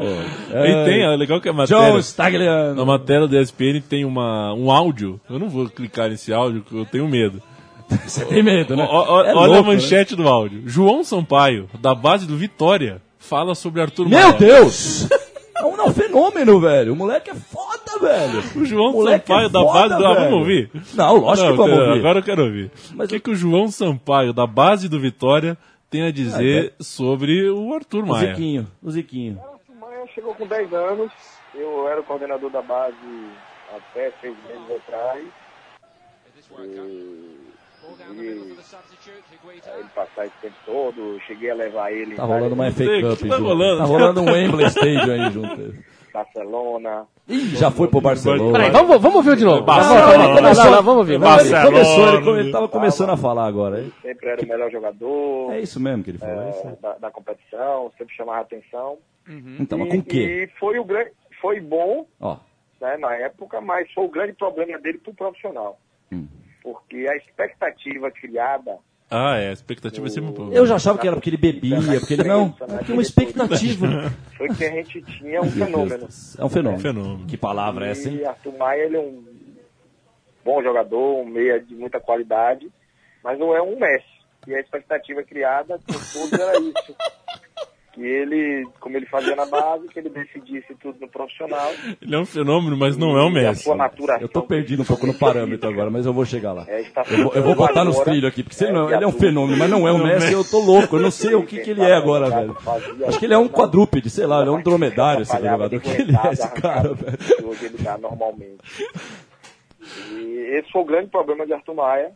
E 0.00 0.84
tem, 0.84 1.02
é 1.02 1.16
legal 1.16 1.40
que 1.40 1.48
a 1.48 1.52
matéria, 1.52 1.88
John 1.88 1.94
na 1.94 2.02
Stagliano. 2.02 2.86
matéria 2.86 3.26
do 3.26 3.36
ESPN 3.36 3.80
tem 3.80 4.04
uma, 4.04 4.54
um 4.54 4.70
áudio. 4.70 5.20
Eu 5.28 5.38
não 5.40 5.48
vou 5.48 5.68
clicar 5.68 6.08
nesse 6.08 6.32
áudio, 6.32 6.62
porque 6.62 6.76
eu 6.76 6.86
tenho 6.86 7.08
medo. 7.08 7.42
Você 8.06 8.24
tem 8.24 8.42
medo, 8.42 8.76
né? 8.76 8.86
Ó, 8.88 9.04
ó, 9.16 9.24
É 9.24 9.34
olha 9.34 9.54
louco, 9.54 9.70
a 9.70 9.72
manchete 9.74 10.14
do 10.14 10.28
áudio. 10.28 10.62
João 10.66 11.02
Sampaio, 11.04 11.68
da 11.80 11.94
base 11.94 12.26
do 12.26 12.36
Vitória, 12.36 13.00
fala 13.18 13.54
sobre 13.54 13.80
Arthur 13.80 14.08
Meu 14.08 14.18
Maia. 14.20 14.32
Deus! 14.34 15.08
É 15.56 15.64
um, 15.64 15.76
não, 15.76 15.92
fenômeno, 15.92 16.60
velho. 16.60 16.92
O 16.92 16.96
moleque 16.96 17.30
é 17.30 17.34
foda, 17.34 17.98
velho. 18.00 18.42
O 18.56 18.64
João 18.64 18.92
moleque 18.92 19.26
Sampaio 19.26 19.46
é 19.46 19.48
da 19.48 19.60
foda, 19.60 19.72
base 19.88 19.96
do... 19.98 20.06
Ah, 20.06 20.14
vamos 20.14 20.32
ouvir? 20.34 20.70
Não, 20.94 21.16
lógico 21.16 21.46
Não, 21.46 21.52
que 21.52 21.56
vamos 21.62 21.76
eu- 21.78 21.84
ouvir. 21.88 21.98
Agora 21.98 22.18
eu 22.18 22.22
quero 22.22 22.44
ouvir. 22.44 22.70
Mas 22.94 23.06
o 23.06 23.08
que, 23.08 23.16
eu- 23.16 23.20
que 23.20 23.30
o 23.30 23.34
João 23.34 23.68
Sampaio, 23.68 24.32
da 24.32 24.46
base 24.46 24.88
do 24.88 25.00
Vitória, 25.00 25.58
tem 25.90 26.02
a 26.02 26.12
dizer 26.12 26.74
sobre 26.78 27.48
o 27.50 27.74
Arthur 27.74 28.04
O 28.04 28.08
Maia? 28.08 28.28
Ziquinho, 28.34 28.66
o 28.82 28.90
Ziquinho. 28.90 29.40
O 29.68 29.80
Maia 29.80 30.04
chegou 30.14 30.34
com 30.34 30.46
10 30.46 30.72
anos, 30.72 31.10
eu 31.54 31.88
era 31.88 32.00
o 32.00 32.04
coordenador 32.04 32.50
da 32.50 32.62
base 32.62 32.94
até 33.74 34.12
seis 34.20 34.36
meses 34.46 34.76
atrás. 34.86 35.24
E, 36.60 37.37
e 38.14 38.20
ele 38.20 39.88
passar 39.94 40.26
esse 40.26 40.34
tempo 40.40 40.54
todo, 40.66 41.18
cheguei 41.26 41.50
a 41.50 41.54
levar 41.54 41.92
ele 41.92 42.14
Tá 42.16 42.24
rolando 42.24 42.54
uma 42.54 42.70
FA 42.70 42.84
Cup 43.02 43.18
que 43.18 43.28
tá 43.28 43.36
rolando? 43.36 43.78
Tá 43.78 43.84
rolando 43.84 44.20
um 44.22 44.32
Wembley 44.32 44.66
Stadium 44.66 45.12
aí 45.12 45.30
junto. 45.32 45.74
Barcelona. 46.12 47.06
Ih, 47.28 47.54
já 47.56 47.70
foi 47.70 47.86
pro 47.88 48.00
Barcelona. 48.00 48.52
Peraí, 48.52 48.70
vamos, 48.70 49.00
vamos 49.00 49.16
ouvir 49.16 49.36
de 49.36 49.44
novo. 49.44 49.62
Barcelona. 49.62 50.34
Vamos, 50.34 50.58
vamos, 50.58 50.88
ouvir. 50.96 51.18
Não, 51.18 51.28
Vamos 51.28 51.44
ele 51.44 51.54
ouvir. 51.54 51.62
Barcelona. 51.62 51.70
começou, 51.70 52.08
ele, 52.14 52.24
come- 52.24 52.40
ele 52.40 52.52
tava 52.52 52.68
começando 52.68 53.10
a 53.10 53.16
falar 53.16 53.46
agora. 53.46 53.84
Sempre 54.02 54.28
era 54.28 54.42
o 54.42 54.48
melhor 54.48 54.70
jogador 54.70 55.52
É 55.52 55.60
isso 55.60 55.78
mesmo 55.78 56.02
que 56.02 56.10
ele 56.10 56.18
falou. 56.18 56.42
é 56.42 56.48
é, 56.48 56.76
da, 56.80 56.94
da 56.94 57.10
competição, 57.10 57.92
sempre 57.96 58.14
chamava 58.16 58.40
atenção. 58.40 58.98
Então, 59.60 59.78
mas 59.78 59.88
E- 59.88 59.90
com 59.92 59.98
o 59.98 60.02
quê? 60.02 60.48
E 60.50 60.58
foi, 60.58 60.78
o 60.78 60.84
grande, 60.84 61.10
foi 61.40 61.60
bom 61.60 62.06
Ó, 62.18 62.36
né, 62.80 62.96
na 62.96 63.14
época, 63.16 63.60
mas 63.60 63.92
foi 63.92 64.04
o 64.04 64.08
grande 64.08 64.32
problema 64.32 64.78
dele 64.78 64.98
pro 64.98 65.12
profissional. 65.12 65.78
Hum. 66.10 66.26
Porque 66.62 67.06
a 67.08 67.16
expectativa 67.16 68.10
criada 68.10 68.78
Ah, 69.10 69.36
é, 69.38 69.48
a 69.48 69.52
expectativa 69.52 70.06
é 70.06 70.10
sempre 70.10 70.30
um 70.30 70.34
pouco. 70.34 70.52
eu 70.52 70.66
já 70.66 70.76
achava 70.76 70.98
que 70.98 71.06
era 71.06 71.16
porque 71.16 71.30
ele 71.30 71.36
bebia, 71.36 71.78
porque 71.98 72.14
ele 72.14 72.24
não. 72.24 72.54
É 72.60 72.66
porque 72.78 72.92
uma 72.92 73.02
expectativa. 73.02 73.86
foi 74.36 74.48
que 74.48 74.64
a 74.64 74.70
gente 74.70 75.02
tinha 75.02 75.40
um 75.40 75.50
fenômeno. 75.50 76.08
É 76.38 76.44
um 76.44 76.48
fenômeno. 76.48 76.82
Fenômeno. 76.82 77.26
Que 77.26 77.36
palavra 77.36 77.86
é 77.86 77.90
essa, 77.92 78.08
hein? 78.08 78.16
E 78.16 78.24
Arthur 78.26 78.56
Maia, 78.58 78.82
ele 78.82 78.96
é 78.96 79.00
um 79.00 79.24
bom 80.44 80.62
jogador, 80.62 81.20
um 81.22 81.26
meia 81.26 81.60
de 81.60 81.74
muita 81.74 82.00
qualidade, 82.00 82.70
mas 83.22 83.38
não 83.38 83.54
é 83.54 83.62
um 83.62 83.78
Messi. 83.78 84.06
E 84.46 84.54
a 84.54 84.60
expectativa 84.60 85.22
criada 85.22 85.78
por 85.78 85.94
todos 86.12 86.32
era 86.32 86.58
isso. 86.58 86.96
Que 87.98 88.04
ele, 88.06 88.64
como 88.78 88.96
ele 88.96 89.06
fazia 89.06 89.34
na 89.34 89.44
base, 89.44 89.88
que 89.88 89.98
ele 89.98 90.08
decidisse 90.08 90.72
tudo 90.80 91.00
no 91.00 91.08
profissional. 91.08 91.68
Ele 92.00 92.14
é 92.14 92.18
um 92.18 92.24
fenômeno, 92.24 92.76
mas 92.76 92.96
não 92.96 93.18
é 93.18 93.24
o 93.24 93.26
a 93.26 93.30
Messi. 93.30 93.68
Eu 94.20 94.28
tô 94.28 94.42
perdido 94.42 94.82
um 94.82 94.86
pouco 94.86 95.04
no 95.04 95.14
parâmetro 95.14 95.68
agora, 95.68 95.90
mas 95.90 96.06
eu 96.06 96.12
vou 96.12 96.24
chegar 96.24 96.52
lá. 96.52 96.64
É, 96.68 96.80
Eu 97.10 97.24
vou, 97.24 97.34
eu 97.34 97.42
vou 97.42 97.56
botar 97.56 97.84
nos 97.84 97.98
trilhos 97.98 98.26
aqui, 98.30 98.44
porque 98.44 98.54
se 98.54 98.66
ele, 98.66 98.72
não, 98.72 98.88
é, 98.88 98.94
ele 98.94 99.02
é 99.04 99.06
um 99.08 99.12
fenômeno, 99.12 99.58
mas 99.58 99.68
não 99.68 99.88
é 99.88 99.92
um 99.92 99.98
Messi, 99.98 100.32
eu 100.32 100.44
tô 100.44 100.60
louco, 100.60 100.94
eu 100.94 101.00
não 101.00 101.10
sei 101.10 101.34
o 101.34 101.44
que, 101.44 101.58
que 101.58 101.70
ele 101.70 101.82
é 101.82 101.92
agora, 101.92 102.30
velho. 102.30 102.56
Acho 103.08 103.18
que 103.18 103.24
ele 103.26 103.34
é 103.34 103.38
um 103.38 103.48
quadrúpede, 103.48 104.08
sei 104.08 104.26
lá, 104.26 104.42
ele 104.42 104.50
é 104.50 104.52
um 104.52 104.62
dromedário 104.62 105.22
esse 105.22 105.36
jogador. 105.36 105.74
O 105.76 105.80
que 105.80 105.90
ele 105.90 106.16
é 106.16 106.32
esse 106.32 106.48
cara, 106.52 106.94
velho? 106.94 107.18
Que 107.18 107.44
hoje 107.44 107.66
ele 107.66 107.78
dá 107.78 107.98
normalmente. 107.98 108.58
E 110.12 110.56
esse 110.56 110.70
foi 110.70 110.82
o 110.82 110.84
grande 110.84 111.08
problema 111.10 111.44
de 111.44 111.52
Arthur 111.52 111.74
Maia, 111.74 112.12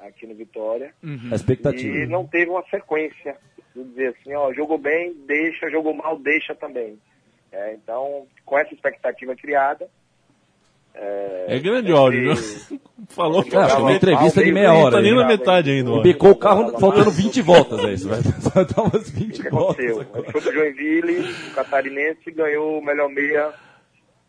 aqui 0.00 0.26
no 0.26 0.34
Vitória. 0.34 0.92
A 1.30 1.34
expectativa. 1.34 1.96
E 1.96 2.06
não 2.06 2.26
teve 2.26 2.50
uma 2.50 2.64
sequência. 2.70 3.36
De 3.74 3.84
dizer 3.84 4.08
assim, 4.18 4.34
ó, 4.34 4.52
jogou 4.52 4.78
bem, 4.78 5.14
deixa, 5.26 5.70
jogou 5.70 5.94
mal, 5.94 6.18
deixa 6.18 6.54
também. 6.54 6.98
É, 7.52 7.74
então, 7.74 8.26
com 8.44 8.58
essa 8.58 8.74
expectativa 8.74 9.34
criada. 9.36 9.88
É 10.92 11.58
grande 11.60 11.92
áudio, 11.92 12.34
viu? 12.34 12.80
Falou 13.10 13.44
que 13.44 13.54
é 13.54 13.58
uma 13.60 13.92
entrevista 13.92 14.42
de 14.42 14.50
meia 14.52 14.68
Não 14.68 14.82
hora. 14.82 14.96
tá 14.96 15.02
nem 15.02 15.14
na 15.14 15.22
né? 15.22 15.28
metade 15.28 15.70
ainda. 15.70 16.00
Bicou 16.02 16.30
o 16.32 16.36
carro 16.36 16.78
faltando 16.78 17.10
20 17.12 17.40
voltas, 17.42 17.84
é 17.84 17.92
isso, 17.92 18.08
velho. 18.08 18.22
Só 18.40 18.64
dá 18.64 18.82
umas 18.82 19.08
O 19.08 19.12
20 19.12 19.40
que 19.42 19.48
voltas. 19.50 19.84
aconteceu? 19.86 20.20
Ele 20.22 20.30
foi 20.32 20.42
pro 20.42 20.52
Joinville, 20.52 21.20
o 21.48 21.54
catarinense 21.54 22.30
ganhou 22.32 22.78
o 22.78 22.84
melhor 22.84 23.08
meia 23.08 23.52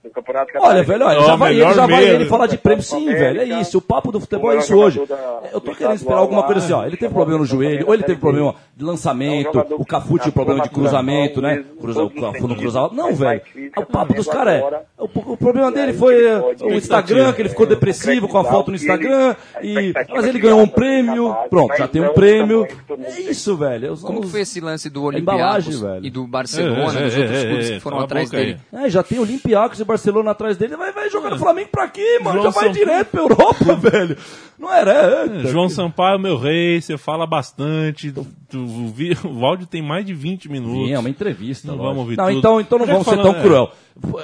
no 0.03 0.09
Campeonato 0.09 0.51
Olha, 0.55 0.61
Catarinense. 0.83 0.87
velho, 0.89 1.05
olha, 1.05 1.21
já 1.25 1.35
vai, 1.35 1.51
ele, 1.53 1.73
já 1.73 1.85
vai 1.87 2.03
ele 2.03 2.23
né? 2.23 2.25
falar 2.29 2.47
de 2.47 2.57
prêmio. 2.57 2.83
Sim, 2.83 2.95
América, 3.09 3.19
velho, 3.19 3.41
é 3.53 3.61
isso. 3.61 3.77
O 3.77 3.81
papo 3.81 4.11
do 4.11 4.19
futebol 4.19 4.51
é 4.51 4.57
isso 4.57 4.75
hoje. 4.75 5.05
da- 5.05 5.41
Eu 5.53 5.61
tô 5.61 5.71
do 5.71 5.77
querendo 5.77 5.95
esperar 5.95 6.17
alguma 6.19 6.43
coisa 6.43 6.59
assim, 6.61 6.73
ó. 6.73 6.85
Ele 6.85 6.97
teve 6.97 7.13
problema 7.13 7.39
no 7.39 7.45
joelho, 7.45 7.85
ou 7.87 7.93
ele 7.93 8.03
teve 8.03 8.19
problema 8.19 8.55
de 8.75 8.83
lançamento, 8.83 9.59
É 9.59 9.73
um 9.73 9.81
o 9.81 9.85
Cafute 9.85 10.23
tinha 10.23 10.31
que 10.31 10.31
problema 10.31 10.61
de 10.63 10.69
cruzamento, 10.69 11.41
né? 11.41 11.63
Cruza, 11.79 11.99
todos 12.09 12.35
os 12.35 12.41
não 12.49 12.55
cruzava. 12.55 12.93
Não, 12.93 13.13
velho. 13.13 13.41
física 13.53 13.79
O 13.81 13.85
papo 13.85 14.13
dos 14.13 14.27
caras 14.27 14.53
é. 14.53 14.57
agora. 14.57 14.83
O, 14.97 15.33
o 15.33 15.37
problema 15.37 15.71
dele 15.71 15.93
foi 15.93 16.15
o 16.61 16.73
Instagram, 16.73 17.33
que 17.33 17.41
ele 17.41 17.49
ficou 17.49 17.65
É, 17.65 17.69
depressivo 17.69 18.27
com 18.27 18.37
a 18.37 18.43
foto 18.43 18.67
no 18.69 18.73
o 18.73 18.75
Instagram. 18.75 19.35
E, 19.61 19.93
mas 20.09 20.25
ele 20.25 20.39
ganhou 20.39 20.59
um 20.61 20.67
prêmio. 20.67 21.35
Pronto, 21.49 21.75
já 21.77 21.87
tem 21.87 22.01
um 22.01 22.07
o 22.07 22.13
prêmio. 22.13 22.67
É 23.03 23.19
isso, 23.21 23.55
velho. 23.55 23.91
Os- 23.93 24.01
Como 24.01 24.23
foi 24.23 24.41
esse 24.41 24.59
lance 24.59 24.89
do 24.89 25.03
Olympiacos 25.03 25.81
e 26.01 26.09
do 26.09 26.25
Barcelona, 26.27 26.99
É, 26.99 27.03
é, 27.03 27.05
dos 27.07 27.17
outros 27.17 27.37
é, 27.43 27.47
clubes 27.47 27.69
é, 27.69 27.73
que 27.75 27.79
foram 27.79 27.99
atrás 27.99 28.29
dele? 28.29 28.57
É, 28.73 28.89
já 28.89 29.03
tem 29.03 29.19
Olympiacos 29.19 29.79
e 29.79 29.85
Barcelona 29.91 30.31
atrás 30.31 30.57
dele, 30.57 30.75
vai, 30.75 30.91
vai 30.91 31.09
jogar 31.09 31.29
no 31.31 31.37
Flamengo 31.39 31.69
pra 31.71 31.87
quê, 31.87 32.19
mano? 32.23 32.41
João 32.41 32.51
já 32.51 32.59
vai 32.61 32.69
direto 32.71 33.07
pra 33.09 33.21
Europa, 33.21 33.75
velho. 33.79 34.17
Não 34.59 34.71
era? 34.73 34.91
É, 34.91 35.41
É, 35.41 35.47
João 35.47 35.67
Sampaio, 35.69 36.19
meu 36.19 36.37
rei, 36.37 36.79
você 36.81 36.97
fala 36.97 37.25
bastante. 37.25 38.11
tu- 38.11 38.25
o, 38.57 38.87
vi- 38.89 39.17
o 39.25 39.45
áudio 39.45 39.65
tem 39.65 39.81
mais 39.81 40.05
de 40.05 40.13
20 40.13 40.49
minutos. 40.49 40.87
Sim, 40.87 40.93
é 40.93 40.99
uma 40.99 41.09
entrevista. 41.09 41.67
Não 41.67 41.75
lógico. 41.75 41.87
vamos 41.89 42.01
ouvir 42.03 42.17
não, 42.17 42.25
tudo. 42.27 42.37
então, 42.37 42.61
então 42.61 42.77
não 42.79 42.85
Queria 42.85 42.99
vamos 43.01 43.13
ser 43.13 43.21
tão 43.31 43.39
é. 43.39 43.41
cruel. 43.43 43.71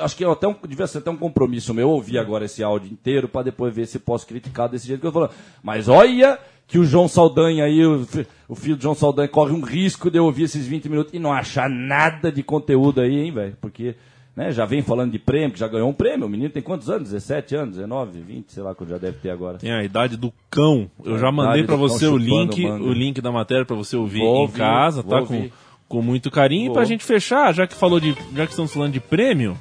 Acho 0.02 0.16
que 0.16 0.24
até 0.26 0.48
um, 0.48 0.56
devia 0.68 0.88
ser 0.88 1.00
até 1.00 1.10
um 1.12 1.18
compromisso 1.18 1.74
meu 1.74 1.90
ouvir 1.90 2.18
agora 2.18 2.46
esse 2.46 2.64
áudio 2.64 2.92
inteiro 2.92 3.28
pra 3.28 3.44
depois 3.44 3.74
ver 3.74 3.86
se 3.88 4.00
posso 4.00 4.26
criticar 4.26 4.70
desse 4.70 4.88
jeito 4.88 5.02
que 5.02 5.08
eu 5.08 5.12
tô 5.12 5.20
falando. 5.20 5.34
Mas 5.64 5.88
olha 5.90 6.40
que 6.68 6.78
o 6.78 6.84
João 6.84 7.08
Saldanha 7.08 7.64
aí, 7.64 7.86
o, 7.86 8.06
fi- 8.06 8.28
o 8.48 8.56
filho 8.56 8.76
do 8.76 8.84
João 8.84 8.96
Saldanha, 8.96 9.28
corre 9.28 9.54
um 9.54 9.62
risco 9.62 10.12
de 10.12 10.18
eu 10.18 10.26
ouvir 10.26 10.44
esses 10.44 10.66
20 10.68 10.90
minutos 10.90 11.14
e 11.14 11.20
não 11.20 11.32
achar 11.34 11.70
nada 11.70 12.32
de 12.32 12.44
conteúdo 12.44 13.02
aí, 13.02 13.18
hein, 13.20 13.32
velho? 13.32 13.58
Porque 13.62 13.96
né, 14.38 14.52
já 14.52 14.66
vem 14.66 14.84
falando 14.84 15.12
de 15.12 15.18
prêmio, 15.18 15.52
que 15.52 15.60
já 15.60 15.68
ganhou 15.68 15.90
um 15.90 15.94
prêmio. 15.94 16.28
O 16.28 16.30
menino 16.30 16.52
tem 16.52 16.62
quantos 16.62 16.92
anos? 16.92 17.10
17 17.10 17.56
anos, 17.56 17.76
19, 17.78 18.22
20, 18.22 18.52
sei 18.52 18.62
lá 18.62 18.76
quanto 18.76 18.92
já 18.92 19.00
deve 19.00 19.18
ter 19.18 19.32
agora. 19.32 19.58
Tem 19.58 19.72
a 19.72 19.84
idade 19.84 20.16
do 20.16 20.32
cão. 20.48 20.88
Eu 21.04 21.18
já 21.18 21.32
mandei 21.32 21.64
do 21.64 21.76
você 21.76 22.06
o 22.06 22.16
link, 22.16 22.64
o 22.64 22.94
link 22.94 23.20
da 23.20 23.32
matéria 23.32 23.66
pra 23.66 23.76
você 23.76 23.98
ouvir 23.98 24.20
Vou 24.20 24.36
em 24.36 24.42
ouvir, 24.42 24.58
casa, 24.60 25.02
tá? 25.02 25.24
Com, 25.24 25.36
ouvir. 25.36 25.54
com 25.90 26.02
muito 26.04 26.30
carinho. 26.30 26.66
E 26.66 26.68
Vou. 26.68 26.76
pra 26.76 26.86
gente 26.86 27.04
fechar, 27.04 27.52
já 27.52 27.66
que 27.66 27.74
falou 27.74 28.00
de, 28.00 28.16
já 28.36 28.46
que 28.46 28.52
estamos 28.52 28.72
falando 28.72 28.94
de 28.94 29.00
prêmio, 29.00 29.58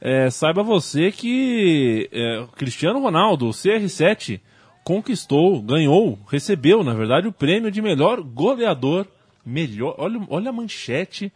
é, 0.00 0.30
saiba 0.30 0.62
você 0.62 1.10
que 1.10 2.08
é, 2.12 2.46
Cristiano 2.54 3.00
Ronaldo, 3.00 3.48
o 3.48 3.50
CR7, 3.50 4.40
conquistou, 4.84 5.60
ganhou, 5.60 6.20
recebeu, 6.30 6.84
na 6.84 6.94
verdade, 6.94 7.26
o 7.26 7.32
prêmio 7.32 7.68
de 7.68 7.82
melhor 7.82 8.22
goleador. 8.22 9.08
Melhor, 9.44 9.96
olha, 9.98 10.20
olha 10.28 10.50
a 10.50 10.52
manchete. 10.52 11.32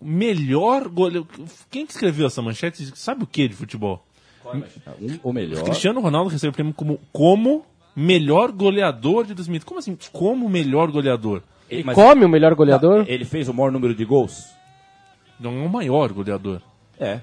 Melhor 0.00 0.88
goleador. 0.88 1.26
Quem 1.70 1.86
que 1.86 1.92
escreveu 1.92 2.26
essa 2.26 2.42
manchete 2.42 2.84
sabe 2.96 3.24
o 3.24 3.26
que 3.26 3.48
de 3.48 3.54
futebol? 3.54 4.04
Um, 4.44 5.18
o 5.24 5.32
melhor. 5.32 5.64
Cristiano 5.64 6.00
Ronaldo 6.00 6.30
recebeu 6.30 6.50
o 6.50 6.54
prêmio 6.54 6.72
como, 6.74 7.00
como 7.12 7.64
melhor 7.96 8.52
goleador 8.52 9.26
de 9.26 9.34
2000. 9.34 9.62
Como 9.64 9.80
assim? 9.80 9.98
Como 10.12 10.48
melhor 10.48 10.90
goleador? 10.90 11.42
Ele, 11.68 11.82
mas- 11.82 11.96
Come 11.96 12.24
o 12.24 12.28
melhor 12.28 12.54
goleador? 12.54 13.04
Ele 13.08 13.24
fez 13.24 13.48
o 13.48 13.54
maior 13.54 13.72
número 13.72 13.94
de 13.94 14.04
gols? 14.04 14.46
Não 15.40 15.62
é 15.62 15.66
o 15.66 15.68
maior 15.68 16.12
goleador. 16.12 16.60
É. 16.98 17.20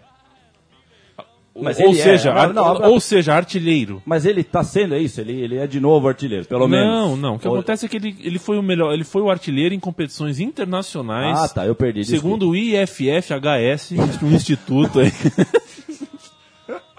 Mas 1.55 1.79
ou 1.79 1.91
é- 1.91 1.93
seja, 1.93 2.33
ar- 2.33 2.51
não, 2.53 2.81
ou 2.91 2.99
seja, 2.99 3.33
artilheiro. 3.35 4.01
Mas 4.05 4.25
ele 4.25 4.43
tá 4.43 4.63
sendo 4.63 4.95
é 4.95 4.99
isso, 4.99 5.21
ele, 5.21 5.33
ele 5.39 5.57
é 5.57 5.67
de 5.67 5.79
novo 5.79 6.07
artilheiro, 6.07 6.45
pelo 6.45 6.67
menos. 6.67 6.87
Não, 6.87 7.15
não. 7.15 7.35
O 7.35 7.39
que 7.39 7.47
Ou- 7.47 7.53
acontece 7.53 7.85
é 7.85 7.89
que 7.89 7.97
ele, 7.97 8.15
ele 8.21 8.39
foi 8.39 8.57
o 8.57 8.63
melhor, 8.63 8.91
ele 8.93 9.03
foi 9.03 9.21
o 9.21 9.29
artilheiro 9.29 9.73
em 9.75 9.79
competições 9.79 10.39
internacionais. 10.39 11.39
Ah, 11.39 11.47
tá, 11.47 11.65
eu 11.67 11.75
perdi. 11.75 12.03
Segundo 12.05 12.49
o 12.49 12.55
IFFHS, 12.55 13.91
um 14.23 14.31
instituto 14.31 14.99
aí. 14.99 15.11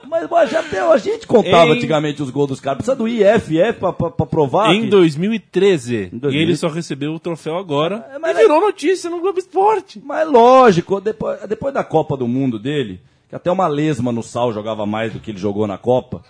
Mas, 0.07 0.29
mas 0.31 0.51
já 0.51 0.61
até 0.61 0.79
a 0.79 0.97
gente 0.97 1.27
contava 1.27 1.73
Em- 1.73 1.77
antigamente 1.79 2.23
os 2.23 2.31
gols 2.31 2.49
dos 2.49 2.61
caras. 2.61 2.77
Precisa 2.77 2.95
do 2.95 3.09
IFF 3.09 3.73
pra, 3.81 3.93
pra, 3.93 4.11
pra 4.11 4.27
provar. 4.27 4.73
em 4.73 4.83
que- 4.83 4.87
2013. 4.89 6.11
Em 6.13 6.19
2000. 6.19 6.41
E 6.41 6.43
ele 6.45 6.57
só 6.57 6.69
recebeu 6.69 7.13
o 7.15 7.19
troféu 7.19 7.57
agora. 7.57 8.07
É, 8.15 8.19
mas 8.19 8.37
e 8.37 8.43
virou 8.43 8.61
notícia 8.61 9.11
no 9.11 9.19
Globo 9.21 9.39
Esporte. 9.41 10.01
Mas 10.05 10.29
lógico, 10.31 11.01
depois, 11.01 11.41
depois 11.49 11.75
da 11.75 11.83
Copa 11.83 12.17
do 12.17 12.29
Mundo 12.29 12.59
dele, 12.61 13.01
que 13.35 13.37
até 13.37 13.51
uma 13.51 13.67
lesma 13.67 14.13
no 14.13 14.23
sal 14.23 14.53
jogava 14.53 14.87
mais 14.87 15.13
do 15.13 15.19
que 15.19 15.33
ele 15.33 15.39
jogou 15.39 15.67
na 15.67 15.77
Copa. 15.77 16.23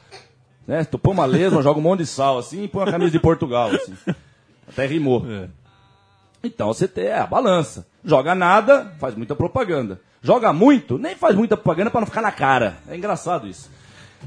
Né? 0.66 0.84
Tu 0.84 0.98
põe 0.98 1.12
uma 1.12 1.26
lesma, 1.26 1.60
joga 1.62 1.78
um 1.78 1.82
monte 1.82 1.98
de 2.00 2.06
sal 2.06 2.38
assim 2.38 2.64
e 2.64 2.68
põe 2.68 2.84
a 2.88 2.90
camisa 2.90 3.10
de 3.10 3.20
Portugal. 3.20 3.68
Assim. 3.70 3.94
Até 4.66 4.86
rimou. 4.86 5.22
É. 5.30 5.48
Então 6.42 6.68
você 6.68 6.88
tem 6.88 7.04
é, 7.06 7.18
a 7.18 7.26
balança. 7.26 7.86
Joga 8.02 8.34
nada, 8.34 8.94
faz 8.98 9.14
muita 9.14 9.36
propaganda. 9.36 10.00
Joga 10.22 10.50
muito, 10.54 10.96
nem 10.96 11.14
faz 11.14 11.34
muita 11.36 11.58
propaganda 11.58 11.90
pra 11.90 12.00
não 12.00 12.06
ficar 12.06 12.22
na 12.22 12.32
cara. 12.32 12.76
É 12.88 12.96
engraçado 12.96 13.46
isso. 13.46 13.70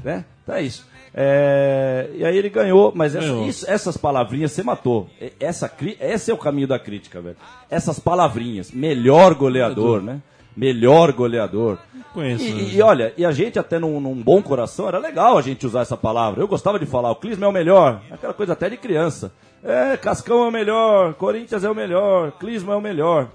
Né? 0.04 0.24
Então 0.44 0.54
é 0.54 0.62
isso. 0.62 0.86
É, 1.12 2.08
e 2.14 2.24
aí 2.24 2.36
ele 2.36 2.48
ganhou, 2.48 2.92
mas 2.94 3.16
essa- 3.16 3.26
isso- 3.48 3.68
essas 3.68 3.96
palavrinhas 3.96 4.52
você 4.52 4.62
matou. 4.62 5.10
Essa, 5.40 5.68
esse 6.00 6.30
é 6.30 6.34
o 6.34 6.38
caminho 6.38 6.68
da 6.68 6.78
crítica, 6.78 7.20
velho. 7.20 7.36
Essas 7.68 7.98
palavrinhas. 7.98 8.70
Melhor 8.70 9.34
goleador, 9.34 10.00
né? 10.00 10.20
Melhor 10.58 11.12
goleador. 11.12 11.78
Conheço. 12.12 12.44
E, 12.44 12.52
né? 12.52 12.62
e- 12.62 12.76
e 12.76 12.82
olha, 12.82 13.12
e 13.16 13.24
a 13.24 13.30
gente 13.30 13.58
até 13.58 13.78
num, 13.78 14.00
num 14.00 14.14
bom 14.20 14.42
coração, 14.42 14.88
era 14.88 14.98
legal 14.98 15.38
a 15.38 15.42
gente 15.42 15.64
usar 15.64 15.82
essa 15.82 15.96
palavra. 15.96 16.42
Eu 16.42 16.48
gostava 16.48 16.78
de 16.78 16.86
falar, 16.86 17.10
o 17.12 17.16
Clisma 17.16 17.46
é 17.46 17.48
o 17.48 17.52
melhor. 17.52 18.00
Aquela 18.10 18.34
coisa 18.34 18.54
até 18.54 18.68
de 18.68 18.76
criança. 18.76 19.32
É, 19.62 19.96
Cascão 19.96 20.44
é 20.44 20.48
o 20.48 20.50
melhor, 20.50 21.14
Corinthians 21.14 21.62
é 21.64 21.70
o 21.70 21.74
melhor, 21.74 22.32
Clisma 22.32 22.72
é 22.72 22.76
o 22.76 22.80
melhor. 22.80 23.28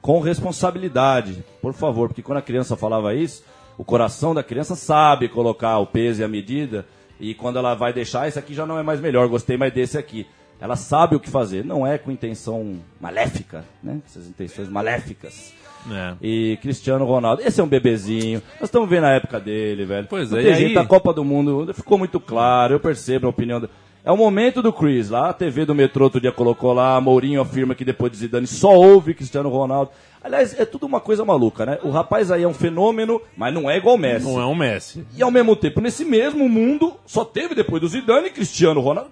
Com 0.00 0.20
responsabilidade, 0.20 1.44
por 1.60 1.72
favor, 1.72 2.08
porque 2.08 2.22
quando 2.22 2.38
a 2.38 2.42
criança 2.42 2.76
falava 2.76 3.14
isso, 3.14 3.44
o 3.78 3.84
coração 3.84 4.34
da 4.34 4.42
criança 4.42 4.74
sabe 4.76 5.28
colocar 5.28 5.78
o 5.78 5.86
peso 5.86 6.20
e 6.20 6.24
a 6.24 6.28
medida, 6.28 6.84
e 7.18 7.34
quando 7.34 7.58
ela 7.58 7.74
vai 7.74 7.92
deixar, 7.92 8.26
esse 8.28 8.38
aqui 8.38 8.54
já 8.54 8.66
não 8.66 8.78
é 8.78 8.82
mais 8.82 9.00
melhor, 9.00 9.26
gostei 9.28 9.56
mais 9.56 9.72
desse 9.72 9.96
aqui. 9.98 10.26
Ela 10.60 10.76
sabe 10.76 11.16
o 11.16 11.20
que 11.20 11.28
fazer, 11.30 11.64
não 11.64 11.84
é 11.86 11.98
com 11.98 12.10
intenção 12.10 12.76
maléfica, 13.00 13.64
né? 13.82 14.00
Essas 14.06 14.28
intenções 14.28 14.68
maléficas. 14.68 15.52
É. 15.90 16.14
E 16.22 16.58
Cristiano 16.62 17.04
Ronaldo, 17.04 17.42
esse 17.44 17.60
é 17.60 17.64
um 17.64 17.68
bebezinho. 17.68 18.40
Nós 18.60 18.68
estamos 18.68 18.88
vendo 18.88 19.04
a 19.04 19.10
época 19.10 19.40
dele, 19.40 19.84
velho. 19.84 20.06
Pois 20.08 20.30
Não 20.30 20.38
é, 20.38 20.42
tem 20.42 20.52
e 20.52 20.54
jeito, 20.56 20.78
aí- 20.78 20.84
a 20.84 20.88
Copa 20.88 21.12
do 21.12 21.24
Mundo 21.24 21.72
ficou 21.74 21.98
muito 21.98 22.20
claro, 22.20 22.74
eu 22.74 22.80
percebo 22.80 23.26
a 23.26 23.30
opinião. 23.30 23.60
Do... 23.60 23.68
É 24.04 24.10
o 24.10 24.16
momento 24.16 24.60
do 24.62 24.72
Chris 24.72 25.10
lá, 25.10 25.30
a 25.30 25.32
TV 25.32 25.64
do 25.64 25.74
metrô 25.74 26.04
outro 26.04 26.20
dia 26.20 26.32
colocou 26.32 26.72
lá, 26.72 27.00
Mourinho 27.00 27.40
afirma 27.40 27.74
que 27.74 27.84
depois 27.84 28.10
de 28.12 28.18
Zidane 28.18 28.46
só 28.48 28.74
houve 28.74 29.14
Cristiano 29.14 29.48
Ronaldo. 29.48 29.90
Aliás, 30.24 30.58
é 30.58 30.64
tudo 30.64 30.86
uma 30.86 31.00
coisa 31.00 31.24
maluca, 31.24 31.66
né? 31.66 31.78
O 31.82 31.90
rapaz 31.90 32.30
aí 32.30 32.42
é 32.44 32.48
um 32.48 32.54
fenômeno, 32.54 33.20
mas 33.36 33.52
não 33.52 33.68
é 33.70 33.76
igual 33.76 33.96
o 33.96 33.98
Messi. 33.98 34.24
Não 34.24 34.40
é 34.40 34.46
um 34.46 34.54
Messi. 34.54 35.04
E 35.16 35.22
ao 35.22 35.30
mesmo 35.32 35.54
tempo, 35.56 35.80
nesse 35.80 36.04
mesmo 36.04 36.48
mundo, 36.48 36.94
só 37.06 37.24
teve 37.24 37.54
depois 37.56 37.80
do 37.80 37.88
Zidane 37.88 38.30
Cristiano 38.30 38.80
Ronaldo. 38.80 39.10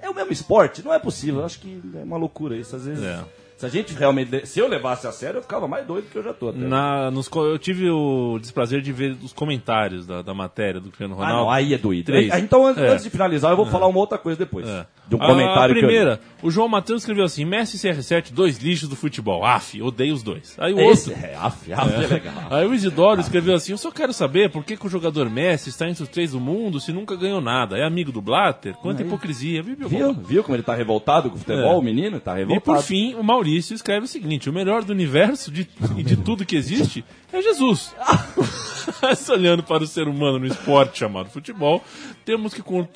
É 0.00 0.10
o 0.10 0.14
mesmo 0.14 0.32
esporte, 0.32 0.84
não 0.84 0.92
é 0.92 0.98
possível. 0.98 1.44
Acho 1.44 1.60
que 1.60 1.80
é 1.96 2.02
uma 2.02 2.16
loucura 2.16 2.56
isso. 2.56 2.74
Às 2.76 2.84
vezes, 2.84 3.02
É. 3.02 3.20
se 3.56 3.66
a 3.66 3.68
gente 3.68 3.94
realmente. 3.94 4.46
Se 4.46 4.58
eu 4.60 4.68
levasse 4.68 5.06
a 5.06 5.12
sério, 5.12 5.38
eu 5.38 5.42
ficava 5.42 5.66
mais 5.68 5.86
doido 5.86 6.06
que 6.10 6.16
eu 6.16 6.22
já 6.22 6.32
tô. 6.32 6.48
Até. 6.50 6.58
Na, 6.58 7.10
nos, 7.10 7.30
eu 7.34 7.58
tive 7.58 7.88
o 7.90 8.38
desprazer 8.40 8.80
de 8.80 8.92
ver 8.92 9.16
os 9.22 9.32
comentários 9.32 10.06
da, 10.06 10.22
da 10.22 10.34
matéria 10.34 10.80
do 10.80 10.88
Cristiano 10.88 11.14
Ah, 11.14 11.18
Ronaldo. 11.18 11.42
não, 11.42 11.50
aí 11.50 11.74
é 11.74 11.78
doído. 11.78 12.06
Três. 12.06 12.30
Ah, 12.32 12.38
Então, 12.40 12.66
antes, 12.66 12.82
É. 12.82 12.88
antes 12.88 13.04
de 13.04 13.10
finalizar, 13.10 13.50
eu 13.52 13.56
vou 13.56 13.66
falar 13.66 13.86
uma 13.86 13.98
outra 13.98 14.18
coisa 14.18 14.38
depois. 14.38 14.68
É. 14.68 14.86
De 15.06 15.14
um 15.16 15.22
A- 15.22 15.26
comentário 15.26 15.74
a, 15.74 15.78
que 15.78 15.84
eu 15.84 15.88
primeira, 15.88 16.20
o 16.42 16.50
João 16.50 16.66
Matheus 16.66 17.02
escreveu 17.02 17.24
assim: 17.24 17.44
Messi 17.44 17.76
e 17.76 17.80
CR7, 17.80 18.32
dois 18.32 18.58
lixos 18.58 18.88
do 18.88 18.96
futebol. 18.96 19.44
Af, 19.44 19.80
odeio 19.82 20.14
os 20.14 20.22
dois. 20.22 20.56
Aí 20.58 20.72
o 20.72 20.80
Esse 20.80 21.10
outro. 21.10 21.24
é, 21.26 21.34
af, 21.36 21.72
af, 21.72 21.92
é 21.94 22.06
legal. 22.06 22.34
Aí 22.50 22.66
o 22.66 22.72
Isidoro 22.74 23.20
escreveu 23.20 23.54
assim: 23.54 23.72
Eu 23.72 23.78
só 23.78 23.90
quero 23.90 24.12
saber 24.14 24.50
por 24.50 24.64
que, 24.64 24.76
que 24.76 24.86
o 24.86 24.88
jogador 24.88 25.28
Messi 25.28 25.68
está 25.68 25.88
entre 25.88 26.02
os 26.02 26.08
três 26.08 26.32
do 26.32 26.40
mundo 26.40 26.80
se 26.80 26.90
nunca 26.92 27.14
ganhou 27.16 27.40
nada. 27.42 27.76
É 27.76 27.84
amigo 27.84 28.10
do 28.10 28.22
Blatter? 28.22 28.74
Quanta 28.76 29.02
hipocrisia. 29.02 29.62
Viu, 29.62 29.76
Viu? 29.88 30.12
Viu 30.14 30.42
como 30.42 30.56
ele 30.56 30.62
tá 30.62 30.74
revoltado 30.74 31.28
com 31.28 31.36
o 31.36 31.38
futebol, 31.38 31.72
É. 31.74 31.76
o 31.76 31.82
menino? 31.82 32.18
Tá 32.18 32.34
E 32.36 32.38
revoltado. 32.38 32.64
por 32.64 32.82
fim, 32.82 33.14
o 33.14 33.22
Maurício 33.44 33.74
escreve 33.74 34.06
o 34.06 34.08
seguinte: 34.08 34.48
o 34.48 34.52
melhor 34.52 34.82
do 34.82 34.92
universo 34.92 35.50
de, 35.50 35.68
e 35.98 36.02
de 36.02 36.16
tudo 36.16 36.46
que 36.46 36.56
existe 36.56 37.04
é 37.30 37.42
Jesus. 37.42 37.94
Olhando 39.30 39.62
para 39.62 39.82
o 39.82 39.86
ser 39.86 40.08
humano 40.08 40.38
no 40.38 40.46
esporte 40.46 40.98
chamado 40.98 41.28
futebol, 41.28 41.82
temos 42.24 42.54
que 42.54 42.62
con- 42.62 42.86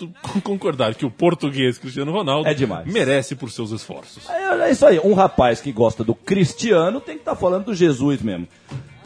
concordar 0.42 0.94
que 0.94 1.04
o 1.04 1.10
português 1.10 1.76
Cristiano 1.78 2.12
Ronaldo 2.12 2.48
É 2.48 2.54
demais. 2.54 2.86
merece 2.90 3.34
por 3.34 3.50
seus 3.50 3.70
esforços. 3.72 4.28
É, 4.30 4.68
é 4.68 4.70
isso 4.70 4.86
aí, 4.86 4.98
um 5.00 5.12
rapaz 5.14 5.60
que 5.60 5.70
gosta 5.72 6.02
do 6.02 6.14
Cristiano 6.14 7.00
tem 7.00 7.16
que 7.16 7.22
estar 7.22 7.36
falando 7.36 7.66
do 7.66 7.74
Jesus 7.74 8.22
mesmo. 8.22 8.48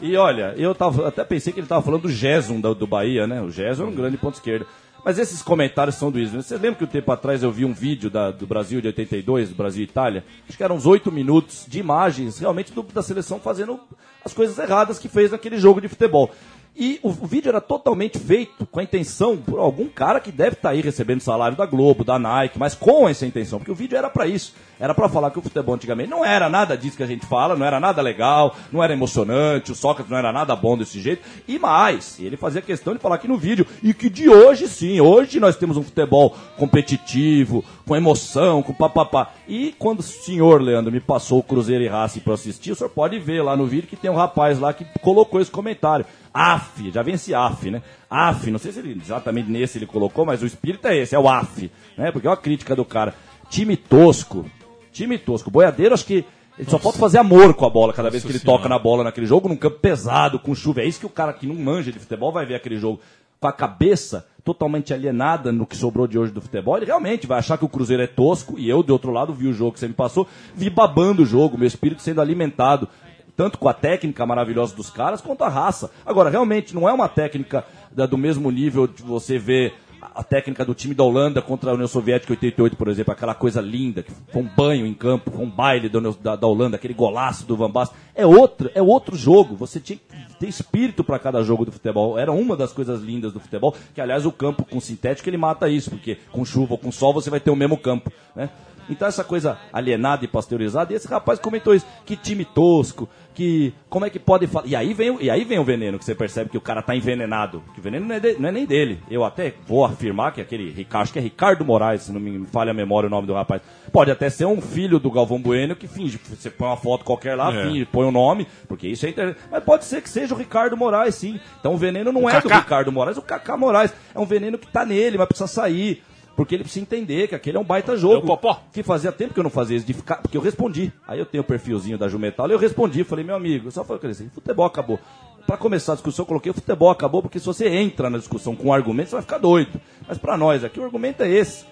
E 0.01 0.15
olha, 0.17 0.53
eu 0.57 0.73
tava, 0.75 1.07
até 1.07 1.23
pensei 1.23 1.51
que 1.53 1.59
ele 1.59 1.65
estava 1.65 1.81
falando 1.81 2.03
do 2.03 2.09
Gerson 2.11 2.59
do, 2.59 2.73
do 2.75 2.87
Bahia, 2.87 3.25
né? 3.27 3.41
O 3.41 3.49
Gerson 3.49 3.83
é 3.83 3.87
um 3.87 3.95
grande 3.95 4.17
ponto 4.17 4.35
esquerdo. 4.35 4.65
Mas 5.05 5.19
esses 5.19 5.41
comentários 5.41 5.95
são 5.95 6.09
do 6.09 6.17
Ismael. 6.19 6.41
Você 6.43 6.55
lembra 6.55 6.75
que 6.75 6.83
um 6.85 6.87
tempo 6.87 7.11
atrás 7.11 7.43
eu 7.43 7.51
vi 7.51 7.65
um 7.65 7.73
vídeo 7.73 8.09
da- 8.09 8.31
do 8.31 8.47
Brasil 8.47 8.79
de 8.79 8.87
82, 8.87 9.49
do 9.49 9.55
Brasil 9.55 9.81
e 9.81 9.83
Itália? 9.83 10.23
Acho 10.47 10.57
que 10.57 10.63
eram 10.63 10.75
uns 10.77 10.85
oito 10.85 11.11
minutos 11.11 11.65
de 11.67 11.79
imagens 11.79 12.39
realmente 12.39 12.71
do- 12.71 12.83
da 12.83 13.01
seleção 13.03 13.37
fazendo 13.39 13.79
as 14.23 14.33
coisas 14.33 14.57
erradas 14.57 14.99
que 14.99 15.09
fez 15.09 15.31
naquele 15.31 15.57
jogo 15.57 15.81
de 15.81 15.89
futebol. 15.89 16.31
E 16.75 16.99
o, 17.03 17.09
o 17.09 17.27
vídeo 17.27 17.49
era 17.49 17.61
totalmente 17.61 18.17
feito 18.17 18.65
com 18.65 18.79
a 18.79 18.83
intenção 18.83 19.37
por 19.37 19.59
algum 19.59 19.87
cara 19.87 20.19
que 20.19 20.31
deve 20.31 20.55
estar 20.55 20.69
aí 20.69 20.81
recebendo 20.81 21.19
salário 21.19 21.55
da 21.57 21.65
Globo, 21.67 22.03
da 22.03 22.17
Nike, 22.17 22.57
mas 22.57 22.73
com 22.73 23.07
essa 23.07 23.25
intenção, 23.27 23.59
porque 23.59 23.71
o 23.71 23.75
vídeo 23.75 23.95
era 23.97 24.09
para 24.09 24.25
isso. 24.25 24.55
Era 24.83 24.93
para 24.93 25.07
falar 25.07 25.31
que 25.31 25.39
o 25.39 25.41
futebol 25.41 25.75
antigamente 25.75 26.09
não 26.09 26.25
era 26.25 26.49
nada 26.49 26.77
disso 26.77 26.97
que 26.97 27.03
a 27.03 27.07
gente 27.07 27.25
fala, 27.25 27.55
não 27.55 27.65
era 27.65 27.79
nada 27.79 28.01
legal, 28.01 28.53
não 28.69 28.83
era 28.83 28.91
emocionante, 28.91 29.71
o 29.71 29.75
Sócrates 29.75 30.11
não 30.11 30.17
era 30.17 30.33
nada 30.33 30.53
bom 30.57 30.77
desse 30.77 30.99
jeito. 30.99 31.23
E 31.47 31.57
mais, 31.57 32.19
ele 32.19 32.35
fazia 32.35 32.61
questão 32.61 32.93
de 32.93 32.99
falar 32.99 33.15
aqui 33.15 33.25
no 33.25 33.37
vídeo, 33.37 33.65
e 33.81 33.93
que 33.93 34.09
de 34.09 34.27
hoje 34.27 34.67
sim, 34.67 34.99
hoje 34.99 35.39
nós 35.39 35.55
temos 35.55 35.77
um 35.77 35.83
futebol 35.83 36.35
competitivo, 36.57 37.63
com 37.87 37.95
emoção, 37.95 38.61
com 38.61 38.73
papapá. 38.73 39.31
E 39.47 39.73
quando 39.79 39.99
o 39.99 40.03
senhor, 40.03 40.61
Leandro, 40.61 40.91
me 40.91 40.99
passou 40.99 41.39
o 41.39 41.43
Cruzeiro 41.43 41.85
e 41.85 41.87
Racing 41.87 42.19
para 42.19 42.33
assistir, 42.33 42.73
o 42.73 42.75
senhor 42.75 42.89
pode 42.89 43.17
ver 43.19 43.41
lá 43.41 43.55
no 43.55 43.65
vídeo 43.65 43.87
que 43.87 43.95
tem 43.95 44.11
um 44.11 44.15
rapaz 44.15 44.59
lá 44.59 44.73
que 44.73 44.83
colocou 44.99 45.39
esse 45.39 45.49
comentário. 45.49 46.05
AF, 46.33 46.91
já 46.91 47.01
esse 47.07 47.33
AF, 47.33 47.71
né? 47.71 47.81
AF, 48.09 48.51
não 48.51 48.59
sei 48.59 48.73
se 48.73 48.79
ele, 48.79 48.99
exatamente 49.01 49.49
nesse 49.49 49.77
ele 49.77 49.85
colocou, 49.85 50.25
mas 50.25 50.43
o 50.43 50.45
espírito 50.45 50.85
é 50.89 50.97
esse, 50.97 51.15
é 51.15 51.19
o 51.19 51.29
AF, 51.29 51.71
né? 51.97 52.11
Porque 52.11 52.27
é 52.27 52.29
uma 52.29 52.35
crítica 52.35 52.75
do 52.75 52.83
cara. 52.83 53.15
Time 53.49 53.77
tosco, 53.77 54.45
time 54.93 55.17
tosco. 55.17 55.51
Boiadeiro, 55.51 55.93
acho 55.93 56.05
que 56.05 56.23
ele 56.57 56.69
só 56.69 56.77
falta 56.77 56.99
fazer 56.99 57.17
amor 57.17 57.53
com 57.55 57.65
a 57.65 57.69
bola 57.69 57.91
cada 57.91 58.09
vez 58.09 58.23
que 58.23 58.29
ele 58.31 58.39
Senhora. 58.39 58.57
toca 58.59 58.69
na 58.69 58.77
bola 58.77 59.03
naquele 59.03 59.25
jogo, 59.25 59.49
num 59.49 59.55
campo 59.55 59.79
pesado, 59.79 60.39
com 60.39 60.53
chuva. 60.53 60.81
É 60.81 60.85
isso 60.85 60.99
que 60.99 61.05
o 61.05 61.09
cara 61.09 61.33
que 61.33 61.47
não 61.47 61.55
manja 61.55 61.91
de 61.91 61.99
futebol 61.99 62.31
vai 62.31 62.45
ver 62.45 62.55
aquele 62.55 62.77
jogo 62.77 63.01
com 63.39 63.47
a 63.47 63.51
cabeça 63.51 64.25
totalmente 64.43 64.93
alienada 64.93 65.51
no 65.51 65.65
que 65.65 65.75
sobrou 65.75 66.05
de 66.07 66.17
hoje 66.19 66.31
do 66.31 66.39
futebol. 66.41 66.77
Ele 66.77 66.85
realmente 66.85 67.25
vai 67.25 67.39
achar 67.39 67.57
que 67.57 67.65
o 67.65 67.69
Cruzeiro 67.69 68.03
é 68.03 68.07
tosco, 68.07 68.57
e 68.59 68.69
eu, 68.69 68.83
de 68.83 68.91
outro 68.91 69.11
lado, 69.11 69.33
vi 69.33 69.47
o 69.47 69.53
jogo 69.53 69.71
que 69.73 69.79
você 69.79 69.87
me 69.87 69.93
passou, 69.93 70.27
vi 70.55 70.69
babando 70.69 71.23
o 71.23 71.25
jogo, 71.25 71.57
meu 71.57 71.67
espírito 71.67 72.01
sendo 72.01 72.21
alimentado 72.21 72.87
tanto 73.35 73.57
com 73.57 73.67
a 73.67 73.73
técnica 73.73 74.23
maravilhosa 74.27 74.75
dos 74.75 74.91
caras 74.91 75.19
quanto 75.19 75.43
a 75.43 75.49
raça. 75.49 75.89
Agora, 76.05 76.29
realmente, 76.29 76.75
não 76.75 76.87
é 76.87 76.93
uma 76.93 77.09
técnica 77.09 77.65
da- 77.91 78.05
do 78.05 78.15
mesmo 78.15 78.51
nível 78.51 78.85
de 78.85 79.01
você 79.01 79.39
ver 79.39 79.73
a 80.15 80.23
técnica 80.23 80.63
do 80.65 80.73
time 80.73 80.93
da 80.93 81.03
Holanda 81.03 81.41
contra 81.41 81.71
a 81.71 81.73
União 81.73 81.87
Soviética 81.87 82.33
88, 82.33 82.75
por 82.75 82.87
exemplo, 82.87 83.11
aquela 83.13 83.33
coisa 83.33 83.59
linda, 83.61 84.03
que 84.03 84.11
foi 84.31 84.41
um 84.41 84.47
banho 84.55 84.85
em 84.85 84.93
campo, 84.93 85.31
foi 85.31 85.43
um 85.45 85.49
baile 85.49 85.89
da- 85.89 86.35
da 86.35 86.47
Holanda, 86.47 86.75
aquele 86.75 86.93
golaço 86.93 87.45
do 87.45 87.55
Van 87.57 87.69
Basten. 87.71 87.97
É 88.15 88.25
outro, 88.25 88.69
é 88.75 88.81
outro 88.81 89.15
jogo. 89.15 89.55
Você 89.55 89.79
tinha 89.79 89.97
que 89.97 90.35
ter 90.39 90.47
espírito 90.47 91.03
para 91.03 91.17
cada 91.17 91.41
jogo 91.43 91.65
do 91.65 91.71
futebol. 91.71 92.17
Era 92.17 92.31
uma 92.31 92.55
das 92.55 92.71
coisas 92.71 93.01
lindas 93.01 93.33
do 93.33 93.39
futebol, 93.39 93.73
que 93.93 93.99
aliás 94.01 94.25
o 94.25 94.31
campo 94.31 94.63
com 94.65 94.79
sintético 94.79 95.29
ele 95.29 95.37
mata 95.37 95.67
isso, 95.69 95.89
porque 95.89 96.17
com 96.31 96.45
chuva 96.45 96.73
ou 96.73 96.77
com 96.77 96.91
sol 96.91 97.13
você 97.13 97.29
vai 97.29 97.39
ter 97.39 97.49
o 97.49 97.55
mesmo 97.55 97.77
campo, 97.77 98.11
né? 98.35 98.49
Então 98.89 99.07
essa 99.07 99.23
coisa 99.23 99.57
alienada 99.71 100.23
e 100.25 100.27
pasteurizada, 100.27 100.91
e 100.93 100.95
esse 100.95 101.07
rapaz 101.07 101.39
comentou 101.39 101.73
isso, 101.73 101.85
que 102.05 102.15
time 102.15 102.45
tosco, 102.45 103.07
que 103.33 103.73
como 103.89 104.05
é 104.05 104.09
que 104.09 104.19
pode 104.19 104.45
falar. 104.47 104.67
E 104.67 104.75
aí 104.75 104.93
vem, 104.93 105.09
o- 105.11 105.21
e 105.21 105.29
aí 105.29 105.43
vem 105.43 105.57
o 105.57 105.63
veneno, 105.63 105.97
que 105.97 106.05
você 106.05 106.13
percebe 106.13 106.49
que 106.51 106.57
o 106.57 106.61
cara 106.61 106.81
tá 106.83 106.95
envenenado. 106.95 107.63
Que 107.73 107.79
o 107.79 107.83
veneno 107.83 108.05
não 108.05 108.15
é, 108.15 108.19
de- 108.19 108.37
não 108.39 108.49
é 108.49 108.51
nem 108.51 108.65
dele. 108.65 108.99
Eu 109.09 109.23
até 109.23 109.53
vou 109.67 109.83
afirmar 109.85 110.31
que 110.33 110.41
aquele 110.41 110.69
Ricardo, 110.71 111.03
acho 111.03 111.13
que 111.13 111.19
é 111.19 111.21
Ricardo 111.21 111.65
Moraes, 111.65 112.03
se 112.03 112.11
não 112.11 112.19
me 112.19 112.45
falha 112.47 112.71
a 112.71 112.73
memória 112.73 113.07
o 113.07 113.09
nome 113.09 113.25
do 113.25 113.33
rapaz. 113.33 113.61
Pode 113.91 114.11
até 114.11 114.29
ser 114.29 114.45
um 114.45 114.61
filho 114.61 114.99
do 114.99 115.09
Galvão 115.09 115.41
Bueno 115.41 115.75
que 115.75 115.87
finge. 115.87 116.19
Você 116.29 116.49
põe 116.49 116.67
uma 116.67 116.77
foto 116.77 117.03
qualquer 117.03 117.35
lá, 117.35 117.51
É. 117.53 117.63
finge, 117.67 117.85
põe 117.85 118.05
o 118.05 118.11
nome, 118.11 118.47
porque 118.67 118.87
isso 118.87 119.05
é 119.05 119.09
internet. 119.09 119.37
Mas 119.51 119.63
pode 119.63 119.85
ser 119.85 120.01
que 120.01 120.09
seja 120.09 120.35
o 120.35 120.37
Ricardo 120.37 120.77
Moraes, 120.77 121.15
sim. 121.15 121.39
Então 121.59 121.73
o 121.73 121.77
veneno 121.77 122.11
não 122.11 122.23
O 122.25 122.29
é 122.29 122.39
do 122.39 122.47
Kaká. 122.49 122.59
Ricardo 122.59 122.91
Moraes, 122.91 123.17
o 123.17 123.21
Kaká 123.21 123.57
Moraes. 123.57 123.93
É 124.13 124.19
um 124.19 124.25
veneno 124.25 124.57
que 124.59 124.67
tá 124.67 124.85
nele, 124.85 125.17
mas 125.17 125.27
precisa 125.27 125.47
sair. 125.47 126.03
Porque 126.35 126.55
ele 126.55 126.63
precisa 126.63 126.81
entender 126.81 127.27
que 127.27 127.35
aquele 127.35 127.57
é 127.57 127.59
um 127.59 127.63
baita 127.63 127.95
jogo. 127.95 128.15
É 128.15 128.17
o 128.17 128.21
Popó. 128.21 128.61
Que 128.71 128.81
fazia 128.81 129.11
tempo 129.11 129.33
que 129.33 129.39
eu 129.39 129.43
não 129.43 129.51
fazia 129.51 129.77
isso, 129.77 129.85
de 129.85 129.93
ficar. 129.93 130.17
Porque 130.17 130.35
eu 130.35 130.41
respondi. 130.41 130.91
Aí 131.07 131.19
eu 131.19 131.25
tenho 131.25 131.43
o 131.43 131.45
perfilzinho 131.45 131.97
da 131.97 132.07
Jumetal 132.07 132.49
e 132.49 132.53
eu 132.53 132.57
respondi. 132.57 133.03
Falei, 133.03 133.23
meu 133.23 133.35
amigo, 133.35 133.71
só 133.71 133.83
falei 133.83 134.11
assim, 134.11 134.29
futebol 134.29 134.65
acabou. 134.65 134.99
Pra 135.45 135.57
começar 135.57 135.91
a 135.91 135.95
discussão, 135.95 136.23
eu 136.23 136.27
coloquei 136.27 136.51
o 136.51 136.55
futebol 136.55 136.89
acabou, 136.89 137.21
porque 137.21 137.37
se 137.37 137.45
você 137.45 137.67
entra 137.67 138.09
na 138.09 138.17
discussão 138.17 138.55
com 138.55 138.69
um 138.69 138.73
argumento, 138.73 139.09
você 139.09 139.15
vai 139.15 139.23
ficar 139.23 139.37
doido. 139.37 139.79
Mas 140.07 140.17
pra 140.17 140.37
nós 140.37 140.63
aqui, 140.63 140.79
o 140.79 140.85
argumento 140.85 141.21
é 141.21 141.29
esse. 141.29 141.65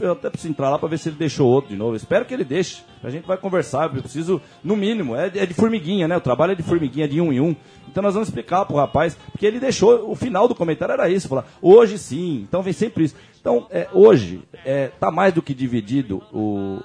Eu 0.00 0.12
até 0.12 0.28
preciso 0.30 0.50
entrar 0.52 0.70
lá 0.70 0.78
pra 0.78 0.88
ver 0.88 0.98
se 0.98 1.08
ele 1.08 1.16
deixou 1.16 1.48
outro 1.48 1.70
de 1.70 1.76
novo. 1.76 1.96
Espero 1.96 2.24
que 2.24 2.32
ele 2.34 2.44
deixe. 2.44 2.82
A 3.02 3.10
gente 3.10 3.26
vai 3.26 3.36
conversar. 3.36 3.84
Eu 3.94 4.02
preciso, 4.02 4.40
no 4.62 4.76
mínimo, 4.76 5.14
é, 5.16 5.28
de- 5.30 5.38
é 5.38 5.46
de 5.46 5.54
formiguinha, 5.54 6.06
né? 6.08 6.16
O 6.16 6.20
trabalho 6.20 6.52
é 6.52 6.54
de 6.54 6.62
formiguinha, 6.62 7.08
de 7.08 7.20
um 7.20 7.32
em 7.32 7.40
um. 7.40 7.56
Então 7.88 8.02
nós 8.02 8.14
vamos 8.14 8.28
explicar 8.28 8.64
pro 8.66 8.76
rapaz, 8.76 9.16
porque 9.32 9.46
ele 9.46 9.58
deixou, 9.58 10.10
o 10.10 10.14
final 10.14 10.46
do 10.46 10.54
comentário 10.54 10.92
era 10.92 11.08
isso, 11.08 11.28
falar, 11.28 11.46
hoje 11.62 11.96
sim, 11.98 12.40
então 12.46 12.62
vem 12.62 12.72
sempre 12.72 13.04
isso. 13.04 13.14
Então, 13.40 13.66
é, 13.70 13.88
hoje, 13.92 14.42
é, 14.64 14.88
tá 15.00 15.10
mais 15.10 15.32
do 15.32 15.40
que 15.40 15.54
dividido 15.54 16.22
o, 16.32 16.80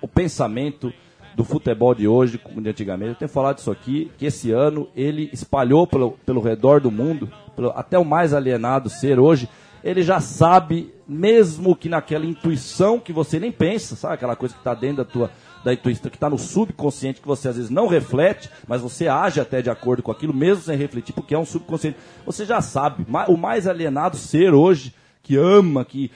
o 0.00 0.06
pensamento 0.06 0.92
do 1.34 1.42
futebol 1.44 1.94
de 1.94 2.06
hoje 2.06 2.36
com 2.38 2.60
de 2.60 2.68
antigamente. 2.68 3.10
Eu 3.12 3.16
tenho 3.16 3.28
falado 3.30 3.58
isso 3.58 3.70
aqui, 3.70 4.10
que 4.18 4.26
esse 4.26 4.50
ano 4.52 4.86
ele 4.94 5.30
espalhou 5.32 5.86
pelo, 5.86 6.12
pelo 6.26 6.40
redor 6.42 6.80
do 6.80 6.90
mundo, 6.90 7.28
pelo- 7.56 7.70
até 7.70 7.98
o 7.98 8.04
mais 8.04 8.34
alienado 8.34 8.90
ser 8.90 9.18
hoje, 9.18 9.48
ele 9.84 10.02
já 10.02 10.20
sabe, 10.20 10.92
mesmo 11.06 11.74
que 11.74 11.88
naquela 11.88 12.24
intuição 12.24 12.98
que 12.98 13.12
você 13.12 13.40
nem 13.40 13.50
pensa, 13.50 13.96
sabe? 13.96 14.14
Aquela 14.14 14.36
coisa 14.36 14.54
que 14.54 14.60
está 14.60 14.74
dentro 14.74 14.98
da 14.98 15.04
tua 15.04 15.30
da 15.64 15.72
intuição, 15.72 16.10
que 16.10 16.16
está 16.16 16.28
no 16.28 16.38
subconsciente, 16.38 17.20
que 17.20 17.26
você 17.26 17.48
às 17.48 17.54
vezes 17.54 17.70
não 17.70 17.86
reflete, 17.86 18.50
mas 18.66 18.80
você 18.80 19.06
age 19.06 19.40
até 19.40 19.62
de 19.62 19.70
acordo 19.70 20.02
com 20.02 20.10
aquilo, 20.10 20.34
mesmo 20.34 20.64
sem 20.64 20.76
refletir, 20.76 21.12
porque 21.12 21.36
é 21.36 21.38
um 21.38 21.44
subconsciente. 21.44 21.96
Você 22.26 22.44
já 22.44 22.60
sabe, 22.60 23.06
o 23.28 23.36
mais 23.36 23.68
alienado 23.68 24.16
ser 24.16 24.52
hoje, 24.52 24.92
que 25.22 25.36
ama, 25.36 25.84
que 25.84 26.10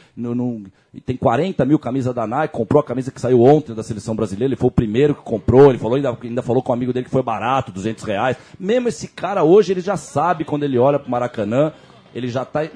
tem 1.05 1.17
40 1.17 1.65
mil 1.65 1.79
camisas 1.79 2.13
da 2.13 2.27
Nike, 2.27 2.53
comprou 2.53 2.81
a 2.81 2.85
camisa 2.85 3.13
que 3.13 3.21
saiu 3.21 3.41
ontem 3.41 3.73
da 3.73 3.85
seleção 3.85 4.17
brasileira, 4.17 4.49
ele 4.53 4.61
foi 4.61 4.67
o 4.67 4.73
primeiro 4.73 5.15
que 5.15 5.23
comprou, 5.23 5.71
ele 5.71 5.79
falou, 5.79 5.95
ainda, 5.95 6.19
ainda 6.21 6.43
falou 6.43 6.61
com 6.61 6.73
um 6.73 6.75
amigo 6.75 6.93
dele 6.93 7.05
que 7.05 7.11
foi 7.13 7.23
barato, 7.23 7.71
200 7.71 8.03
reais. 8.03 8.37
Mesmo 8.59 8.89
esse 8.89 9.07
cara 9.07 9.45
hoje, 9.45 9.73
ele 9.73 9.81
já 9.81 9.97
sabe 9.97 10.45
quando 10.45 10.65
ele 10.65 10.77
olha 10.77 10.99
pro 10.99 11.09
Maracanã, 11.09 11.73
ele 12.13 12.27
já 12.27 12.43
está 12.43 12.69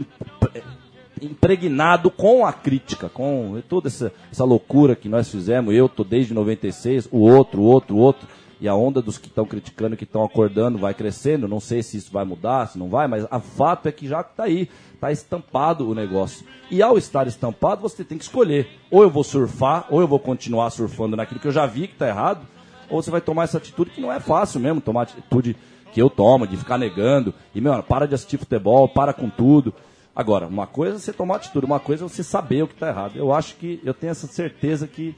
impregnado 1.22 2.10
com 2.10 2.44
a 2.44 2.52
crítica, 2.52 3.08
com 3.08 3.60
toda 3.68 3.88
essa, 3.88 4.12
essa 4.30 4.44
loucura 4.44 4.96
que 4.96 5.08
nós 5.08 5.28
fizemos. 5.30 5.74
Eu 5.74 5.88
tô 5.88 6.04
desde 6.04 6.34
96, 6.34 7.08
o 7.10 7.18
outro, 7.18 7.62
o 7.62 7.64
outro, 7.64 7.96
o 7.96 7.98
outro. 7.98 8.28
E 8.60 8.68
a 8.68 8.74
onda 8.74 9.00
dos 9.00 9.16
que 9.16 9.28
estão 9.28 9.46
criticando, 9.46 9.96
que 9.96 10.04
estão 10.04 10.22
acordando, 10.22 10.76
vai 10.76 10.92
crescendo. 10.92 11.48
Não 11.48 11.60
sei 11.60 11.82
se 11.82 11.96
isso 11.96 12.12
vai 12.12 12.26
mudar, 12.26 12.66
se 12.66 12.78
não 12.78 12.90
vai, 12.90 13.08
mas 13.08 13.26
a 13.30 13.40
fato 13.40 13.88
é 13.88 13.92
que 13.92 14.06
já 14.06 14.20
está 14.20 14.44
aí, 14.44 14.68
está 14.92 15.10
estampado 15.10 15.88
o 15.88 15.94
negócio. 15.94 16.44
E 16.70 16.82
ao 16.82 16.98
estar 16.98 17.26
estampado, 17.26 17.80
você 17.80 18.04
tem 18.04 18.18
que 18.18 18.24
escolher. 18.24 18.68
Ou 18.90 19.02
eu 19.02 19.08
vou 19.08 19.24
surfar, 19.24 19.86
ou 19.88 20.02
eu 20.02 20.06
vou 20.06 20.18
continuar 20.18 20.68
surfando 20.68 21.16
naquilo 21.16 21.40
que 21.40 21.48
eu 21.48 21.52
já 21.52 21.64
vi 21.64 21.86
que 21.86 21.94
está 21.94 22.06
errado, 22.06 22.46
ou 22.90 23.02
você 23.02 23.10
vai 23.10 23.22
tomar 23.22 23.44
essa 23.44 23.56
atitude 23.56 23.92
que 23.92 24.00
não 24.00 24.12
é 24.12 24.20
fácil 24.20 24.60
mesmo, 24.60 24.80
tomar 24.80 25.02
atitude 25.02 25.56
que 25.92 26.02
eu 26.02 26.10
tomo, 26.10 26.46
de 26.46 26.56
ficar 26.56 26.76
negando. 26.76 27.32
E, 27.54 27.60
meu, 27.62 27.82
para 27.82 28.06
de 28.06 28.14
assistir 28.14 28.36
futebol, 28.36 28.88
para 28.88 29.14
com 29.14 29.30
tudo. 29.30 29.72
Agora, 30.20 30.46
uma 30.46 30.66
coisa 30.66 30.96
é 30.96 30.98
você 30.98 31.12
tomar 31.14 31.36
atitude, 31.36 31.64
uma 31.64 31.80
coisa 31.80 32.04
é 32.04 32.08
você 32.08 32.22
saber 32.22 32.62
o 32.62 32.68
que 32.68 32.74
está 32.74 32.88
errado. 32.88 33.16
Eu 33.16 33.32
acho 33.32 33.56
que 33.56 33.80
eu 33.82 33.94
tenho 33.94 34.10
essa 34.10 34.26
certeza 34.26 34.86
que 34.86 35.14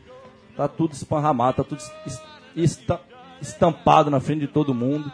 tá 0.57 0.68
tudo 0.68 0.92
esparramado, 0.92 1.57
tá 1.57 1.64
tudo 1.64 1.80
es- 2.07 2.22
esta- 2.57 3.00
estampado 3.40 4.11
na 4.12 4.20
frente 4.20 4.40
de 4.42 4.46
todo 4.46 4.72
mundo, 4.72 5.11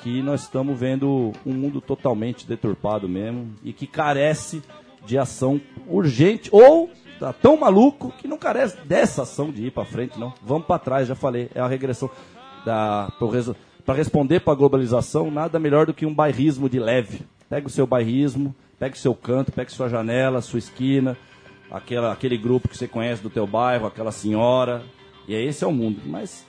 que 0.00 0.22
nós 0.22 0.42
estamos 0.42 0.78
vendo 0.78 1.32
um 1.44 1.52
mundo 1.52 1.80
totalmente 1.80 2.46
deturpado 2.46 3.08
mesmo 3.08 3.52
e 3.64 3.72
que 3.72 3.84
carece 3.86 4.62
de 5.04 5.18
ação 5.18 5.60
urgente 5.88 6.48
ou 6.52 6.88
tá 7.18 7.32
tão 7.32 7.56
maluco 7.56 8.12
que 8.18 8.28
não 8.28 8.38
carece 8.38 8.76
dessa 8.86 9.22
ação 9.22 9.50
de 9.50 9.66
ir 9.66 9.70
para 9.72 9.84
frente, 9.84 10.20
não. 10.20 10.32
Vamos 10.40 10.68
para 10.68 10.78
trás, 10.78 11.08
já 11.08 11.16
falei, 11.16 11.50
é 11.52 11.60
a 11.60 11.66
regressão 11.66 12.08
para 12.64 13.94
responder 13.96 14.38
para 14.40 14.52
a 14.52 14.56
globalização, 14.56 15.32
nada 15.32 15.58
melhor 15.58 15.86
do 15.86 15.94
que 15.94 16.06
um 16.06 16.14
bairrismo 16.14 16.68
de 16.68 16.78
leve. 16.78 17.22
Pega 17.48 17.66
o 17.66 17.70
seu 17.70 17.86
bairrismo, 17.88 18.54
pega 18.82 18.96
o 18.96 18.98
seu 18.98 19.14
canto, 19.14 19.52
pega 19.52 19.70
sua 19.70 19.88
janela, 19.88 20.40
sua 20.40 20.58
esquina, 20.58 21.16
aquela, 21.70 22.12
aquele 22.12 22.36
grupo 22.36 22.68
que 22.68 22.76
você 22.76 22.88
conhece 22.88 23.22
do 23.22 23.30
teu 23.30 23.46
bairro, 23.46 23.86
aquela 23.86 24.10
senhora, 24.10 24.82
e 25.28 25.36
é 25.36 25.40
esse 25.40 25.62
é 25.62 25.66
o 25.68 25.70
mundo. 25.72 26.00
Mas 26.04 26.44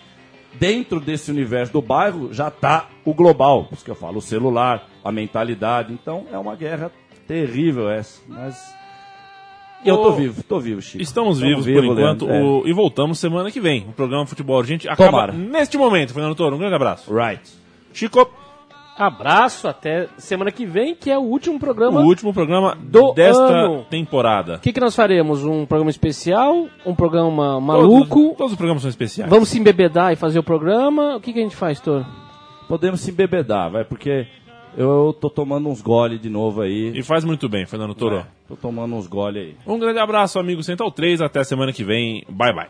dentro 0.55 0.99
desse 0.99 1.29
universo 1.29 1.71
do 1.73 1.79
bairro 1.81 2.33
já 2.33 2.47
está 2.47 2.89
o 3.05 3.13
global, 3.13 3.65
por 3.65 3.75
isso 3.75 3.85
que 3.85 3.91
eu 3.91 3.95
falo, 3.95 4.17
o 4.17 4.21
celular, 4.21 4.89
a 5.03 5.11
mentalidade. 5.11 5.93
Então 5.93 6.25
é 6.31 6.37
uma 6.39 6.55
guerra 6.55 6.91
terrível 7.27 7.87
essa, 7.87 8.19
mas 8.27 8.73
eu 9.85 9.97
tô 9.97 10.13
vivo, 10.13 10.41
tô 10.41 10.59
vivo, 10.59 10.81
Chico. 10.81 11.03
Estamos 11.03 11.37
Tamo 11.37 11.49
vivos 11.49 11.65
por 11.65 11.71
vivo, 11.81 11.85
enquanto 11.93 12.25
Leandro, 12.25 12.31
é. 12.31 12.41
o- 12.41 12.63
e 12.67 12.73
voltamos 12.73 13.19
semana 13.19 13.51
que 13.51 13.59
vem. 13.59 13.85
O 13.89 13.91
programa 13.93 14.25
Futebol 14.25 14.57
Urgente 14.57 14.89
acaba 14.89 15.11
Tomara. 15.11 15.33
neste 15.33 15.77
momento. 15.77 16.13
Fernando 16.13 16.33
Toro, 16.33 16.55
um 16.55 16.59
grande 16.59 16.73
abraço. 16.73 17.13
Right. 17.13 17.43
Chico, 17.93 18.27
Abraço, 18.97 19.67
até 19.67 20.07
semana 20.17 20.51
que 20.51 20.65
vem, 20.65 20.93
que 20.93 21.09
é 21.09 21.17
o 21.17 21.21
último 21.21 21.59
programa. 21.59 22.01
o 22.01 22.05
último 22.05 22.33
programa 22.33 22.77
Do 22.79 23.11
desta 23.13 23.41
ano. 23.41 23.85
temporada. 23.89 24.55
O 24.55 24.59
que, 24.59 24.71
que 24.71 24.79
nós 24.79 24.95
faremos? 24.95 25.43
Um 25.43 25.65
programa 25.65 25.89
especial? 25.89 26.67
Um 26.85 26.93
programa 26.93 27.59
maluco? 27.59 28.21
Todos, 28.21 28.37
todos 28.37 28.51
os 28.51 28.57
programas 28.57 28.81
são 28.83 28.89
especiais. 28.89 29.29
Vamos 29.29 29.49
se 29.49 29.59
embebedar 29.59 30.13
e 30.13 30.15
fazer 30.15 30.37
o 30.39 30.43
programa? 30.43 31.15
O 31.15 31.19
que, 31.21 31.33
que 31.33 31.39
a 31.39 31.43
gente 31.43 31.55
faz, 31.55 31.79
Toro? 31.79 32.05
Podemos 32.67 33.01
se 33.01 33.09
embebedar, 33.11 33.71
vai, 33.71 33.83
porque 33.83 34.27
eu 34.77 35.15
tô 35.19 35.29
tomando 35.29 35.69
uns 35.69 35.81
gole 35.81 36.17
de 36.17 36.29
novo 36.29 36.61
aí. 36.61 36.91
E 36.97 37.03
faz 37.03 37.23
muito 37.23 37.49
bem, 37.49 37.65
Fernando 37.65 37.93
Toro. 37.95 38.17
É, 38.17 38.25
tô 38.47 38.55
tomando 38.55 38.95
uns 38.95 39.07
gole 39.07 39.39
aí. 39.39 39.55
Um 39.65 39.77
grande 39.79 39.99
abraço, 39.99 40.39
amigo 40.39 40.63
Central 40.63 40.91
3. 40.91 41.21
Até 41.21 41.43
semana 41.43 41.73
que 41.73 41.83
vem. 41.83 42.23
Bye, 42.29 42.53
bye. 42.53 42.67